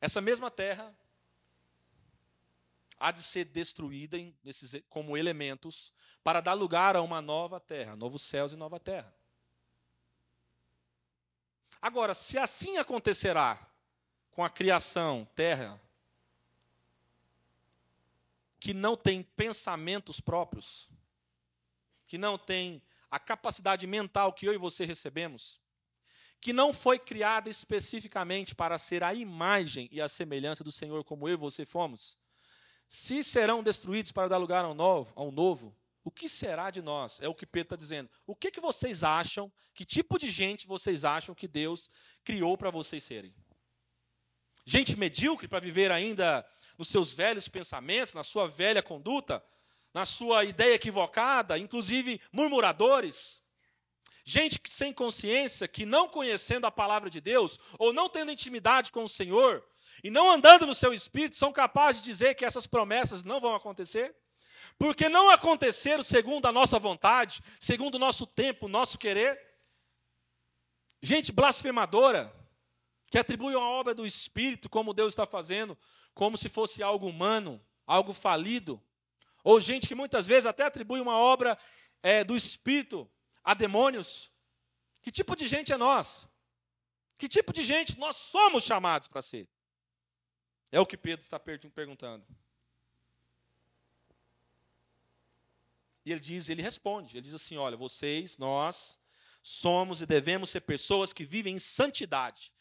Essa 0.00 0.20
mesma 0.20 0.50
terra 0.50 0.94
há 2.98 3.10
de 3.10 3.22
ser 3.22 3.44
destruída 3.44 4.18
em, 4.18 4.36
nesses, 4.42 4.82
como 4.88 5.16
elementos 5.16 5.92
para 6.22 6.40
dar 6.40 6.54
lugar 6.54 6.96
a 6.96 7.02
uma 7.02 7.22
nova 7.22 7.60
terra, 7.60 7.96
novos 7.96 8.22
céus 8.22 8.52
e 8.52 8.56
nova 8.56 8.80
terra. 8.80 9.14
Agora, 11.80 12.14
se 12.14 12.38
assim 12.38 12.78
acontecerá 12.78 13.70
com 14.30 14.44
a 14.44 14.50
criação, 14.50 15.26
terra, 15.34 15.80
que 18.58 18.74
não 18.74 18.96
tem 18.96 19.22
pensamentos 19.22 20.20
próprios, 20.20 20.90
que 22.06 22.18
não 22.18 22.36
tem 22.36 22.82
a 23.16 23.18
capacidade 23.18 23.86
mental 23.86 24.30
que 24.30 24.46
eu 24.46 24.52
e 24.52 24.58
você 24.58 24.84
recebemos, 24.84 25.58
que 26.38 26.52
não 26.52 26.70
foi 26.70 26.98
criada 26.98 27.48
especificamente 27.48 28.54
para 28.54 28.76
ser 28.76 29.02
a 29.02 29.14
imagem 29.14 29.88
e 29.90 30.02
a 30.02 30.08
semelhança 30.08 30.62
do 30.62 30.70
Senhor 30.70 31.02
como 31.02 31.26
eu 31.26 31.32
e 31.32 31.38
você 31.38 31.64
fomos, 31.64 32.18
se 32.86 33.24
serão 33.24 33.62
destruídos 33.62 34.12
para 34.12 34.28
dar 34.28 34.36
lugar 34.36 34.66
ao 34.66 34.74
novo, 34.74 35.14
ao 35.16 35.32
novo, 35.32 35.74
o 36.04 36.10
que 36.10 36.28
será 36.28 36.70
de 36.70 36.82
nós? 36.82 37.18
É 37.22 37.26
o 37.26 37.34
que 37.34 37.46
Pedro 37.46 37.68
está 37.68 37.76
dizendo. 37.76 38.10
O 38.26 38.36
que, 38.36 38.50
que 38.50 38.60
vocês 38.60 39.02
acham? 39.02 39.50
Que 39.74 39.84
tipo 39.84 40.18
de 40.18 40.30
gente 40.30 40.66
vocês 40.66 41.02
acham 41.02 41.34
que 41.34 41.48
Deus 41.48 41.90
criou 42.22 42.56
para 42.56 42.70
vocês 42.70 43.02
serem? 43.02 43.34
Gente 44.66 44.94
medíocre 44.94 45.48
para 45.48 45.58
viver 45.58 45.90
ainda 45.90 46.46
nos 46.76 46.88
seus 46.88 47.14
velhos 47.14 47.48
pensamentos, 47.48 48.12
na 48.12 48.22
sua 48.22 48.46
velha 48.46 48.82
conduta, 48.82 49.42
na 49.96 50.04
sua 50.04 50.44
ideia 50.44 50.74
equivocada, 50.74 51.56
inclusive 51.56 52.20
murmuradores. 52.30 53.42
Gente 54.26 54.60
sem 54.66 54.92
consciência, 54.92 55.66
que 55.66 55.86
não 55.86 56.06
conhecendo 56.06 56.66
a 56.66 56.70
palavra 56.70 57.08
de 57.08 57.18
Deus, 57.18 57.58
ou 57.78 57.94
não 57.94 58.06
tendo 58.06 58.30
intimidade 58.30 58.92
com 58.92 59.04
o 59.04 59.08
Senhor, 59.08 59.66
e 60.04 60.10
não 60.10 60.30
andando 60.30 60.66
no 60.66 60.74
seu 60.74 60.92
espírito, 60.92 61.34
são 61.34 61.50
capazes 61.50 62.02
de 62.02 62.10
dizer 62.10 62.34
que 62.34 62.44
essas 62.44 62.66
promessas 62.66 63.24
não 63.24 63.40
vão 63.40 63.54
acontecer? 63.54 64.14
Porque 64.78 65.08
não 65.08 65.30
aconteceram 65.30 66.04
segundo 66.04 66.44
a 66.44 66.52
nossa 66.52 66.78
vontade, 66.78 67.42
segundo 67.58 67.94
o 67.94 67.98
nosso 67.98 68.26
tempo, 68.26 68.66
o 68.66 68.68
nosso 68.68 68.98
querer. 68.98 69.40
Gente 71.00 71.32
blasfemadora, 71.32 72.30
que 73.10 73.16
atribui 73.16 73.54
a 73.54 73.60
obra 73.60 73.94
do 73.94 74.04
Espírito, 74.04 74.68
como 74.68 74.92
Deus 74.92 75.14
está 75.14 75.24
fazendo, 75.24 75.74
como 76.12 76.36
se 76.36 76.50
fosse 76.50 76.82
algo 76.82 77.08
humano, 77.08 77.64
algo 77.86 78.12
falido. 78.12 78.78
Ou 79.46 79.60
gente 79.60 79.86
que 79.86 79.94
muitas 79.94 80.26
vezes 80.26 80.44
até 80.44 80.64
atribui 80.64 81.00
uma 81.00 81.16
obra 81.16 81.56
é, 82.02 82.24
do 82.24 82.34
Espírito 82.34 83.08
a 83.44 83.54
demônios. 83.54 84.28
Que 85.00 85.12
tipo 85.12 85.36
de 85.36 85.46
gente 85.46 85.72
é 85.72 85.76
nós? 85.76 86.28
Que 87.16 87.28
tipo 87.28 87.52
de 87.52 87.62
gente 87.62 87.96
nós 87.96 88.16
somos 88.16 88.64
chamados 88.64 89.06
para 89.06 89.22
ser? 89.22 89.48
É 90.72 90.80
o 90.80 90.84
que 90.84 90.96
Pedro 90.96 91.22
está 91.22 91.38
perguntando. 91.38 92.26
E 96.04 96.10
ele 96.10 96.18
diz, 96.18 96.48
ele 96.48 96.60
responde, 96.60 97.16
ele 97.16 97.22
diz 97.22 97.34
assim: 97.34 97.56
olha, 97.56 97.76
vocês, 97.76 98.38
nós, 98.38 98.98
somos 99.44 100.02
e 100.02 100.06
devemos 100.06 100.50
ser 100.50 100.62
pessoas 100.62 101.12
que 101.12 101.24
vivem 101.24 101.54
em 101.54 101.60
santidade 101.60 102.52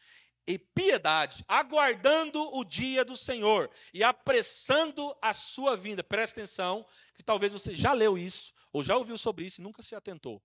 e 0.47 0.60
piedade, 0.60 1.43
aguardando 1.47 2.39
o 2.55 2.63
dia 2.63 3.03
do 3.03 3.17
Senhor 3.17 3.69
e 3.93 4.03
apressando 4.03 5.15
a 5.21 5.34
sua 5.34 5.75
vinda. 5.75 6.03
Presta 6.03 6.39
atenção, 6.39 6.86
que 7.15 7.23
talvez 7.23 7.51
você 7.51 7.73
já 7.73 7.93
leu 7.93 8.17
isso, 8.17 8.53
ou 8.71 8.84
já 8.84 8.95
ouviu 8.95 9.17
sobre 9.17 9.45
isso 9.45 9.62
e 9.62 9.63
nunca 9.63 9.81
se 9.81 9.95
atentou. 9.95 10.41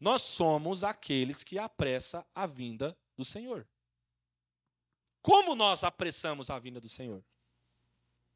Nós 0.00 0.22
somos 0.22 0.82
aqueles 0.82 1.44
que 1.44 1.58
apressa 1.58 2.26
a 2.34 2.46
vinda 2.46 2.96
do 3.16 3.24
Senhor. 3.24 3.68
Como 5.22 5.54
nós 5.54 5.84
apressamos 5.84 6.48
a 6.48 6.58
vinda 6.58 6.80
do 6.80 6.88
Senhor? 6.88 7.22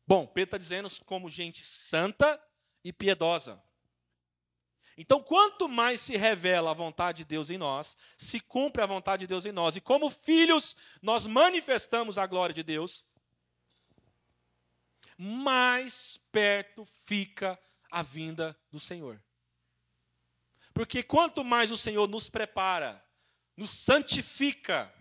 Bom, 0.07 0.27
Pedro 0.27 0.49
está 0.49 0.59
dizendo 0.59 0.91
como 1.07 1.31
gente 1.31 1.65
santa 1.65 2.41
e 2.85 2.93
piedosa. 2.93 3.63
Então, 4.97 5.21
quanto 5.23 5.69
mais 5.69 6.01
se 6.01 6.17
revela 6.17 6.71
a 6.71 6.75
vontade 6.75 7.19
de 7.19 7.25
Deus 7.25 7.51
em 7.51 7.59
nós, 7.59 7.97
se 8.17 8.39
cumpre 8.39 8.83
a 8.83 8.87
vontade 8.87 9.21
de 9.21 9.27
Deus 9.27 9.45
em 9.45 9.53
nós, 9.53 9.75
e 9.75 9.81
como 9.81 10.09
filhos 10.09 10.77
nós 11.03 11.27
manifestamos 11.27 12.17
a 12.17 12.27
glória 12.27 12.55
de 12.55 12.63
Deus, 12.63 13.05
mais 15.19 16.19
perto 16.31 16.87
fica 17.05 17.59
a 17.91 18.03
vinda 18.03 18.57
do 18.71 18.79
Senhor. 18.79 19.23
Porque 20.73 21.03
quanto 21.03 21.45
mais 21.45 21.71
o 21.71 21.77
Senhor 21.77 22.09
nos 22.09 22.29
prepara, 22.29 23.05
nos 23.57 23.71
santifica, 23.71 24.93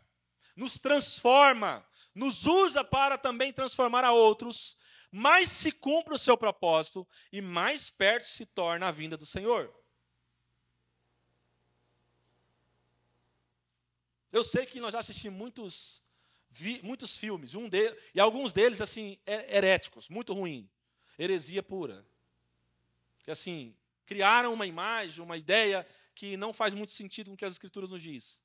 nos 0.55 0.77
transforma, 0.77 1.85
nos 2.13 2.45
usa 2.45 2.83
para 2.83 3.17
também 3.17 3.51
transformar 3.51 4.03
a 4.03 4.11
outros, 4.11 4.77
mais 5.11 5.49
se 5.49 5.71
cumpre 5.71 6.13
o 6.13 6.19
seu 6.19 6.37
propósito 6.37 7.07
e 7.31 7.41
mais 7.41 7.89
perto 7.89 8.25
se 8.25 8.45
torna 8.45 8.87
a 8.87 8.91
vinda 8.91 9.17
do 9.17 9.25
Senhor. 9.25 9.73
Eu 14.33 14.43
sei 14.43 14.65
que 14.65 14.79
nós 14.79 14.91
já 14.91 14.99
assistimos 14.99 15.37
muitos, 15.37 16.01
vi, 16.49 16.81
muitos 16.81 17.15
filmes, 17.15 17.53
um 17.53 17.69
de, 17.69 17.95
e 18.15 18.19
alguns 18.19 18.51
deles, 18.51 18.81
assim, 18.81 19.19
heréticos, 19.27 20.09
muito 20.09 20.33
ruim. 20.33 20.67
Heresia 21.19 21.61
pura. 21.61 22.03
Que, 23.23 23.29
assim, 23.29 23.77
criaram 24.07 24.51
uma 24.51 24.65
imagem, 24.65 25.23
uma 25.23 25.37
ideia 25.37 25.87
que 26.15 26.35
não 26.35 26.51
faz 26.51 26.73
muito 26.73 26.91
sentido 26.91 27.27
com 27.27 27.35
o 27.35 27.37
que 27.37 27.45
as 27.45 27.53
Escrituras 27.53 27.91
nos 27.91 28.01
diz. 28.01 28.39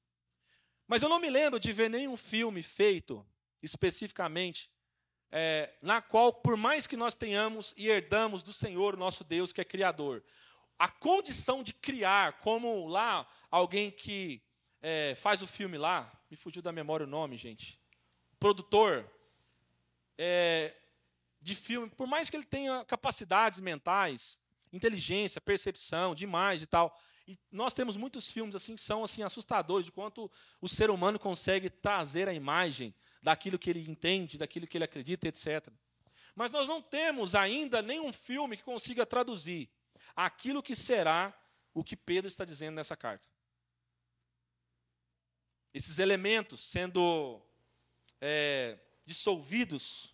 Mas 0.86 1.02
eu 1.02 1.08
não 1.08 1.18
me 1.18 1.30
lembro 1.30 1.58
de 1.58 1.72
ver 1.72 1.88
nenhum 1.88 2.18
filme 2.18 2.62
feito 2.62 3.26
especificamente, 3.62 4.70
é, 5.30 5.72
na 5.80 6.02
qual, 6.02 6.34
por 6.34 6.56
mais 6.56 6.86
que 6.86 6.98
nós 6.98 7.14
tenhamos 7.14 7.72
e 7.78 7.88
herdamos 7.88 8.42
do 8.42 8.52
Senhor, 8.52 8.94
nosso 8.94 9.24
Deus, 9.24 9.54
que 9.54 9.60
é 9.62 9.64
Criador, 9.64 10.22
a 10.78 10.86
condição 10.86 11.62
de 11.62 11.72
criar, 11.72 12.40
como 12.40 12.86
lá 12.86 13.26
alguém 13.50 13.90
que 13.90 14.42
é, 14.82 15.14
faz 15.14 15.42
o 15.42 15.46
filme 15.46 15.76
lá, 15.76 16.10
me 16.30 16.36
fugiu 16.36 16.62
da 16.62 16.72
memória 16.72 17.04
o 17.04 17.08
nome, 17.08 17.36
gente, 17.36 17.80
produtor 18.38 19.08
é, 20.16 20.74
de 21.40 21.54
filme, 21.54 21.88
por 21.90 22.06
mais 22.06 22.28
que 22.30 22.36
ele 22.36 22.44
tenha 22.44 22.84
capacidades 22.84 23.60
mentais, 23.60 24.40
inteligência, 24.72 25.40
percepção, 25.40 26.14
demais 26.14 26.62
e 26.62 26.66
tal, 26.66 26.96
e 27.26 27.36
nós 27.52 27.74
temos 27.74 27.96
muitos 27.96 28.30
filmes 28.30 28.54
assim 28.54 28.74
que 28.74 28.80
são 28.80 29.04
assim 29.04 29.22
assustadores 29.22 29.84
de 29.84 29.92
quanto 29.92 30.30
o 30.60 30.68
ser 30.68 30.88
humano 30.88 31.18
consegue 31.18 31.68
trazer 31.68 32.26
a 32.26 32.32
imagem 32.32 32.94
daquilo 33.22 33.58
que 33.58 33.68
ele 33.68 33.88
entende, 33.88 34.38
daquilo 34.38 34.66
que 34.66 34.78
ele 34.78 34.84
acredita, 34.84 35.28
etc. 35.28 35.68
Mas 36.34 36.50
nós 36.50 36.66
não 36.66 36.80
temos 36.80 37.34
ainda 37.34 37.82
nenhum 37.82 38.12
filme 38.12 38.56
que 38.56 38.62
consiga 38.62 39.04
traduzir 39.04 39.68
aquilo 40.16 40.62
que 40.62 40.74
será 40.74 41.34
o 41.74 41.84
que 41.84 41.96
Pedro 41.96 42.28
está 42.28 42.44
dizendo 42.44 42.76
nessa 42.76 42.96
carta. 42.96 43.28
Esses 45.78 46.00
elementos 46.00 46.60
sendo 46.60 47.40
é, 48.20 48.80
dissolvidos, 49.04 50.12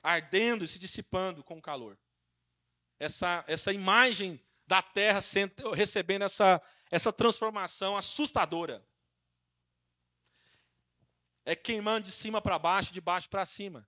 ardendo 0.00 0.64
e 0.64 0.68
se 0.68 0.78
dissipando 0.78 1.42
com 1.42 1.58
o 1.58 1.60
calor. 1.60 1.98
Essa, 3.00 3.44
essa 3.48 3.72
imagem 3.72 4.40
da 4.64 4.80
terra 4.80 5.20
sendo, 5.20 5.72
recebendo 5.72 6.24
essa, 6.24 6.62
essa 6.88 7.12
transformação 7.12 7.96
assustadora 7.96 8.80
é 11.44 11.56
queimando 11.56 12.06
de 12.06 12.12
cima 12.12 12.40
para 12.40 12.56
baixo, 12.60 12.92
de 12.92 13.00
baixo 13.00 13.28
para 13.28 13.44
cima. 13.44 13.84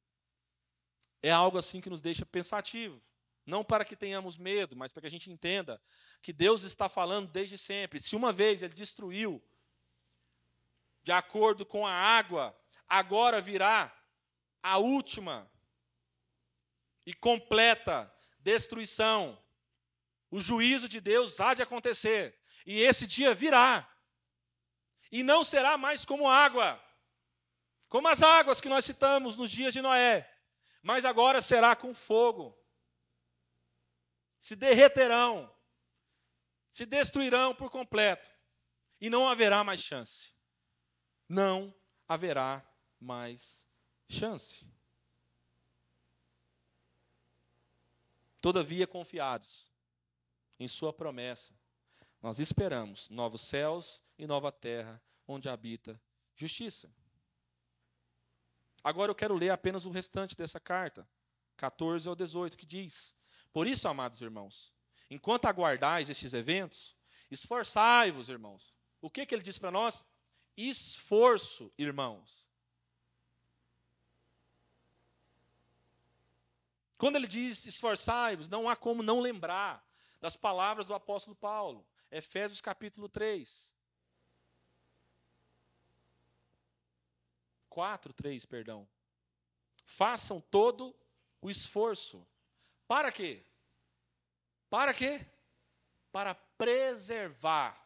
É 1.22 1.30
algo 1.30 1.58
assim 1.58 1.80
que 1.80 1.88
nos 1.88 2.00
deixa 2.00 2.26
pensativo. 2.26 3.00
Não 3.46 3.62
para 3.62 3.84
que 3.84 3.94
tenhamos 3.94 4.36
medo, 4.36 4.74
mas 4.74 4.90
para 4.90 5.02
que 5.02 5.06
a 5.06 5.10
gente 5.12 5.30
entenda 5.30 5.80
que 6.20 6.32
Deus 6.32 6.64
está 6.64 6.88
falando 6.88 7.30
desde 7.30 7.56
sempre. 7.56 8.00
Se 8.00 8.16
uma 8.16 8.32
vez 8.32 8.62
Ele 8.62 8.74
destruiu, 8.74 9.40
de 11.06 11.12
acordo 11.12 11.64
com 11.64 11.86
a 11.86 11.92
água, 11.92 12.54
agora 12.86 13.40
virá 13.40 13.96
a 14.62 14.76
última 14.76 15.50
e 17.06 17.14
completa 17.14 18.12
destruição. 18.38 19.42
O 20.30 20.40
juízo 20.40 20.88
de 20.88 21.00
Deus 21.00 21.40
há 21.40 21.54
de 21.54 21.62
acontecer. 21.62 22.38
E 22.66 22.82
esse 22.82 23.06
dia 23.06 23.32
virá. 23.32 23.88
E 25.10 25.22
não 25.22 25.42
será 25.42 25.78
mais 25.78 26.04
como 26.04 26.28
água 26.28 26.82
como 27.88 28.08
as 28.08 28.22
águas 28.22 28.60
que 28.60 28.68
nós 28.68 28.84
citamos 28.84 29.36
nos 29.36 29.50
dias 29.50 29.72
de 29.72 29.80
Noé, 29.80 30.30
mas 30.82 31.04
agora 31.04 31.40
será 31.40 31.74
com 31.76 31.94
fogo. 31.94 32.54
Se 34.38 34.56
derreterão, 34.56 35.50
se 36.70 36.84
destruirão 36.84 37.54
por 37.54 37.70
completo, 37.70 38.30
e 39.00 39.08
não 39.08 39.28
haverá 39.28 39.62
mais 39.62 39.80
chance. 39.80 40.35
Não 41.28 41.74
haverá 42.08 42.64
mais 43.00 43.66
chance. 44.08 44.66
Todavia, 48.40 48.86
confiados 48.86 49.70
em 50.58 50.68
Sua 50.68 50.92
promessa, 50.92 51.52
nós 52.22 52.38
esperamos 52.38 53.08
novos 53.10 53.40
céus 53.42 54.02
e 54.18 54.26
nova 54.26 54.50
terra, 54.50 55.02
onde 55.26 55.48
habita 55.48 56.00
justiça. 56.34 56.90
Agora 58.82 59.10
eu 59.10 59.16
quero 59.16 59.34
ler 59.34 59.50
apenas 59.50 59.84
o 59.84 59.90
restante 59.90 60.36
dessa 60.36 60.60
carta, 60.60 61.08
14 61.56 62.08
ao 62.08 62.14
18, 62.14 62.56
que 62.56 62.64
diz: 62.64 63.14
Por 63.52 63.66
isso, 63.66 63.88
amados 63.88 64.20
irmãos, 64.20 64.72
enquanto 65.10 65.46
aguardais 65.46 66.08
estes 66.08 66.34
eventos, 66.34 66.96
esforçai-vos, 67.30 68.28
irmãos. 68.28 68.74
O 69.00 69.10
que, 69.10 69.26
que 69.26 69.34
ele 69.34 69.42
diz 69.42 69.58
para 69.58 69.70
nós? 69.70 70.04
Esforço, 70.56 71.72
irmãos. 71.76 72.46
Quando 76.96 77.16
ele 77.16 77.28
diz 77.28 77.66
esforçai-vos, 77.66 78.48
não 78.48 78.68
há 78.68 78.74
como 78.74 79.02
não 79.02 79.20
lembrar 79.20 79.86
das 80.20 80.34
palavras 80.36 80.86
do 80.86 80.94
apóstolo 80.94 81.36
Paulo. 81.36 81.86
Efésios 82.10 82.60
capítulo 82.60 83.08
3. 83.08 83.74
4, 87.68 88.12
3, 88.14 88.46
perdão. 88.46 88.88
Façam 89.84 90.40
todo 90.40 90.96
o 91.42 91.50
esforço. 91.50 92.26
Para 92.88 93.12
quê? 93.12 93.44
Para 94.70 94.94
quê? 94.94 95.26
Para 96.10 96.34
preservar 96.34 97.85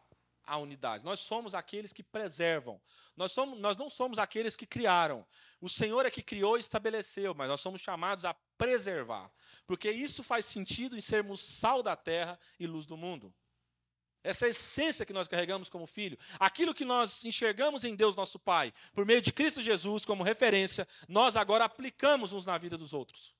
a 0.51 0.57
unidade. 0.57 1.05
Nós 1.05 1.21
somos 1.21 1.55
aqueles 1.55 1.93
que 1.93 2.03
preservam. 2.03 2.79
Nós, 3.15 3.31
somos, 3.31 3.57
nós 3.57 3.77
não 3.77 3.89
somos 3.89 4.19
aqueles 4.19 4.53
que 4.53 4.65
criaram. 4.65 5.25
O 5.61 5.69
Senhor 5.69 6.05
é 6.05 6.11
que 6.11 6.21
criou 6.21 6.57
e 6.57 6.59
estabeleceu, 6.59 7.33
mas 7.33 7.47
nós 7.47 7.61
somos 7.61 7.79
chamados 7.79 8.25
a 8.25 8.33
preservar. 8.57 9.31
Porque 9.65 9.89
isso 9.89 10.21
faz 10.21 10.43
sentido 10.43 10.97
em 10.97 11.01
sermos 11.01 11.39
sal 11.41 11.81
da 11.81 11.95
terra 11.95 12.37
e 12.59 12.67
luz 12.67 12.85
do 12.85 12.97
mundo. 12.97 13.33
Essa 14.21 14.45
essência 14.45 15.05
que 15.05 15.13
nós 15.13 15.25
carregamos 15.25 15.69
como 15.69 15.87
filho, 15.87 16.19
aquilo 16.37 16.73
que 16.73 16.83
nós 16.83 17.23
enxergamos 17.23 17.85
em 17.85 17.95
Deus, 17.95 18.13
nosso 18.13 18.37
Pai, 18.37 18.73
por 18.91 19.05
meio 19.05 19.21
de 19.21 19.31
Cristo 19.31 19.61
Jesus 19.61 20.03
como 20.03 20.21
referência, 20.21 20.85
nós 21.07 21.37
agora 21.37 21.63
aplicamos 21.63 22.33
uns 22.33 22.45
na 22.45 22.57
vida 22.57 22.77
dos 22.77 22.91
outros. 22.91 23.33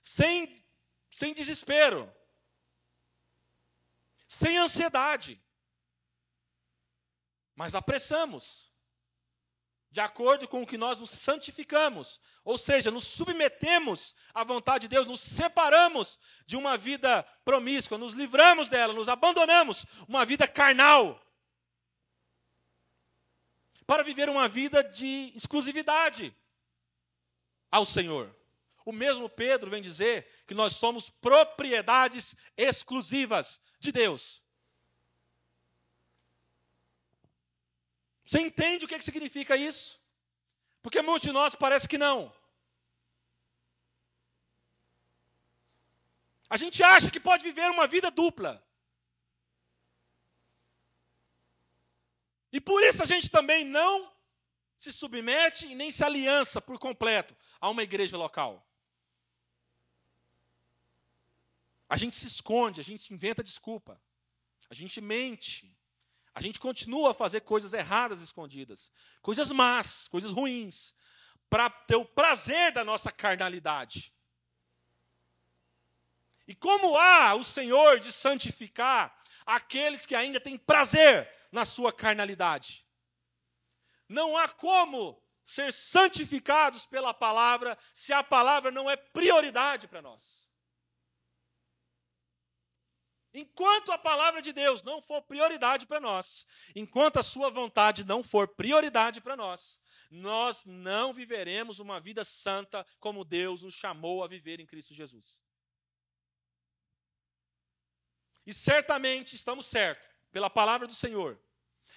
Sem, 0.00 0.64
sem 1.10 1.34
desespero, 1.34 2.08
sem 4.28 4.56
ansiedade, 4.56 5.42
mas 7.58 7.74
apressamos 7.74 8.72
de 9.90 10.00
acordo 10.00 10.46
com 10.46 10.62
o 10.62 10.66
que 10.66 10.78
nós 10.78 10.96
nos 10.96 11.10
santificamos, 11.10 12.20
ou 12.44 12.56
seja, 12.56 12.88
nos 12.88 13.02
submetemos 13.02 14.14
à 14.32 14.44
vontade 14.44 14.82
de 14.82 14.94
Deus, 14.94 15.08
nos 15.08 15.18
separamos 15.18 16.20
de 16.46 16.56
uma 16.56 16.78
vida 16.78 17.24
promíscua, 17.44 17.98
nos 17.98 18.14
livramos 18.14 18.68
dela, 18.68 18.94
nos 18.94 19.08
abandonamos 19.08 19.84
uma 20.06 20.24
vida 20.24 20.46
carnal, 20.46 21.20
para 23.84 24.04
viver 24.04 24.28
uma 24.28 24.46
vida 24.46 24.84
de 24.84 25.32
exclusividade 25.34 26.32
ao 27.72 27.84
Senhor. 27.84 28.32
O 28.84 28.92
mesmo 28.92 29.28
Pedro 29.28 29.68
vem 29.68 29.82
dizer 29.82 30.44
que 30.46 30.54
nós 30.54 30.76
somos 30.76 31.10
propriedades 31.10 32.36
exclusivas 32.56 33.60
de 33.80 33.90
Deus. 33.90 34.46
Você 38.28 38.40
entende 38.40 38.84
o 38.84 38.88
que, 38.88 38.98
que 38.98 39.04
significa 39.06 39.56
isso? 39.56 39.98
Porque 40.82 41.00
muitos 41.00 41.22
de 41.22 41.32
nós 41.32 41.54
parece 41.54 41.88
que 41.88 41.96
não. 41.96 42.30
A 46.50 46.58
gente 46.58 46.82
acha 46.82 47.10
que 47.10 47.18
pode 47.18 47.42
viver 47.42 47.70
uma 47.70 47.86
vida 47.86 48.10
dupla. 48.10 48.62
E 52.52 52.60
por 52.60 52.82
isso 52.82 53.02
a 53.02 53.06
gente 53.06 53.30
também 53.30 53.64
não 53.64 54.12
se 54.76 54.92
submete 54.92 55.66
e 55.66 55.74
nem 55.74 55.90
se 55.90 56.04
aliança 56.04 56.60
por 56.60 56.78
completo 56.78 57.34
a 57.58 57.70
uma 57.70 57.82
igreja 57.82 58.18
local. 58.18 58.62
A 61.88 61.96
gente 61.96 62.14
se 62.14 62.26
esconde, 62.26 62.78
a 62.78 62.84
gente 62.84 63.14
inventa 63.14 63.42
desculpa, 63.42 63.98
a 64.68 64.74
gente 64.74 65.00
mente, 65.00 65.77
a 66.38 66.40
gente 66.40 66.60
continua 66.60 67.10
a 67.10 67.14
fazer 67.14 67.40
coisas 67.40 67.74
erradas 67.74 68.22
escondidas, 68.22 68.92
coisas 69.20 69.50
más, 69.50 70.06
coisas 70.06 70.30
ruins, 70.30 70.94
para 71.50 71.68
ter 71.68 71.96
o 71.96 72.04
prazer 72.04 72.72
da 72.72 72.84
nossa 72.84 73.10
carnalidade. 73.10 74.14
E 76.46 76.54
como 76.54 76.96
há 76.96 77.34
o 77.34 77.42
Senhor 77.42 77.98
de 77.98 78.12
santificar 78.12 79.20
aqueles 79.44 80.06
que 80.06 80.14
ainda 80.14 80.38
têm 80.38 80.56
prazer 80.56 81.28
na 81.50 81.64
sua 81.64 81.92
carnalidade? 81.92 82.86
Não 84.08 84.36
há 84.36 84.48
como 84.48 85.20
ser 85.44 85.72
santificados 85.72 86.86
pela 86.86 87.12
palavra 87.12 87.76
se 87.92 88.12
a 88.12 88.22
palavra 88.22 88.70
não 88.70 88.88
é 88.88 88.94
prioridade 88.94 89.88
para 89.88 90.00
nós. 90.00 90.47
Enquanto 93.32 93.92
a 93.92 93.98
palavra 93.98 94.40
de 94.40 94.52
Deus 94.52 94.82
não 94.82 95.02
for 95.02 95.22
prioridade 95.22 95.86
para 95.86 96.00
nós, 96.00 96.46
enquanto 96.74 97.18
a 97.18 97.22
sua 97.22 97.50
vontade 97.50 98.04
não 98.04 98.22
for 98.22 98.48
prioridade 98.48 99.20
para 99.20 99.36
nós, 99.36 99.78
nós 100.10 100.64
não 100.64 101.12
viveremos 101.12 101.78
uma 101.78 102.00
vida 102.00 102.24
santa 102.24 102.86
como 102.98 103.24
Deus 103.24 103.62
nos 103.62 103.74
chamou 103.74 104.24
a 104.24 104.28
viver 104.28 104.60
em 104.60 104.66
Cristo 104.66 104.94
Jesus. 104.94 105.42
E 108.46 108.52
certamente 108.52 109.34
estamos 109.34 109.66
certos, 109.66 110.08
pela 110.32 110.48
palavra 110.48 110.86
do 110.86 110.94
Senhor, 110.94 111.38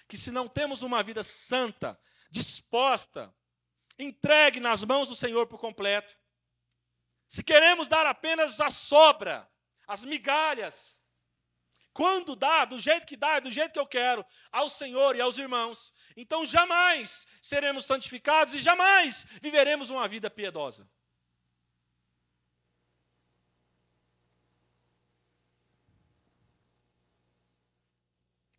que 0.07 0.17
se 0.17 0.31
não 0.31 0.47
temos 0.47 0.81
uma 0.81 1.01
vida 1.01 1.23
santa, 1.23 1.97
disposta 2.29 3.33
entregue 3.97 4.59
nas 4.59 4.83
mãos 4.83 5.09
do 5.09 5.15
Senhor 5.15 5.47
por 5.47 5.59
completo, 5.59 6.17
se 7.27 7.43
queremos 7.43 7.87
dar 7.87 8.05
apenas 8.05 8.59
a 8.59 8.69
sobra, 8.69 9.49
as 9.87 10.03
migalhas, 10.03 11.00
quando 11.93 12.35
dá, 12.35 12.65
do 12.65 12.79
jeito 12.79 13.05
que 13.05 13.17
dá, 13.17 13.39
do 13.39 13.51
jeito 13.51 13.73
que 13.73 13.79
eu 13.79 13.87
quero, 13.87 14.25
ao 14.51 14.69
Senhor 14.69 15.15
e 15.15 15.21
aos 15.21 15.37
irmãos, 15.37 15.93
então 16.15 16.45
jamais 16.45 17.27
seremos 17.41 17.85
santificados 17.85 18.53
e 18.53 18.59
jamais 18.59 19.25
viveremos 19.41 19.89
uma 19.89 20.07
vida 20.07 20.29
piedosa. 20.29 20.89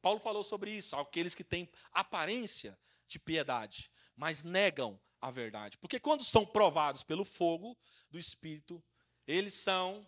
Paulo 0.02 0.18
falou 0.18 0.42
sobre 0.42 0.72
isso, 0.72 0.96
aqueles 0.96 1.34
que 1.34 1.44
têm 1.44 1.70
aparência 1.92 2.76
de 3.06 3.20
piedade, 3.20 3.90
mas 4.16 4.42
negam 4.42 5.00
a 5.20 5.30
verdade. 5.30 5.78
Porque 5.78 6.00
quando 6.00 6.24
são 6.24 6.44
provados 6.44 7.04
pelo 7.04 7.24
fogo 7.24 7.78
do 8.10 8.18
Espírito, 8.18 8.82
eles 9.26 9.54
são 9.54 10.04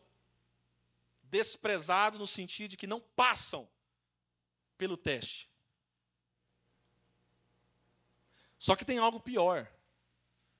desprezados 1.35 2.17
no 2.17 2.29
sentido 2.29 2.71
de 2.71 2.77
que 2.77 2.87
não 2.87 3.01
passam 3.01 3.69
pelo 4.79 4.97
teste. 4.97 5.51
Só 8.57 8.77
que 8.77 8.85
tem 8.85 8.99
algo 8.99 9.19
pior 9.19 9.69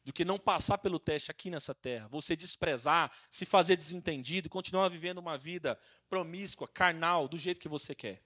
do 0.05 0.13
que 0.13 0.25
não 0.25 0.37
passar 0.37 0.79
pelo 0.79 0.99
teste 0.99 1.31
aqui 1.31 1.49
nessa 1.49 1.73
terra. 1.73 2.09
Você 2.09 2.35
desprezar, 2.35 3.13
se 3.31 3.47
fazer 3.47 3.77
desentendido 3.77 4.49
e 4.49 4.51
continuar 4.51 4.89
vivendo 4.89 5.19
uma 5.19 5.39
vida 5.39 5.79
promíscua, 6.11 6.67
carnal, 6.67 7.29
do 7.29 7.39
jeito 7.39 7.61
que 7.61 7.69
você 7.69 7.95
quer. 7.95 8.21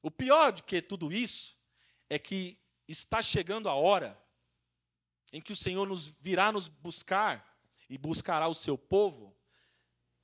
O 0.00 0.10
pior 0.10 0.50
do 0.50 0.62
que 0.62 0.80
tudo 0.80 1.12
isso 1.12 1.58
é 2.08 2.18
que 2.18 2.58
está 2.88 3.20
chegando 3.20 3.68
a 3.68 3.74
hora 3.74 4.18
em 5.30 5.42
que 5.42 5.52
o 5.52 5.56
Senhor 5.56 5.86
nos 5.86 6.06
virá 6.06 6.50
nos 6.50 6.68
buscar 6.68 7.46
e 7.90 7.98
buscará 7.98 8.48
o 8.48 8.54
seu 8.54 8.78
povo, 8.78 9.37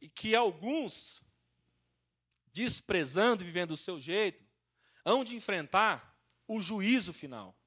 e 0.05 0.09
que 0.11 0.37
alguns, 0.37 1.23
desprezando 2.53 3.43
e 3.43 3.47
vivendo 3.47 3.71
do 3.71 3.77
seu 3.77 3.99
jeito, 3.99 4.47
hão 5.03 5.25
de 5.25 5.35
enfrentar 5.35 6.14
o 6.47 6.61
juízo 6.61 7.11
final. 7.11 7.59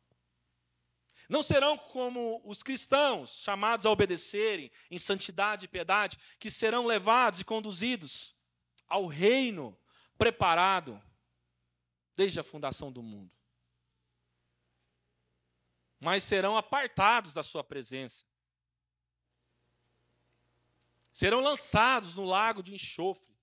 Não 1.27 1.41
serão 1.41 1.75
como 1.75 2.39
os 2.45 2.61
cristãos, 2.61 3.41
chamados 3.41 3.87
a 3.87 3.89
obedecerem 3.89 4.71
em 4.91 4.99
santidade 4.99 5.65
e 5.65 5.67
piedade, 5.67 6.19
que 6.39 6.51
serão 6.51 6.85
levados 6.85 7.39
e 7.39 7.43
conduzidos 7.43 8.37
ao 8.85 9.07
reino 9.07 9.75
preparado 10.15 11.01
desde 12.15 12.39
a 12.39 12.43
fundação 12.43 12.91
do 12.91 13.01
mundo. 13.01 13.35
Mas 15.99 16.23
serão 16.23 16.55
apartados 16.55 17.33
da 17.33 17.41
sua 17.41 17.63
presença. 17.63 18.26
Serão 21.17 21.39
lançados 21.39 22.13
no 22.13 22.23
lago 22.23 22.61
de 22.61 22.75
enxofre. 22.75 23.35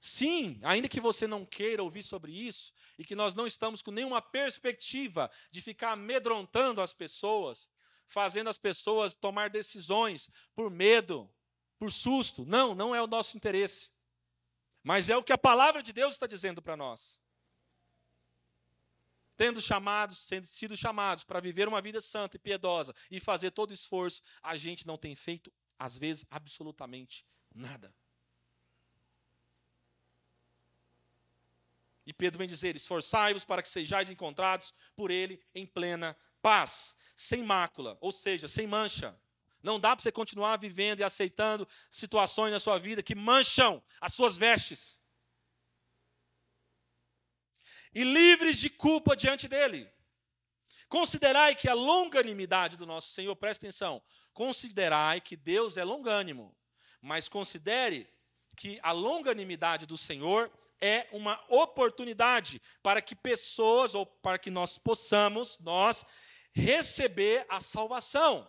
Sim, 0.00 0.58
ainda 0.62 0.88
que 0.88 1.02
você 1.02 1.26
não 1.26 1.44
queira 1.44 1.82
ouvir 1.82 2.02
sobre 2.02 2.32
isso, 2.32 2.72
e 2.98 3.04
que 3.04 3.14
nós 3.14 3.34
não 3.34 3.46
estamos 3.46 3.82
com 3.82 3.90
nenhuma 3.90 4.22
perspectiva 4.22 5.30
de 5.50 5.60
ficar 5.60 5.92
amedrontando 5.92 6.80
as 6.80 6.94
pessoas, 6.94 7.68
fazendo 8.06 8.48
as 8.48 8.56
pessoas 8.56 9.12
tomar 9.12 9.50
decisões 9.50 10.30
por 10.54 10.70
medo, 10.70 11.30
por 11.78 11.92
susto. 11.92 12.46
Não, 12.46 12.74
não 12.74 12.94
é 12.94 13.02
o 13.02 13.06
nosso 13.06 13.36
interesse. 13.36 13.90
Mas 14.82 15.10
é 15.10 15.16
o 15.18 15.22
que 15.22 15.34
a 15.34 15.38
palavra 15.38 15.82
de 15.82 15.92
Deus 15.92 16.14
está 16.14 16.26
dizendo 16.26 16.62
para 16.62 16.74
nós 16.74 17.20
tendo 19.36 19.60
chamados, 19.60 20.16
sendo 20.16 20.46
sido 20.46 20.74
chamados 20.74 21.22
para 21.22 21.40
viver 21.40 21.68
uma 21.68 21.82
vida 21.82 22.00
santa 22.00 22.36
e 22.36 22.40
piedosa 22.40 22.94
e 23.10 23.20
fazer 23.20 23.50
todo 23.50 23.74
esforço, 23.74 24.22
a 24.42 24.56
gente 24.56 24.86
não 24.86 24.96
tem 24.96 25.14
feito, 25.14 25.52
às 25.78 25.96
vezes, 25.96 26.24
absolutamente 26.30 27.26
nada. 27.54 27.94
E 32.06 32.12
Pedro 32.12 32.38
vem 32.38 32.48
dizer: 32.48 32.76
esforçai-vos 32.76 33.44
para 33.44 33.62
que 33.62 33.68
sejais 33.68 34.10
encontrados 34.10 34.72
por 34.94 35.10
ele 35.10 35.42
em 35.54 35.66
plena 35.66 36.16
paz, 36.40 36.96
sem 37.14 37.42
mácula, 37.42 37.98
ou 38.00 38.12
seja, 38.12 38.46
sem 38.46 38.66
mancha. 38.66 39.18
Não 39.62 39.80
dá 39.80 39.96
para 39.96 40.02
você 40.02 40.12
continuar 40.12 40.58
vivendo 40.58 41.00
e 41.00 41.04
aceitando 41.04 41.66
situações 41.90 42.52
na 42.52 42.60
sua 42.60 42.78
vida 42.78 43.02
que 43.02 43.16
mancham 43.16 43.82
as 44.00 44.14
suas 44.14 44.36
vestes 44.36 45.00
e 47.92 48.04
livres 48.04 48.60
de 48.60 48.68
culpa 48.68 49.16
diante 49.16 49.48
dele. 49.48 49.90
Considerai 50.86 51.56
que 51.56 51.68
a 51.68 51.74
longanimidade 51.74 52.76
do 52.76 52.86
nosso 52.86 53.10
Senhor, 53.10 53.34
presta 53.34 53.66
atenção, 53.66 54.02
considerai 54.36 55.18
que 55.18 55.34
Deus 55.34 55.78
é 55.78 55.82
longânimo, 55.82 56.54
mas 57.00 57.26
considere 57.26 58.06
que 58.54 58.78
a 58.82 58.92
longanimidade 58.92 59.86
do 59.86 59.96
Senhor 59.96 60.52
é 60.78 61.08
uma 61.10 61.42
oportunidade 61.48 62.60
para 62.82 63.00
que 63.00 63.16
pessoas, 63.16 63.94
ou 63.94 64.04
para 64.04 64.38
que 64.38 64.50
nós 64.50 64.76
possamos, 64.76 65.58
nós, 65.60 66.04
receber 66.52 67.46
a 67.48 67.60
salvação. 67.60 68.46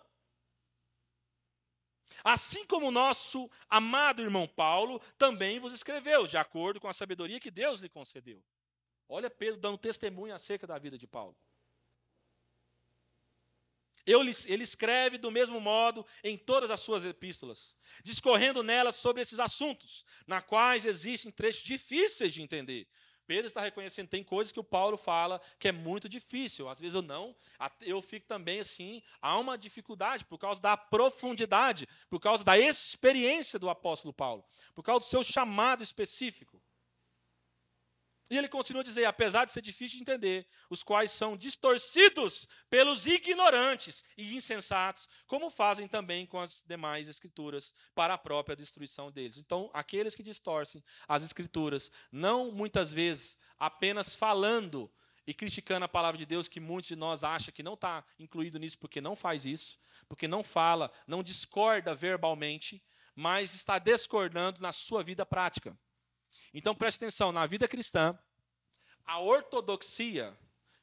Assim 2.21 2.65
como 2.65 2.87
o 2.87 2.91
nosso 2.91 3.49
amado 3.69 4.21
irmão 4.21 4.45
Paulo 4.45 4.99
também 5.17 5.57
vos 5.57 5.71
escreveu, 5.71 6.27
de 6.27 6.35
acordo 6.35 6.81
com 6.81 6.89
a 6.89 6.93
sabedoria 6.93 7.39
que 7.39 7.49
Deus 7.49 7.79
lhe 7.79 7.87
concedeu. 7.87 8.43
Olha 9.07 9.29
Pedro 9.29 9.57
dando 9.57 9.77
testemunho 9.77 10.35
acerca 10.35 10.67
da 10.67 10.77
vida 10.77 10.97
de 10.97 11.07
Paulo. 11.07 11.37
Ele 14.07 14.63
escreve 14.63 15.17
do 15.17 15.29
mesmo 15.29 15.59
modo 15.59 16.05
em 16.23 16.37
todas 16.37 16.71
as 16.71 16.79
suas 16.79 17.03
epístolas, 17.03 17.75
discorrendo 18.03 18.63
nelas 18.63 18.95
sobre 18.95 19.21
esses 19.21 19.37
assuntos, 19.37 20.05
na 20.25 20.41
quais 20.41 20.85
existem 20.85 21.29
trechos 21.29 21.61
difíceis 21.61 22.33
de 22.33 22.41
entender. 22.41 22.87
Pedro 23.27 23.45
está 23.45 23.59
reconhecendo 23.59 24.07
tem 24.07 24.23
coisas 24.23 24.53
que 24.53 24.59
o 24.59 24.63
Paulo 24.63 24.97
fala 24.97 25.41
que 25.59 25.67
é 25.67 25.71
muito 25.73 26.07
difícil. 26.07 26.69
Às 26.69 26.79
vezes 26.79 26.95
eu 26.95 27.01
não, 27.01 27.35
eu 27.81 28.01
fico 28.01 28.25
também 28.25 28.61
assim, 28.61 29.03
há 29.21 29.37
uma 29.37 29.57
dificuldade 29.57 30.23
por 30.23 30.37
causa 30.37 30.61
da 30.61 30.77
profundidade, 30.77 31.85
por 32.09 32.21
causa 32.21 32.45
da 32.45 32.57
experiência 32.57 33.59
do 33.59 33.69
apóstolo 33.69 34.13
Paulo, 34.13 34.45
por 34.73 34.81
causa 34.81 35.01
do 35.01 35.09
seu 35.09 35.21
chamado 35.23 35.83
específico. 35.83 36.61
E 38.29 38.37
ele 38.37 38.47
continua 38.47 38.81
a 38.81 38.85
dizer: 38.85 39.05
apesar 39.05 39.45
de 39.45 39.51
ser 39.51 39.61
difícil 39.61 39.97
de 39.97 40.01
entender, 40.01 40.47
os 40.69 40.83
quais 40.83 41.11
são 41.11 41.37
distorcidos 41.37 42.47
pelos 42.69 43.05
ignorantes 43.05 44.03
e 44.17 44.35
insensatos, 44.35 45.07
como 45.25 45.49
fazem 45.49 45.87
também 45.87 46.25
com 46.25 46.39
as 46.39 46.63
demais 46.63 47.07
escrituras, 47.07 47.73
para 47.95 48.13
a 48.13 48.17
própria 48.17 48.55
destruição 48.55 49.11
deles. 49.11 49.37
Então, 49.37 49.69
aqueles 49.73 50.15
que 50.15 50.23
distorcem 50.23 50.83
as 51.07 51.23
escrituras, 51.23 51.91
não 52.11 52.51
muitas 52.51 52.91
vezes 52.91 53.37
apenas 53.57 54.15
falando 54.15 54.91
e 55.25 55.33
criticando 55.33 55.85
a 55.85 55.89
palavra 55.89 56.17
de 56.17 56.25
Deus, 56.25 56.47
que 56.47 56.59
muitos 56.59 56.87
de 56.87 56.95
nós 56.95 57.23
acham 57.23 57.53
que 57.53 57.61
não 57.61 57.73
está 57.73 58.03
incluído 58.17 58.57
nisso 58.57 58.79
porque 58.79 59.01
não 59.01 59.15
faz 59.15 59.45
isso, 59.45 59.77
porque 60.07 60.27
não 60.27 60.41
fala, 60.41 60.91
não 61.05 61.21
discorda 61.21 61.93
verbalmente, 61.93 62.81
mas 63.13 63.53
está 63.53 63.77
discordando 63.77 64.61
na 64.61 64.71
sua 64.71 65.03
vida 65.03 65.25
prática. 65.25 65.77
Então 66.57 66.73
preste 66.73 66.97
atenção, 66.97 67.31
na 67.31 67.45
vida 67.45 67.67
cristã, 67.67 68.17
a 69.05 69.19
ortodoxia, 69.19 70.35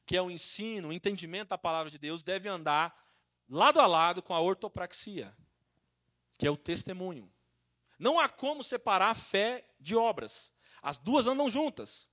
que 0.05 0.15
é 0.15 0.21
o 0.21 0.31
ensino, 0.31 0.87
o 0.87 0.93
entendimento 0.93 1.49
da 1.49 1.57
palavra 1.57 1.91
de 1.91 1.97
Deus, 1.97 2.23
deve 2.23 2.47
andar 2.47 2.97
lado 3.49 3.81
a 3.81 3.85
lado 3.85 4.23
com 4.23 4.33
a 4.33 4.39
ortopraxia, 4.39 5.35
que 6.39 6.47
é 6.47 6.49
o 6.49 6.55
testemunho. 6.55 7.29
Não 7.99 8.17
há 8.17 8.29
como 8.29 8.63
separar 8.63 9.13
fé 9.15 9.69
de 9.77 9.97
obras. 9.97 10.49
As 10.81 10.97
duas 10.97 11.27
andam 11.27 11.49
juntas. 11.49 12.07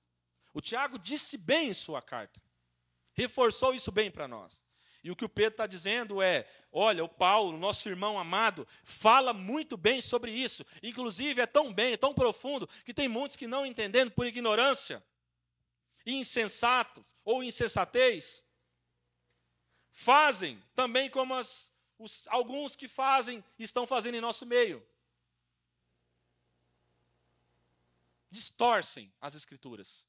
O 0.53 0.61
Tiago 0.61 0.99
disse 0.99 1.39
bem 1.39 1.69
em 1.69 1.75
sua 1.75 2.03
carta. 2.03 2.43
Reforçou 3.13 3.73
isso 3.73 3.93
bem 3.93 4.11
para 4.11 4.27
nós. 4.27 4.65
E 5.03 5.11
o 5.11 5.17
que 5.17 5.25
o 5.25 5.29
Pedro 5.29 5.53
está 5.53 5.67
dizendo 5.67 6.23
é: 6.23 6.49
olha, 6.71 7.05
o 7.05 7.09
Paulo, 7.09 7.59
nosso 7.59 7.89
irmão 7.89 8.19
amado, 8.19 8.67
fala 8.85 9.33
muito 9.33 9.77
bem 9.77 10.01
sobre 10.01 10.31
isso. 10.31 10.65
Inclusive, 10.83 11.41
é 11.41 11.47
tão 11.47 11.73
bem, 11.73 11.95
é 11.95 11.97
tão 11.97 12.15
profundo, 12.15 12.69
que 12.85 12.95
tem 12.95 13.09
muitos 13.09 13.37
que 13.37 13.47
não 13.47 13.67
entendendo 13.67 14.11
por 14.13 14.27
ignorância, 14.27 15.03
insensatos 16.07 17.05
ou 17.25 17.43
insensatez, 17.43 18.45
fazem 19.91 20.63
também 20.75 21.11
como 21.11 21.35
as, 21.35 21.73
os, 21.99 22.27
alguns 22.29 22.77
que 22.77 22.87
fazem 22.87 23.45
estão 23.59 23.87
fazendo 23.87 24.17
em 24.17 24.21
nosso 24.21 24.47
meio. 24.47 24.87
Distorcem 28.31 29.13
as 29.21 29.35
Escrituras 29.35 30.07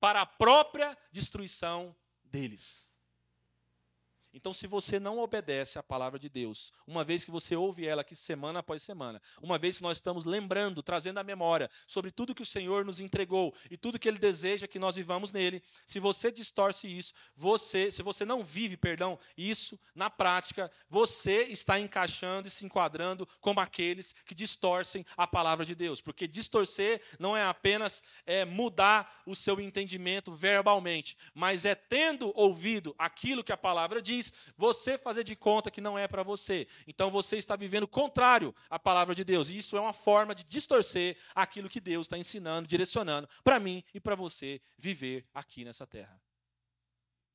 para 0.00 0.22
a 0.22 0.26
própria 0.26 0.98
destruição 1.12 1.94
deles. 2.24 2.91
Então, 4.34 4.52
se 4.52 4.66
você 4.66 4.98
não 4.98 5.18
obedece 5.18 5.78
à 5.78 5.82
palavra 5.82 6.18
de 6.18 6.28
Deus, 6.28 6.72
uma 6.86 7.04
vez 7.04 7.22
que 7.22 7.30
você 7.30 7.54
ouve 7.54 7.86
ela 7.86 8.00
aqui 8.00 8.16
semana 8.16 8.60
após 8.60 8.82
semana, 8.82 9.20
uma 9.42 9.58
vez 9.58 9.76
que 9.76 9.82
nós 9.82 9.98
estamos 9.98 10.24
lembrando, 10.24 10.82
trazendo 10.82 11.18
à 11.18 11.24
memória 11.24 11.68
sobre 11.86 12.10
tudo 12.10 12.34
que 12.34 12.40
o 12.40 12.46
Senhor 12.46 12.82
nos 12.82 12.98
entregou 12.98 13.54
e 13.70 13.76
tudo 13.76 13.98
que 13.98 14.08
Ele 14.08 14.18
deseja 14.18 14.66
que 14.66 14.78
nós 14.78 14.96
vivamos 14.96 15.32
nele, 15.32 15.62
se 15.84 16.00
você 16.00 16.32
distorce 16.32 16.88
isso, 16.88 17.12
você, 17.36 17.90
se 17.90 18.02
você 18.02 18.24
não 18.24 18.42
vive, 18.42 18.74
perdão, 18.74 19.18
isso 19.36 19.78
na 19.94 20.08
prática, 20.08 20.70
você 20.88 21.42
está 21.44 21.78
encaixando 21.78 22.48
e 22.48 22.50
se 22.50 22.64
enquadrando 22.64 23.28
como 23.38 23.60
aqueles 23.60 24.14
que 24.24 24.34
distorcem 24.34 25.04
a 25.14 25.26
palavra 25.26 25.66
de 25.66 25.74
Deus, 25.74 26.00
porque 26.00 26.26
distorcer 26.26 27.02
não 27.18 27.36
é 27.36 27.44
apenas 27.44 28.02
é, 28.24 28.46
mudar 28.46 29.22
o 29.26 29.34
seu 29.34 29.60
entendimento 29.60 30.32
verbalmente, 30.32 31.18
mas 31.34 31.66
é 31.66 31.74
tendo 31.74 32.32
ouvido 32.34 32.94
aquilo 32.98 33.44
que 33.44 33.52
a 33.52 33.56
palavra 33.56 34.00
diz 34.00 34.21
você 34.56 34.98
fazer 34.98 35.24
de 35.24 35.34
conta 35.34 35.70
que 35.70 35.80
não 35.80 35.98
é 35.98 36.06
para 36.06 36.22
você. 36.22 36.68
Então 36.86 37.10
você 37.10 37.38
está 37.38 37.56
vivendo 37.56 37.88
contrário 37.88 38.54
à 38.68 38.78
palavra 38.78 39.14
de 39.14 39.24
Deus. 39.24 39.48
E 39.48 39.56
isso 39.56 39.76
é 39.76 39.80
uma 39.80 39.92
forma 39.94 40.34
de 40.34 40.44
distorcer 40.44 41.16
aquilo 41.34 41.68
que 41.68 41.80
Deus 41.80 42.06
está 42.06 42.18
ensinando, 42.18 42.68
direcionando 42.68 43.28
para 43.42 43.58
mim 43.58 43.82
e 43.94 44.00
para 44.00 44.14
você 44.14 44.60
viver 44.76 45.26
aqui 45.32 45.64
nessa 45.64 45.86
terra. 45.86 46.20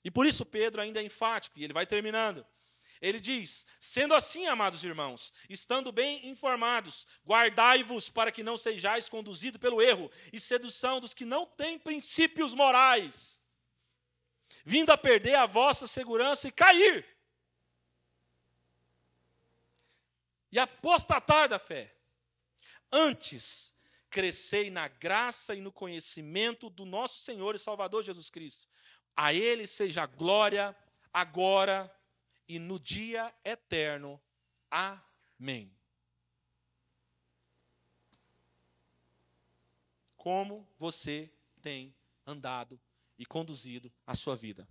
E 0.04 0.12
por 0.12 0.26
isso 0.26 0.46
Pedro 0.46 0.82
ainda 0.82 1.02
é 1.02 1.04
enfático, 1.04 1.60
e 1.60 1.64
ele 1.64 1.74
vai 1.74 1.86
terminando. 1.86 2.46
Ele 3.02 3.20
diz: 3.20 3.66
Sendo 3.80 4.14
assim, 4.14 4.48
amados 4.48 4.84
irmãos, 4.84 5.34
estando 5.50 5.92
bem 5.92 6.28
informados, 6.28 7.08
guardai-vos 7.26 8.10
para 8.10 8.32
que 8.32 8.44
não 8.44 8.58
sejais 8.58 9.10
conduzidos 9.10 9.60
pelo 9.60 9.82
erro 9.82 10.10
e 10.32 10.40
sedução 10.40 11.00
dos 11.00 11.14
que 11.14 11.26
não 11.26 11.46
têm 11.46 11.78
princípios 11.78 12.54
morais 12.54 13.40
vindo 14.68 14.90
a 14.90 14.98
perder 14.98 15.36
a 15.36 15.46
vossa 15.46 15.88
segurança 15.88 16.50
e 16.50 16.52
cair. 16.52 17.08
E 20.52 20.60
apostatar 20.60 21.48
da 21.48 21.58
fé. 21.58 21.96
Antes, 22.92 23.74
crescei 24.10 24.70
na 24.70 24.90
graça 24.90 25.56
e 25.56 25.62
no 25.62 25.72
conhecimento 25.72 26.70
do 26.70 26.84
nosso 26.84 27.22
Senhor 27.22 27.56
e 27.56 27.60
Salvador 27.60 28.04
Jesus 28.04 28.30
Cristo. 28.30 28.68
A 29.16 29.34
Ele 29.34 29.66
seja 29.66 30.06
glória, 30.06 30.76
agora 31.14 31.90
e 32.46 32.60
no 32.60 32.78
dia 32.78 33.34
eterno. 33.46 34.22
Amém. 34.70 35.74
Como 40.18 40.68
você 40.78 41.32
tem 41.62 41.96
andado 42.26 42.78
e 43.18 43.26
conduzido 43.26 43.92
a 44.06 44.16
sua 44.16 44.36
vida. 44.36 44.68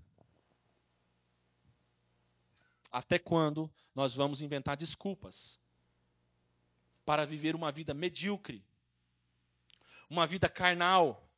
Até 2.90 3.18
quando 3.18 3.70
nós 3.94 4.14
vamos 4.14 4.40
inventar 4.40 4.76
desculpas 4.76 5.58
para 7.04 7.26
viver 7.26 7.54
uma 7.54 7.70
vida 7.70 7.92
medíocre, 7.92 8.64
uma 10.08 10.26
vida 10.26 10.48
carnal, 10.48 11.28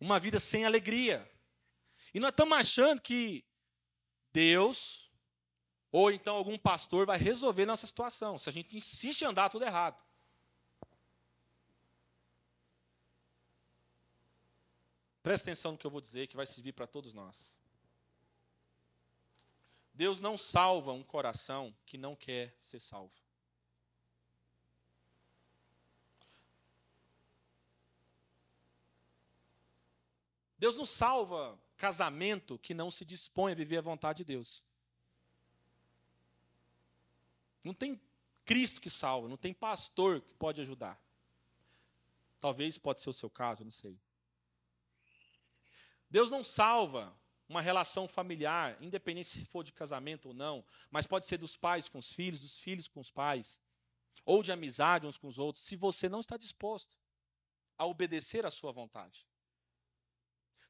uma 0.00 0.18
vida 0.18 0.40
sem 0.40 0.64
alegria? 0.64 1.30
E 2.12 2.20
nós 2.20 2.30
estamos 2.30 2.56
achando 2.56 3.00
que 3.00 3.44
Deus 4.32 5.04
ou 5.92 6.10
então 6.10 6.34
algum 6.34 6.58
pastor 6.58 7.06
vai 7.06 7.16
resolver 7.16 7.64
nossa 7.64 7.86
situação, 7.86 8.36
se 8.36 8.48
a 8.48 8.52
gente 8.52 8.76
insiste 8.76 9.22
em 9.22 9.26
andar 9.26 9.48
tudo 9.48 9.64
errado. 9.64 9.96
Presta 15.24 15.48
atenção 15.48 15.72
no 15.72 15.78
que 15.78 15.86
eu 15.86 15.90
vou 15.90 16.02
dizer, 16.02 16.26
que 16.26 16.36
vai 16.36 16.44
servir 16.44 16.74
para 16.74 16.86
todos 16.86 17.14
nós. 17.14 17.56
Deus 19.94 20.20
não 20.20 20.36
salva 20.36 20.92
um 20.92 21.02
coração 21.02 21.74
que 21.86 21.96
não 21.96 22.14
quer 22.14 22.54
ser 22.60 22.78
salvo. 22.78 23.24
Deus 30.58 30.76
não 30.76 30.84
salva 30.84 31.58
casamento 31.78 32.58
que 32.58 32.74
não 32.74 32.90
se 32.90 33.02
dispõe 33.02 33.52
a 33.52 33.54
viver 33.54 33.78
a 33.78 33.80
vontade 33.80 34.18
de 34.18 34.24
Deus. 34.24 34.62
Não 37.62 37.72
tem 37.72 37.98
Cristo 38.44 38.78
que 38.78 38.90
salva, 38.90 39.26
não 39.26 39.38
tem 39.38 39.54
pastor 39.54 40.20
que 40.20 40.34
pode 40.34 40.60
ajudar. 40.60 41.00
Talvez 42.38 42.76
pode 42.76 43.00
ser 43.00 43.08
o 43.08 43.14
seu 43.14 43.30
caso, 43.30 43.64
não 43.64 43.70
sei. 43.70 43.98
Deus 46.14 46.30
não 46.30 46.44
salva 46.44 47.12
uma 47.48 47.60
relação 47.60 48.06
familiar, 48.06 48.80
independente 48.80 49.28
se 49.30 49.46
for 49.46 49.64
de 49.64 49.72
casamento 49.72 50.28
ou 50.28 50.32
não, 50.32 50.64
mas 50.88 51.08
pode 51.08 51.26
ser 51.26 51.38
dos 51.38 51.56
pais 51.56 51.88
com 51.88 51.98
os 51.98 52.12
filhos, 52.12 52.38
dos 52.38 52.56
filhos 52.56 52.86
com 52.86 53.00
os 53.00 53.10
pais, 53.10 53.58
ou 54.24 54.40
de 54.40 54.52
amizade 54.52 55.08
uns 55.08 55.18
com 55.18 55.26
os 55.26 55.40
outros, 55.40 55.64
se 55.64 55.74
você 55.74 56.08
não 56.08 56.20
está 56.20 56.36
disposto 56.36 56.96
a 57.76 57.84
obedecer 57.84 58.46
à 58.46 58.50
sua 58.52 58.70
vontade. 58.70 59.26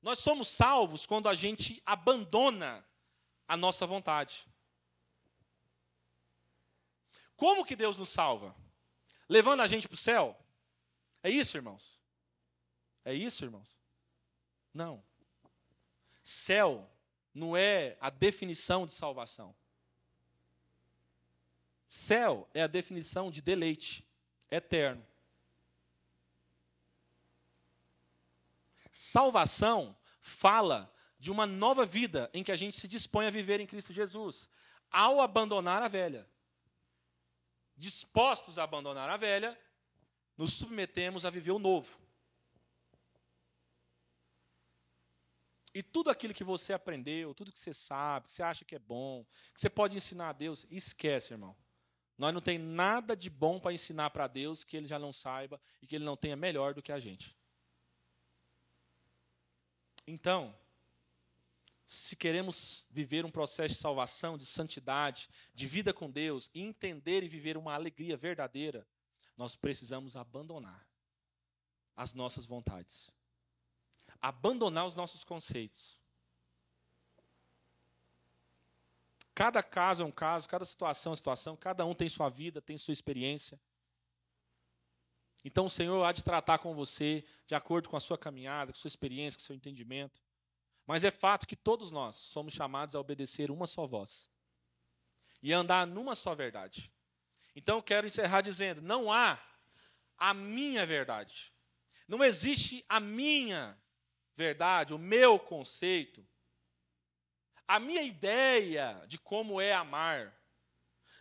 Nós 0.00 0.18
somos 0.18 0.48
salvos 0.48 1.04
quando 1.04 1.28
a 1.28 1.34
gente 1.34 1.82
abandona 1.84 2.82
a 3.46 3.54
nossa 3.54 3.86
vontade. 3.86 4.46
Como 7.36 7.66
que 7.66 7.76
Deus 7.76 7.98
nos 7.98 8.08
salva? 8.08 8.56
Levando 9.28 9.60
a 9.60 9.66
gente 9.66 9.86
para 9.86 9.94
o 9.94 9.98
céu? 9.98 10.42
É 11.22 11.28
isso, 11.28 11.54
irmãos? 11.54 12.00
É 13.04 13.12
isso, 13.12 13.44
irmãos? 13.44 13.76
Não. 14.72 15.04
Céu 16.24 16.90
não 17.34 17.54
é 17.54 17.98
a 18.00 18.08
definição 18.08 18.86
de 18.86 18.92
salvação. 18.92 19.54
Céu 21.86 22.48
é 22.54 22.62
a 22.62 22.66
definição 22.66 23.30
de 23.30 23.42
deleite 23.42 24.08
eterno. 24.50 25.06
Salvação 28.90 29.94
fala 30.22 30.90
de 31.18 31.30
uma 31.30 31.46
nova 31.46 31.84
vida 31.84 32.30
em 32.32 32.42
que 32.42 32.50
a 32.50 32.56
gente 32.56 32.80
se 32.80 32.88
dispõe 32.88 33.26
a 33.26 33.30
viver 33.30 33.60
em 33.60 33.66
Cristo 33.66 33.92
Jesus, 33.92 34.48
ao 34.90 35.20
abandonar 35.20 35.82
a 35.82 35.88
velha. 35.88 36.26
Dispostos 37.76 38.58
a 38.58 38.62
abandonar 38.62 39.10
a 39.10 39.18
velha, 39.18 39.60
nos 40.38 40.54
submetemos 40.54 41.26
a 41.26 41.30
viver 41.30 41.50
o 41.50 41.58
novo. 41.58 41.98
E 45.74 45.82
tudo 45.82 46.08
aquilo 46.08 46.32
que 46.32 46.44
você 46.44 46.72
aprendeu, 46.72 47.34
tudo 47.34 47.50
que 47.50 47.58
você 47.58 47.74
sabe, 47.74 48.26
que 48.26 48.32
você 48.32 48.44
acha 48.44 48.64
que 48.64 48.76
é 48.76 48.78
bom, 48.78 49.26
que 49.52 49.60
você 49.60 49.68
pode 49.68 49.96
ensinar 49.96 50.28
a 50.28 50.32
Deus, 50.32 50.64
esquece, 50.70 51.34
irmão. 51.34 51.56
Nós 52.16 52.32
não 52.32 52.40
tem 52.40 52.56
nada 52.56 53.16
de 53.16 53.28
bom 53.28 53.58
para 53.58 53.72
ensinar 53.72 54.10
para 54.10 54.28
Deus 54.28 54.62
que 54.62 54.76
ele 54.76 54.86
já 54.86 55.00
não 55.00 55.12
saiba 55.12 55.60
e 55.82 55.86
que 55.88 55.96
ele 55.96 56.04
não 56.04 56.16
tenha 56.16 56.36
melhor 56.36 56.74
do 56.74 56.82
que 56.82 56.92
a 56.92 57.00
gente. 57.00 57.36
Então, 60.06 60.56
se 61.84 62.14
queremos 62.14 62.86
viver 62.88 63.24
um 63.24 63.30
processo 63.30 63.74
de 63.74 63.80
salvação, 63.80 64.38
de 64.38 64.46
santidade, 64.46 65.28
de 65.52 65.66
vida 65.66 65.92
com 65.92 66.08
Deus, 66.08 66.52
e 66.54 66.62
entender 66.62 67.24
e 67.24 67.28
viver 67.28 67.56
uma 67.56 67.74
alegria 67.74 68.16
verdadeira, 68.16 68.86
nós 69.36 69.56
precisamos 69.56 70.16
abandonar 70.16 70.88
as 71.96 72.14
nossas 72.14 72.46
vontades 72.46 73.10
abandonar 74.24 74.86
os 74.86 74.94
nossos 74.94 75.22
conceitos. 75.22 76.00
Cada 79.34 79.62
caso 79.62 80.02
é 80.02 80.06
um 80.06 80.10
caso, 80.10 80.48
cada 80.48 80.64
situação 80.64 81.10
é 81.10 81.12
uma 81.12 81.16
situação, 81.16 81.56
cada 81.56 81.84
um 81.84 81.94
tem 81.94 82.08
sua 82.08 82.30
vida, 82.30 82.62
tem 82.62 82.78
sua 82.78 82.92
experiência. 82.92 83.60
Então 85.44 85.66
o 85.66 85.70
Senhor 85.70 86.02
há 86.04 86.10
de 86.10 86.24
tratar 86.24 86.56
com 86.56 86.74
você 86.74 87.22
de 87.46 87.54
acordo 87.54 87.90
com 87.90 87.98
a 87.98 88.00
sua 88.00 88.16
caminhada, 88.16 88.72
com 88.72 88.78
a 88.78 88.80
sua 88.80 88.88
experiência, 88.88 89.36
com 89.36 89.42
o 89.42 89.46
seu 89.46 89.56
entendimento. 89.56 90.22
Mas 90.86 91.04
é 91.04 91.10
fato 91.10 91.46
que 91.46 91.56
todos 91.56 91.90
nós 91.90 92.16
somos 92.16 92.54
chamados 92.54 92.94
a 92.94 93.00
obedecer 93.00 93.50
uma 93.50 93.66
só 93.66 93.86
voz 93.86 94.30
e 95.42 95.52
andar 95.52 95.86
numa 95.86 96.14
só 96.14 96.34
verdade. 96.34 96.90
Então 97.54 97.76
eu 97.76 97.82
quero 97.82 98.06
encerrar 98.06 98.40
dizendo: 98.40 98.80
não 98.80 99.12
há 99.12 99.38
a 100.16 100.32
minha 100.32 100.86
verdade. 100.86 101.52
Não 102.08 102.24
existe 102.24 102.82
a 102.88 102.98
minha 102.98 103.78
verdade, 104.36 104.94
o 104.94 104.98
meu 104.98 105.38
conceito, 105.38 106.26
a 107.66 107.78
minha 107.78 108.02
ideia 108.02 109.02
de 109.06 109.18
como 109.18 109.60
é 109.60 109.72
amar. 109.72 110.34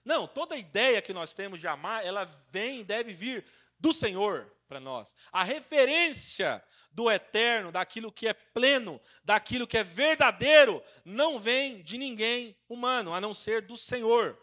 Não, 0.03 0.27
toda 0.27 0.57
ideia 0.57 1.01
que 1.01 1.13
nós 1.13 1.33
temos 1.33 1.59
de 1.59 1.67
amar, 1.67 2.05
ela 2.05 2.25
vem 2.49 2.81
e 2.81 2.83
deve 2.83 3.13
vir 3.13 3.45
do 3.79 3.93
Senhor 3.93 4.51
para 4.67 4.79
nós. 4.79 5.15
A 5.31 5.43
referência 5.43 6.63
do 6.91 7.09
eterno, 7.09 7.71
daquilo 7.71 8.11
que 8.11 8.27
é 8.27 8.33
pleno, 8.33 9.01
daquilo 9.23 9.67
que 9.67 9.77
é 9.77 9.83
verdadeiro, 9.83 10.83
não 11.05 11.39
vem 11.39 11.81
de 11.81 11.97
ninguém 11.97 12.55
humano, 12.67 13.13
a 13.13 13.21
não 13.21 13.33
ser 13.33 13.61
do 13.61 13.77
Senhor. 13.77 14.37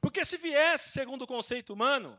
Porque 0.00 0.24
se 0.24 0.36
viesse 0.36 0.90
segundo 0.90 1.22
o 1.22 1.26
conceito 1.26 1.72
humano, 1.72 2.18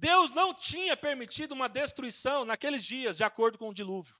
Deus 0.00 0.30
não 0.30 0.54
tinha 0.54 0.96
permitido 0.96 1.52
uma 1.52 1.68
destruição 1.68 2.42
naqueles 2.42 2.82
dias, 2.82 3.18
de 3.18 3.22
acordo 3.22 3.58
com 3.58 3.68
o 3.68 3.74
dilúvio. 3.74 4.18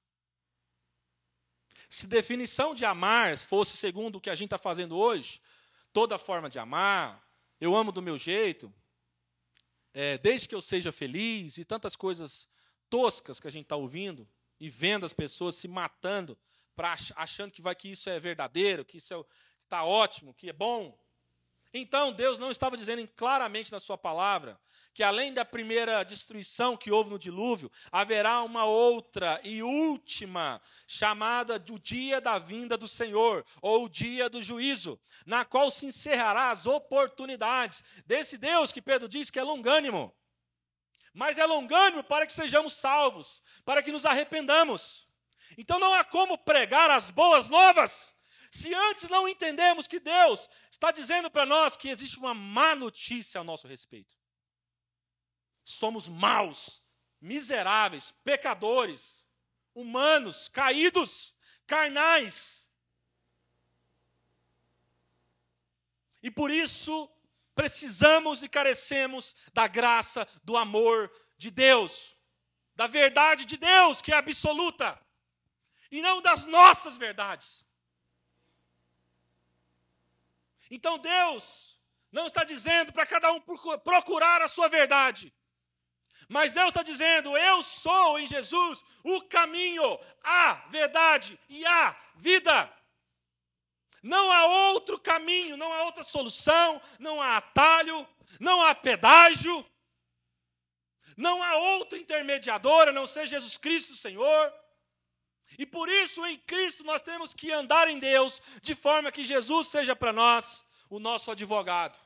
Se 1.89 2.07
definição 2.07 2.75
de 2.75 2.85
amar 2.85 3.39
fosse 3.39 3.79
segundo 3.79 4.17
o 4.17 4.21
que 4.21 4.29
a 4.29 4.35
gente 4.35 4.49
está 4.49 4.59
fazendo 4.59 4.95
hoje, 4.99 5.41
toda 5.91 6.19
forma 6.19 6.51
de 6.51 6.59
amar, 6.59 7.27
eu 7.59 7.75
amo 7.75 7.91
do 7.91 8.03
meu 8.03 8.19
jeito, 8.19 8.71
é, 9.95 10.19
desde 10.19 10.47
que 10.47 10.55
eu 10.55 10.61
seja 10.61 10.93
feliz 10.93 11.57
e 11.57 11.65
tantas 11.65 11.97
coisas 11.97 12.47
toscas 12.91 13.41
que 13.41 13.49
a 13.49 13.51
gente 13.51 13.65
está 13.65 13.77
ouvindo 13.77 14.29
e 14.61 14.69
vendo 14.69 15.07
as 15.07 15.15
pessoas 15.15 15.55
se 15.55 15.67
matando, 15.67 16.39
pra, 16.77 16.95
achando 17.17 17.51
que, 17.51 17.63
vai, 17.63 17.75
que 17.75 17.91
isso 17.91 18.11
é 18.11 18.21
verdadeiro, 18.21 18.85
que 18.85 18.99
isso 18.99 19.27
está 19.65 19.79
é, 19.79 19.83
ótimo, 19.83 20.35
que 20.35 20.51
é 20.51 20.53
bom. 20.53 21.00
Então, 21.73 22.13
Deus 22.13 22.39
não 22.39 22.51
estava 22.51 22.77
dizendo 22.77 23.07
claramente 23.17 23.71
na 23.71 23.79
sua 23.79 23.97
palavra 23.97 24.59
que 24.93 25.05
além 25.05 25.33
da 25.33 25.45
primeira 25.45 26.03
destruição 26.03 26.77
que 26.77 26.91
houve 26.91 27.11
no 27.11 27.19
dilúvio, 27.19 27.71
haverá 27.93 28.43
uma 28.43 28.65
outra 28.65 29.41
e 29.45 29.63
última, 29.63 30.61
chamada 30.87 31.59
do 31.59 31.79
dia 31.79 32.21
da 32.21 32.39
vinda 32.39 32.77
do 32.77 32.89
Senhor, 32.89 33.47
ou 33.63 33.85
o 33.85 33.89
dia 33.89 34.29
do 34.29 34.43
juízo, 34.43 35.01
na 35.25 35.45
qual 35.45 35.71
se 35.71 35.87
encerrará 35.87 36.51
as 36.51 36.67
oportunidades 36.67 37.85
desse 38.05 38.37
Deus 38.37 38.73
que 38.73 38.83
Pedro 38.83 39.09
diz 39.09 39.31
que 39.31 39.39
é 39.39 39.43
longânimo. 39.43 40.15
Mas 41.15 41.39
é 41.39 41.47
longânimo 41.47 42.05
para 42.05 42.27
que 42.27 42.33
sejamos 42.33 42.75
salvos, 42.75 43.43
para 43.65 43.83
que 43.83 43.93
nos 43.93 44.05
arrependamos. 44.05 45.09
Então 45.57 45.79
não 45.79 45.95
há 45.95 46.05
como 46.05 46.37
pregar 46.37 46.91
as 46.91 47.11
boas 47.11 47.49
novas 47.49 48.15
se 48.51 48.75
antes 48.75 49.09
não 49.09 49.29
entendemos 49.29 49.87
que 49.87 50.01
Deus 50.01 50.51
está 50.81 50.91
dizendo 50.91 51.31
para 51.31 51.45
nós 51.45 51.77
que 51.77 51.91
existe 51.91 52.19
uma 52.19 52.33
má 52.33 52.75
notícia 52.75 53.37
ao 53.37 53.45
nosso 53.45 53.69
respeito. 53.69 54.17
Somos 55.63 56.09
maus, 56.09 56.83
miseráveis, 57.21 58.15
pecadores, 58.25 59.27
humanos, 59.75 60.49
caídos, 60.49 61.35
carnais. 61.67 62.67
E 66.23 66.31
por 66.31 66.51
isso 66.51 67.11
precisamos 67.55 68.43
e 68.43 68.49
carecemos 68.49 69.37
da 69.53 69.69
graça, 69.69 70.27
do 70.43 70.57
amor 70.57 71.13
de 71.37 71.51
Deus, 71.51 72.17
da 72.75 72.87
verdade 72.87 73.45
de 73.45 73.59
Deus, 73.59 74.01
que 74.01 74.13
é 74.13 74.17
absoluta, 74.17 74.99
e 75.91 76.01
não 76.01 76.23
das 76.23 76.47
nossas 76.47 76.97
verdades. 76.97 77.67
Então 80.71 80.99
Deus 80.99 81.79
não 82.13 82.27
está 82.27 82.45
dizendo 82.45 82.93
para 82.93 83.07
cada 83.07 83.33
um 83.33 83.41
procurar 83.83 84.41
a 84.43 84.49
sua 84.49 84.69
verdade. 84.69 85.33
Mas 86.29 86.55
Deus 86.55 86.69
está 86.69 86.83
dizendo: 86.83 87.37
Eu 87.37 87.63
sou 87.63 88.19
em 88.19 88.27
Jesus 88.27 88.85
o 89.03 89.23
caminho, 89.23 89.99
a 90.23 90.55
verdade 90.71 91.39
e 91.49 91.67
a 91.67 91.97
vida. 92.17 92.73
Não 94.03 94.31
há 94.33 94.47
outro 94.73 94.99
caminho, 94.99 95.57
não 95.57 95.73
há 95.73 95.83
outra 95.83 96.03
solução, 96.03 96.81
não 96.99 97.21
há 97.21 97.37
atalho, 97.37 98.07
não 98.39 98.65
há 98.65 98.75
pedágio, 98.75 99.67
não 101.17 101.43
há 101.43 101.57
outro 101.57 101.99
intermediador 101.99 102.89
a 102.89 102.93
não 102.93 103.07
ser 103.07 103.27
Jesus 103.27 103.59
Cristo, 103.59 103.95
Senhor. 103.95 104.55
E 105.61 105.67
por 105.67 105.91
isso, 105.91 106.25
em 106.25 106.39
Cristo, 106.39 106.83
nós 106.85 107.03
temos 107.03 107.35
que 107.35 107.53
andar 107.53 107.87
em 107.87 107.99
Deus, 107.99 108.41
de 108.63 108.75
forma 108.75 109.13
que 109.13 109.23
Jesus 109.23 109.67
seja 109.67 109.95
para 109.95 110.11
nós 110.11 110.65
o 110.89 110.99
nosso 110.99 111.31
advogado. 111.31 111.99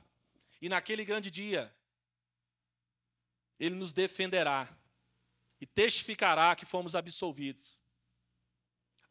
E 0.61 0.68
naquele 0.68 1.05
grande 1.05 1.30
dia, 1.30 1.72
ele 3.57 3.76
nos 3.76 3.92
defenderá 3.92 4.68
e 5.61 5.66
testificará 5.66 6.57
que 6.57 6.66
fomos 6.66 6.96
absolvidos. 6.96 7.78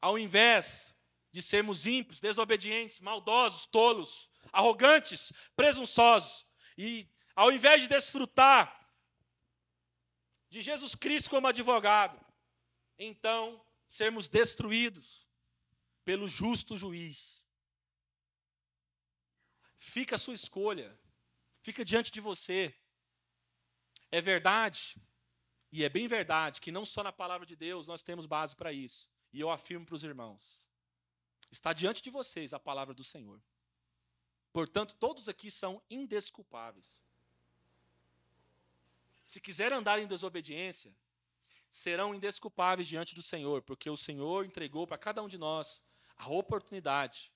Ao 0.01 0.19
invés 0.19 0.93
de 1.31 1.41
sermos 1.41 1.85
ímpios, 1.85 2.19
desobedientes, 2.19 2.99
maldosos, 2.99 3.65
tolos, 3.65 4.29
arrogantes, 4.51 5.31
presunçosos, 5.55 6.45
e 6.77 7.07
ao 7.33 7.49
invés 7.49 7.83
de 7.83 7.87
desfrutar 7.87 8.93
de 10.49 10.61
Jesus 10.61 10.95
Cristo 10.95 11.29
como 11.29 11.47
advogado, 11.47 12.19
então 12.99 13.62
sermos 13.93 14.27
destruídos 14.27 15.27
pelo 16.03 16.27
justo 16.27 16.75
juiz. 16.75 17.43
Fica 19.77 20.15
a 20.15 20.17
sua 20.17 20.33
escolha, 20.33 20.99
fica 21.61 21.85
diante 21.85 22.11
de 22.11 22.19
você. 22.19 22.75
É 24.11 24.19
verdade, 24.19 24.95
e 25.71 25.83
é 25.83 25.89
bem 25.89 26.07
verdade, 26.07 26.59
que 26.59 26.71
não 26.71 26.85
só 26.85 27.03
na 27.03 27.11
palavra 27.11 27.45
de 27.45 27.55
Deus 27.55 27.87
nós 27.87 28.01
temos 28.01 28.25
base 28.25 28.55
para 28.55 28.73
isso. 28.73 29.07
E 29.31 29.39
eu 29.39 29.51
afirmo 29.51 29.85
para 29.85 29.95
os 29.95 30.03
irmãos: 30.03 30.65
está 31.51 31.71
diante 31.71 32.01
de 32.01 32.09
vocês 32.09 32.51
a 32.51 32.59
palavra 32.59 32.95
do 32.95 33.03
Senhor. 33.03 33.39
Portanto, 34.51 34.95
todos 34.95 35.29
aqui 35.29 35.51
são 35.51 35.79
indesculpáveis. 35.87 36.99
Se 39.23 39.39
quiserem 39.39 39.77
andar 39.77 39.99
em 39.99 40.07
desobediência, 40.07 40.95
serão 41.73 42.13
indesculpáveis 42.13 42.87
diante 42.87 43.15
do 43.15 43.23
Senhor, 43.23 43.63
porque 43.63 43.89
o 43.89 43.97
Senhor 43.97 44.45
entregou 44.45 44.85
para 44.85 44.95
cada 44.95 45.23
um 45.23 45.27
de 45.27 45.39
nós 45.39 45.81
a 46.15 46.29
oportunidade 46.29 47.33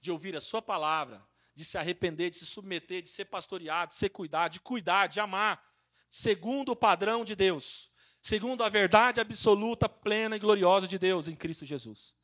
de 0.00 0.10
ouvir 0.10 0.34
a 0.34 0.40
Sua 0.40 0.62
palavra, 0.62 1.22
de 1.54 1.62
se 1.62 1.76
arrepender, 1.76 2.30
de 2.30 2.38
se 2.38 2.46
submeter, 2.46 3.02
de 3.02 3.10
ser 3.10 3.26
pastoreado, 3.26 3.92
de 3.92 3.98
ser 3.98 4.08
cuidado, 4.08 4.52
de 4.52 4.60
cuidar, 4.60 5.08
de 5.08 5.20
amar, 5.20 5.62
segundo 6.08 6.72
o 6.72 6.76
padrão 6.76 7.22
de 7.22 7.36
Deus, 7.36 7.92
segundo 8.22 8.64
a 8.64 8.70
verdade 8.70 9.20
absoluta, 9.20 9.90
plena 9.90 10.36
e 10.36 10.38
gloriosa 10.38 10.88
de 10.88 10.98
Deus 10.98 11.28
em 11.28 11.36
Cristo 11.36 11.66
Jesus. 11.66 12.14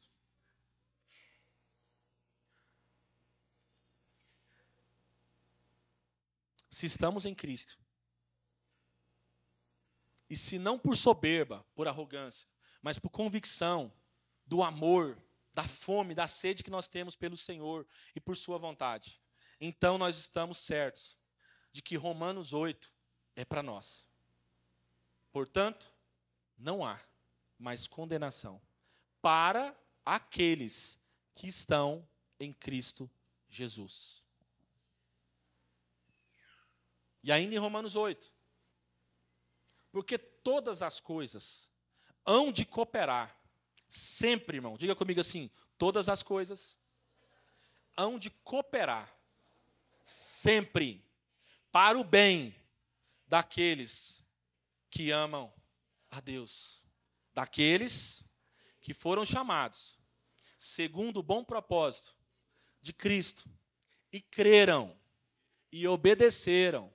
Se 6.71 6.87
estamos 6.87 7.27
em 7.27 7.35
Cristo, 7.35 7.79
e 10.29 10.37
se 10.37 10.59
não 10.59 10.79
por 10.79 10.97
soberba, 10.97 11.65
por 11.75 11.89
arrogância, 11.89 12.49
mas 12.83 12.99
por 12.99 13.11
convicção 13.11 13.93
do 14.47 14.63
amor, 14.63 15.21
da 15.53 15.65
fome, 15.65 16.15
da 16.15 16.27
sede 16.27 16.63
que 16.63 16.71
nós 16.71 16.89
temos 16.89 17.17
pelo 17.17 17.37
Senhor 17.37 17.87
e 18.15 18.21
por 18.21 18.37
Sua 18.37 18.59
vontade, 18.59 19.21
então 19.61 19.99
nós 19.99 20.17
estamos 20.17 20.59
certos 20.59 21.19
de 21.71 21.83
que 21.83 21.97
Romanos 21.97 22.53
8 22.53 22.93
é 23.35 23.45
para 23.45 23.63
nós. 23.63 24.07
Portanto, 25.33 25.93
não 26.57 26.85
há 26.85 27.01
mais 27.59 27.87
condenação 27.87 28.61
para 29.21 29.77
aqueles 30.05 30.99
que 31.35 31.47
estão 31.47 32.09
em 32.41 32.53
Cristo 32.53 33.11
Jesus. 33.49 34.25
E 37.23 37.33
ainda 37.33 37.55
em 37.55 37.59
Romanos 37.59 37.97
8, 37.97 38.33
porque 39.91 40.19
todas 40.19 40.83
as 40.83 41.01
coisas 41.01 41.69
hão 42.25 42.53
de 42.53 42.65
cooperar. 42.65 43.37
Sempre, 43.89 44.59
irmão. 44.59 44.77
Diga 44.77 44.95
comigo 44.95 45.21
assim: 45.21 45.51
todas 45.77 46.09
as 46.09 46.23
coisas 46.23 46.79
hão 47.97 48.19
de 48.19 48.31
cooperar. 48.31 49.13
Sempre. 50.03 51.05
Para 51.71 51.99
o 51.99 52.05
bem 52.05 52.55
daqueles 53.27 54.25
que 54.91 55.11
amam 55.11 55.53
a 56.11 56.21
Deus. 56.21 56.83
Daqueles 57.35 58.25
que 58.81 58.95
foram 58.95 59.25
chamados 59.25 59.99
segundo 60.59 61.19
o 61.19 61.23
bom 61.23 61.45
propósito 61.45 62.13
de 62.83 62.93
Cristo 62.93 63.49
e 64.13 64.21
creram 64.21 64.95
e 65.71 65.87
obedeceram 65.87 66.93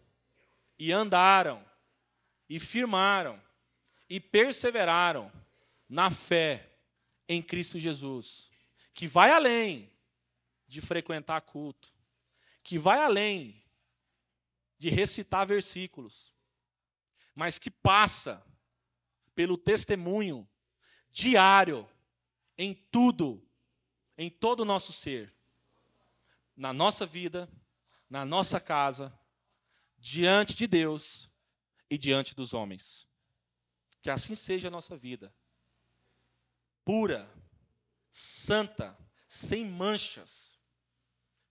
e 0.78 0.91
andaram 0.91 1.64
e 2.54 2.60
firmaram 2.60 3.41
e 4.08 4.20
perseveraram 4.20 5.32
na 5.89 6.12
fé 6.12 6.72
em 7.28 7.41
Cristo 7.41 7.80
Jesus, 7.80 8.51
que 8.93 9.08
vai 9.08 9.32
além 9.32 9.91
de 10.68 10.80
frequentar 10.80 11.41
culto, 11.41 11.91
que 12.62 12.78
vai 12.78 12.99
além 12.99 13.60
de 14.78 14.91
recitar 14.91 15.47
versículos, 15.47 16.32
mas 17.34 17.58
que 17.58 17.72
passa 17.72 18.45
pelo 19.34 19.58
testemunho 19.58 20.47
diário 21.10 21.89
em 22.56 22.76
tudo, 22.76 23.43
em 24.16 24.30
todo 24.30 24.60
o 24.60 24.66
nosso 24.66 24.93
ser, 24.93 25.34
na 26.56 26.72
nossa 26.72 27.04
vida, 27.04 27.49
na 28.08 28.24
nossa 28.24 28.60
casa, 28.60 29.12
diante 29.97 30.56
de 30.56 30.68
Deus 30.68 31.32
e 31.94 31.98
diante 31.98 32.34
dos 32.34 32.56
homens. 32.56 33.08
Que 34.02 34.10
assim 34.10 34.34
seja 34.34 34.68
a 34.68 34.72
nossa 34.72 34.98
vida. 34.98 35.32
Pura, 36.84 37.30
santa, 38.10 38.98
sem 39.28 39.64
manchas, 39.64 40.60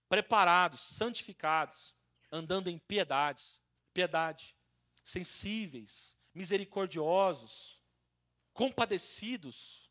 preparados, 0.09 0.81
santificados, 0.81 1.95
andando 2.29 2.67
em 2.67 2.77
piedades, 2.77 3.61
piedade, 3.93 4.53
sensíveis, 5.01 6.17
misericordiosos, 6.33 7.81
compadecidos, 8.51 9.89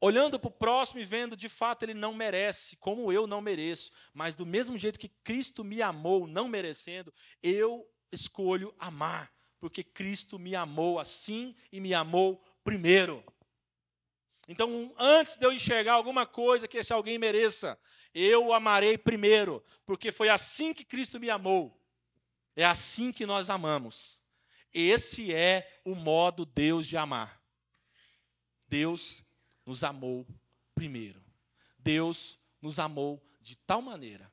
olhando 0.00 0.38
para 0.38 0.48
o 0.48 0.52
próximo 0.52 1.00
e 1.00 1.04
vendo 1.04 1.36
de 1.36 1.48
fato 1.48 1.82
ele 1.82 1.94
não 1.94 2.14
merece, 2.14 2.76
como 2.76 3.12
eu 3.12 3.26
não 3.26 3.40
mereço, 3.40 3.90
mas 4.12 4.36
do 4.36 4.46
mesmo 4.46 4.78
jeito 4.78 5.00
que 5.00 5.08
Cristo 5.08 5.64
me 5.64 5.82
amou, 5.82 6.28
não 6.28 6.46
merecendo, 6.46 7.12
eu 7.42 7.90
escolho 8.12 8.74
amar, 8.78 9.32
porque 9.58 9.82
Cristo 9.82 10.38
me 10.38 10.54
amou 10.54 10.98
assim 10.98 11.54
e 11.72 11.80
me 11.80 11.94
amou 11.94 12.42
primeiro. 12.62 13.24
Então, 14.48 14.94
antes 14.98 15.36
de 15.36 15.46
eu 15.46 15.52
enxergar 15.52 15.94
alguma 15.94 16.26
coisa 16.26 16.68
que 16.68 16.76
esse 16.76 16.92
alguém 16.92 17.18
mereça, 17.18 17.78
eu 18.14 18.46
o 18.46 18.52
amarei 18.52 18.98
primeiro, 18.98 19.64
porque 19.86 20.12
foi 20.12 20.28
assim 20.28 20.74
que 20.74 20.84
Cristo 20.84 21.18
me 21.18 21.30
amou. 21.30 21.80
É 22.54 22.64
assim 22.64 23.10
que 23.10 23.26
nós 23.26 23.50
amamos. 23.50 24.22
Esse 24.72 25.32
é 25.32 25.80
o 25.84 25.94
modo 25.94 26.44
Deus 26.44 26.86
de 26.86 26.96
amar. 26.96 27.40
Deus 28.68 29.24
nos 29.64 29.82
amou 29.82 30.26
primeiro. 30.74 31.22
Deus 31.78 32.38
nos 32.60 32.78
amou 32.78 33.22
de 33.40 33.56
tal 33.56 33.80
maneira 33.80 34.30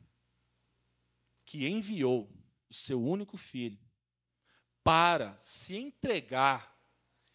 que 1.46 1.68
enviou 1.68 2.30
o 2.72 2.74
seu 2.74 3.04
único 3.04 3.36
filho 3.36 3.78
para 4.82 5.38
se 5.42 5.76
entregar 5.76 6.74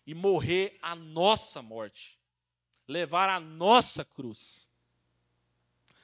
e 0.07 0.15
morrer 0.15 0.79
a 0.81 0.95
nossa 0.95 1.61
morte, 1.61 2.19
levar 2.89 3.29
a 3.29 3.39
nossa 3.39 4.03
cruz, 4.03 4.67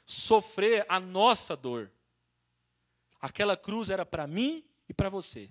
sofrer 0.04 0.84
a 0.86 1.00
nossa 1.00 1.56
dor. 1.56 1.90
Aquela 3.18 3.56
cruz 3.56 3.88
era 3.88 4.04
para 4.04 4.26
mim 4.26 4.68
e 4.86 4.92
para 4.92 5.08
você. 5.08 5.48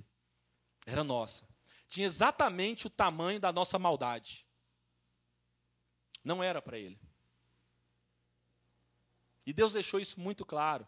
Era 0.85 1.03
nossa. 1.03 1.47
Tinha 1.87 2.05
exatamente 2.05 2.85
o 2.85 2.89
tamanho 2.89 3.39
da 3.39 3.51
nossa 3.51 3.79
maldade. 3.79 4.45
Não 6.23 6.43
era 6.43 6.61
para 6.61 6.77
ele. 6.77 6.99
E 9.43 9.51
Deus 9.51 9.73
deixou 9.73 9.99
isso 9.99 10.19
muito 10.19 10.45
claro. 10.45 10.87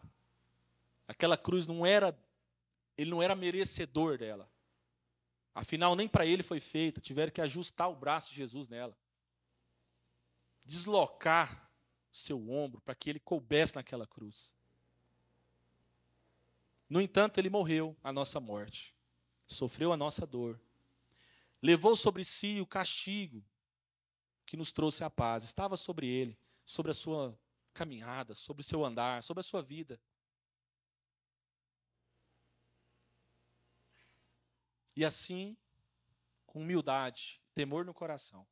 Aquela 1.08 1.36
cruz 1.36 1.66
não 1.66 1.84
era, 1.84 2.16
ele 2.96 3.10
não 3.10 3.22
era 3.22 3.34
merecedor 3.34 4.18
dela. 4.18 4.50
Afinal, 5.54 5.94
nem 5.94 6.08
para 6.08 6.26
ele 6.26 6.42
foi 6.42 6.60
feita. 6.60 7.00
Tiveram 7.00 7.32
que 7.32 7.40
ajustar 7.40 7.90
o 7.90 7.94
braço 7.96 8.30
de 8.30 8.36
Jesus 8.36 8.68
nela. 8.68 8.96
Deslocar 10.64 11.70
o 12.12 12.16
seu 12.16 12.50
ombro 12.50 12.80
para 12.80 12.94
que 12.94 13.10
ele 13.10 13.20
coubesse 13.20 13.76
naquela 13.76 14.06
cruz. 14.06 14.54
No 16.88 17.00
entanto, 17.00 17.38
ele 17.38 17.48
morreu 17.48 17.96
a 18.02 18.12
nossa 18.12 18.40
morte. 18.40 18.94
Sofreu 19.46 19.92
a 19.92 19.96
nossa 19.96 20.26
dor. 20.26 20.60
Levou 21.62 21.96
sobre 21.96 22.24
si 22.24 22.60
o 22.60 22.66
castigo 22.66 23.44
que 24.44 24.56
nos 24.56 24.72
trouxe 24.72 25.04
a 25.04 25.10
paz. 25.10 25.44
Estava 25.44 25.76
sobre 25.76 26.06
ele, 26.06 26.38
sobre 26.64 26.90
a 26.90 26.94
sua 26.94 27.38
caminhada, 27.72 28.34
sobre 28.34 28.60
o 28.60 28.64
seu 28.64 28.84
andar, 28.84 29.22
sobre 29.22 29.40
a 29.40 29.44
sua 29.44 29.62
vida. 29.62 30.00
E 34.96 35.04
assim, 35.04 35.56
com 36.46 36.60
humildade, 36.60 37.40
temor 37.54 37.84
no 37.84 37.92
coração, 37.92 38.46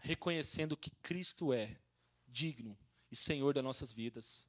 reconhecendo 0.00 0.76
que 0.76 0.90
Cristo 1.02 1.52
é 1.52 1.80
digno 2.26 2.78
e 3.10 3.16
Senhor 3.16 3.54
das 3.54 3.64
nossas 3.64 3.92
vidas, 3.92 4.48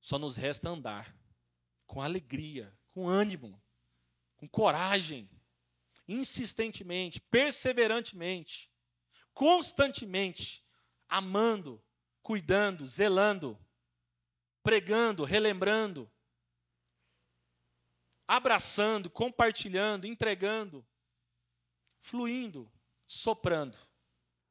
só 0.00 0.18
nos 0.18 0.36
resta 0.36 0.68
andar 0.68 1.16
com 1.86 2.00
alegria, 2.00 2.76
com 2.92 3.08
ânimo, 3.08 3.62
com 4.36 4.48
coragem, 4.48 5.30
insistentemente, 6.06 7.20
perseverantemente, 7.20 8.70
constantemente 9.32 10.64
amando, 11.08 11.82
cuidando, 12.22 12.86
zelando, 12.86 13.58
pregando, 14.62 15.24
relembrando, 15.24 16.10
abraçando, 18.26 19.08
compartilhando, 19.08 20.06
entregando, 20.06 20.84
fluindo, 21.98 22.70
soprando, 23.06 23.76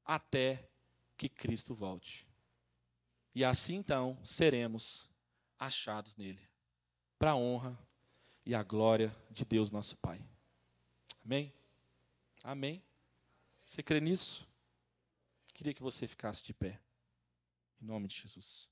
até 0.04 0.70
que 1.18 1.28
Cristo 1.28 1.74
volte. 1.74 2.28
E 3.34 3.44
assim 3.44 3.76
então 3.76 4.18
seremos 4.24 5.10
achados 5.60 6.16
nele, 6.16 6.42
para 7.18 7.32
a 7.32 7.36
honra 7.36 7.78
e 8.46 8.54
a 8.54 8.64
glória 8.64 9.16
de 9.30 9.44
Deus 9.44 9.72
nosso 9.72 9.98
Pai. 9.98 10.24
Amém? 11.24 11.54
Amém? 12.44 12.84
Você 13.66 13.82
crê 13.82 14.00
nisso? 14.00 14.48
Queria 15.54 15.74
que 15.74 15.82
você 15.82 16.06
ficasse 16.06 16.44
de 16.44 16.54
pé. 16.54 16.80
Em 17.82 17.86
nome 17.86 18.08
de 18.08 18.16
Jesus. 18.16 18.70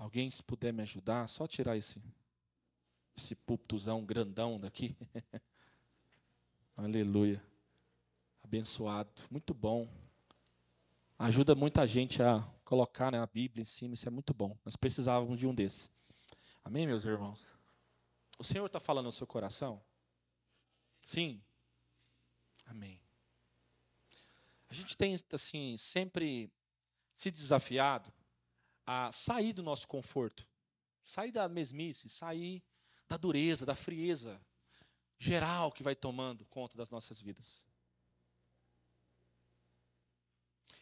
Alguém, 0.00 0.30
se 0.30 0.42
puder 0.42 0.72
me 0.72 0.80
ajudar, 0.80 1.28
só 1.28 1.46
tirar 1.46 1.76
esse, 1.76 2.02
esse 3.14 3.36
púlpitozão 3.36 4.02
grandão 4.02 4.58
daqui. 4.58 4.96
Aleluia. 6.74 7.44
Abençoado. 8.42 9.10
Muito 9.30 9.52
bom. 9.52 9.86
Ajuda 11.18 11.54
muita 11.54 11.86
gente 11.86 12.22
a 12.22 12.40
colocar 12.64 13.12
né, 13.12 13.20
a 13.20 13.26
Bíblia 13.26 13.60
em 13.60 13.66
cima. 13.66 13.92
Isso 13.92 14.08
é 14.08 14.10
muito 14.10 14.32
bom. 14.32 14.56
Nós 14.64 14.74
precisávamos 14.74 15.38
de 15.38 15.46
um 15.46 15.54
desse. 15.54 15.90
Amém, 16.64 16.86
meus 16.86 17.04
irmãos? 17.04 17.54
O 18.38 18.42
Senhor 18.42 18.64
está 18.64 18.80
falando 18.80 19.04
no 19.04 19.12
seu 19.12 19.26
coração? 19.26 19.82
Sim. 21.02 21.42
Amém. 22.64 23.02
A 24.66 24.72
gente 24.72 24.96
tem 24.96 25.14
assim 25.30 25.76
sempre 25.76 26.50
se 27.12 27.30
desafiado 27.30 28.10
a 28.92 29.12
sair 29.12 29.52
do 29.52 29.62
nosso 29.62 29.86
conforto, 29.86 30.44
sair 31.00 31.30
da 31.30 31.48
mesmice, 31.48 32.08
sair 32.08 32.60
da 33.06 33.16
dureza, 33.16 33.64
da 33.64 33.76
frieza 33.76 34.44
geral 35.16 35.70
que 35.70 35.84
vai 35.84 35.94
tomando 35.94 36.44
conta 36.46 36.76
das 36.76 36.90
nossas 36.90 37.20
vidas. 37.20 37.64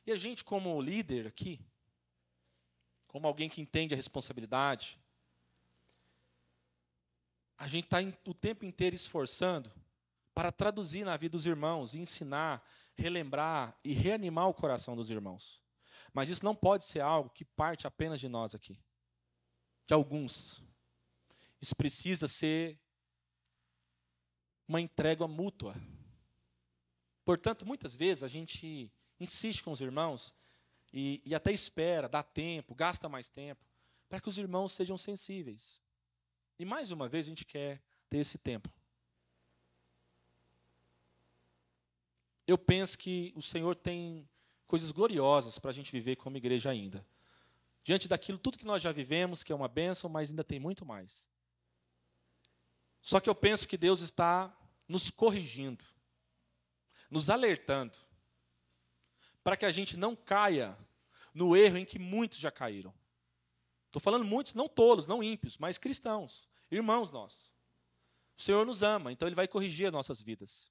E 0.07 0.11
a 0.11 0.17
gente, 0.17 0.43
como 0.43 0.81
líder 0.81 1.27
aqui, 1.27 1.61
como 3.09 3.27
alguém 3.27 3.47
que 3.47 3.61
entende 3.61 3.93
a 3.93 3.97
responsabilidade, 3.97 4.99
a 7.59 7.69
gente 7.69 7.85
está 7.85 7.99
o 8.25 8.33
tempo 8.33 8.65
inteiro 8.65 8.97
esforçando 8.97 9.71
para 10.33 10.51
traduzir 10.51 11.05
na 11.05 11.15
vida 11.19 11.33
dos 11.33 11.45
irmãos, 11.45 11.95
ensinar, 11.95 12.67
relembrar 12.95 13.79
e 13.85 13.93
reanimar 13.93 14.49
o 14.49 14.55
coração 14.55 14.97
dos 14.97 15.11
irmãos. 15.11 15.68
Mas 16.13 16.29
isso 16.29 16.45
não 16.45 16.55
pode 16.55 16.85
ser 16.85 17.01
algo 17.01 17.31
que 17.31 17.45
parte 17.45 17.87
apenas 17.87 18.21
de 18.21 18.29
nós 18.29 18.55
aqui, 18.55 18.79
de 19.87 19.95
alguns. 19.95 20.63
Isso 21.61 21.75
precisa 21.77 22.27
ser 22.27 22.79
uma 24.67 24.81
entrega 24.81 25.27
mútua. 25.27 25.75
Portanto, 27.25 27.67
muitas 27.67 27.95
vezes 27.95 28.23
a 28.23 28.29
gente 28.29 28.93
insiste 29.21 29.63
com 29.63 29.71
os 29.71 29.81
irmãos 29.81 30.35
e, 30.93 31.21
e 31.25 31.35
até 31.35 31.53
espera, 31.53 32.09
dá 32.09 32.23
tempo, 32.23 32.75
gasta 32.75 33.09
mais 33.09 33.29
tempo, 33.29 33.65
para 34.09 34.21
que 34.21 34.29
os 34.29 34.39
irmãos 34.39 34.73
sejam 34.73 34.97
sensíveis. 34.97 35.81
E 36.59 36.65
mais 36.65 36.91
uma 36.91 37.09
vez 37.09 37.27
a 37.27 37.29
gente 37.29 37.45
quer 37.45 37.83
ter 38.09 38.19
esse 38.19 38.39
tempo. 38.39 38.71
eu 42.49 42.57
penso 42.57 42.97
que 42.97 43.31
o 43.37 43.43
Senhor 43.43 43.77
tem 43.77 44.27
coisas 44.69 44.93
gloriosas 44.93 45.59
para 45.59 45.71
a 45.71 45.75
gente 45.75 45.91
viver 45.91 46.14
como 46.14 46.37
igreja 46.37 46.71
ainda. 46.71 47.05
Diante 47.83 48.07
daquilo, 48.07 48.39
tudo 48.39 48.59
que 48.59 48.66
nós 48.66 48.83
já 48.83 48.93
vivemos, 48.93 49.43
que 49.43 49.51
é 49.51 49.57
uma 49.57 49.66
bênção, 49.66 50.09
mas 50.09 50.31
ainda 50.31 50.45
tem 50.45 50.61
muito 50.61 50.85
mais. 50.85 51.27
Só 53.01 53.19
que 53.19 53.29
eu 53.29 53.35
penso 53.35 53.66
que 53.66 53.79
Deus 53.79 54.03
está 54.03 54.55
nos 54.87 55.11
corrigindo, 55.11 55.85
nos 57.11 57.31
alertando, 57.31 57.97
para 59.43 59.57
que 59.57 59.64
a 59.64 59.71
gente 59.71 59.97
não 59.97 60.14
caia 60.14 60.79
no 61.33 61.57
erro 61.57 61.79
em 61.79 61.87
que 61.87 61.99
muitos 61.99 62.39
já 62.39 62.51
caíram. 62.51 62.93
Estou 63.87 64.01
falando 64.01 64.25
muitos, 64.25 64.53
não 64.53 64.69
tolos, 64.69 65.07
não 65.07 65.23
ímpios, 65.23 65.57
mas 65.57 65.79
cristãos, 65.79 66.47
irmãos 66.71 67.11
nossos. 67.11 67.51
O 68.37 68.43
Senhor 68.43 68.66
nos 68.66 68.83
ama, 68.83 69.11
então 69.11 69.27
Ele 69.27 69.35
vai 69.35 69.49
corrigir 69.49 69.87
as 69.87 69.93
nossas 69.93 70.21
vidas. 70.21 70.71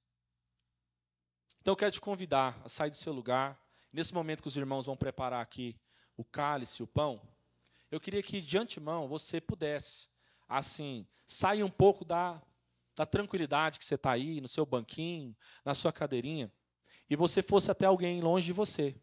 Então 1.60 1.72
eu 1.72 1.76
quero 1.76 1.90
te 1.90 2.00
convidar 2.00 2.60
a 2.64 2.68
sair 2.68 2.90
do 2.90 2.96
seu 2.96 3.12
lugar. 3.12 3.60
Nesse 3.92 4.12
momento 4.12 4.42
que 4.42 4.48
os 4.48 4.56
irmãos 4.56 4.86
vão 4.86 4.96
preparar 4.96 5.42
aqui 5.42 5.76
o 6.16 6.24
cálice, 6.24 6.82
o 6.82 6.86
pão, 6.86 7.20
eu 7.90 8.00
queria 8.00 8.22
que 8.22 8.40
de 8.40 8.58
antemão 8.58 9.08
você 9.08 9.40
pudesse, 9.40 10.08
assim, 10.48 11.06
sair 11.24 11.62
um 11.62 11.70
pouco 11.70 12.04
da, 12.04 12.40
da 12.94 13.06
tranquilidade 13.06 13.78
que 13.78 13.84
você 13.84 13.94
está 13.94 14.10
aí, 14.10 14.40
no 14.40 14.48
seu 14.48 14.66
banquinho, 14.66 15.36
na 15.64 15.74
sua 15.74 15.92
cadeirinha, 15.92 16.52
e 17.08 17.16
você 17.16 17.42
fosse 17.42 17.70
até 17.70 17.86
alguém 17.86 18.20
longe 18.20 18.46
de 18.46 18.52
você. 18.52 18.94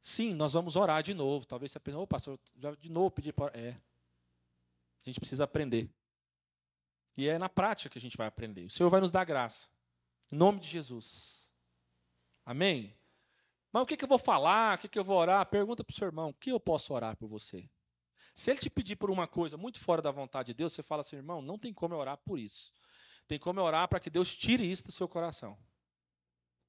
Sim, 0.00 0.34
nós 0.34 0.52
vamos 0.52 0.74
orar 0.74 1.02
de 1.02 1.14
novo. 1.14 1.46
Talvez 1.46 1.70
você 1.70 1.78
pense, 1.78 1.96
ô 1.96 2.06
pastor, 2.06 2.38
já 2.56 2.74
de 2.74 2.90
novo 2.90 3.10
pedir 3.10 3.32
para. 3.32 3.56
É. 3.56 3.70
A 3.70 5.04
gente 5.04 5.20
precisa 5.20 5.44
aprender. 5.44 5.88
E 7.16 7.28
é 7.28 7.38
na 7.38 7.48
prática 7.48 7.90
que 7.90 7.98
a 7.98 8.00
gente 8.00 8.16
vai 8.16 8.26
aprender. 8.26 8.64
O 8.64 8.70
Senhor 8.70 8.88
vai 8.88 9.00
nos 9.00 9.10
dar 9.10 9.24
graça. 9.24 9.68
Em 10.30 10.36
nome 10.36 10.58
de 10.58 10.68
Jesus. 10.68 11.52
Amém? 12.44 12.96
Mas 13.72 13.82
o 13.82 13.86
que, 13.86 13.96
que 13.96 14.04
eu 14.04 14.08
vou 14.08 14.18
falar? 14.18 14.76
O 14.76 14.80
que, 14.82 14.88
que 14.88 14.98
eu 14.98 15.04
vou 15.04 15.16
orar? 15.18 15.46
Pergunta 15.46 15.82
para 15.82 15.92
o 15.92 15.96
seu 15.96 16.06
irmão: 16.06 16.28
o 16.28 16.34
que 16.34 16.50
eu 16.50 16.60
posso 16.60 16.92
orar 16.92 17.16
por 17.16 17.26
você? 17.26 17.68
Se 18.34 18.50
ele 18.50 18.60
te 18.60 18.70
pedir 18.70 18.96
por 18.96 19.10
uma 19.10 19.26
coisa 19.26 19.56
muito 19.56 19.78
fora 19.78 20.00
da 20.00 20.10
vontade 20.10 20.48
de 20.48 20.54
Deus, 20.54 20.72
você 20.72 20.82
fala 20.82 21.00
assim, 21.00 21.16
irmão, 21.16 21.42
não 21.42 21.58
tem 21.58 21.72
como 21.72 21.94
eu 21.94 21.98
orar 21.98 22.16
por 22.18 22.38
isso. 22.38 22.72
Tem 23.26 23.38
como 23.38 23.60
eu 23.60 23.64
orar 23.64 23.88
para 23.88 24.00
que 24.00 24.08
Deus 24.10 24.34
tire 24.34 24.70
isso 24.70 24.84
do 24.84 24.92
seu 24.92 25.06
coração. 25.06 25.56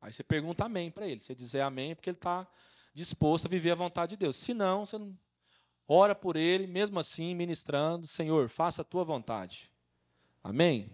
Aí 0.02 0.12
você 0.12 0.24
pergunta 0.24 0.66
amém 0.66 0.92
para 0.92 1.08
ele. 1.08 1.20
Você 1.20 1.34
dizer 1.34 1.62
amém 1.62 1.92
é 1.92 1.96
porque 1.96 2.10
ele 2.10 2.18
está 2.18 2.46
disposto 2.94 3.46
a 3.46 3.50
viver 3.50 3.72
a 3.72 3.76
vontade 3.76 4.12
de 4.12 4.18
Deus. 4.18 4.36
Se 4.36 4.54
não, 4.54 4.86
você 4.86 4.98
não 4.98 5.18
ora 5.88 6.14
por 6.14 6.36
ele, 6.36 6.68
mesmo 6.68 7.00
assim, 7.00 7.34
ministrando, 7.34 8.08
Senhor, 8.08 8.50
faça 8.50 8.82
a 8.82 8.86
tua 8.86 9.04
vontade. 9.04 9.72
Amém? 10.44 10.92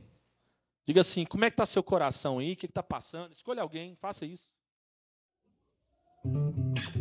Diga 0.85 1.01
assim, 1.01 1.25
como 1.25 1.45
é 1.45 1.49
que 1.49 1.55
está 1.55 1.65
seu 1.65 1.83
coração 1.83 2.39
aí? 2.39 2.53
O 2.53 2.55
que 2.55 2.67
está 2.67 2.83
passando? 2.83 3.31
Escolha 3.31 3.63
alguém, 3.63 3.95
faça 3.95 4.25
isso. 4.25 4.51
Música 6.25 6.98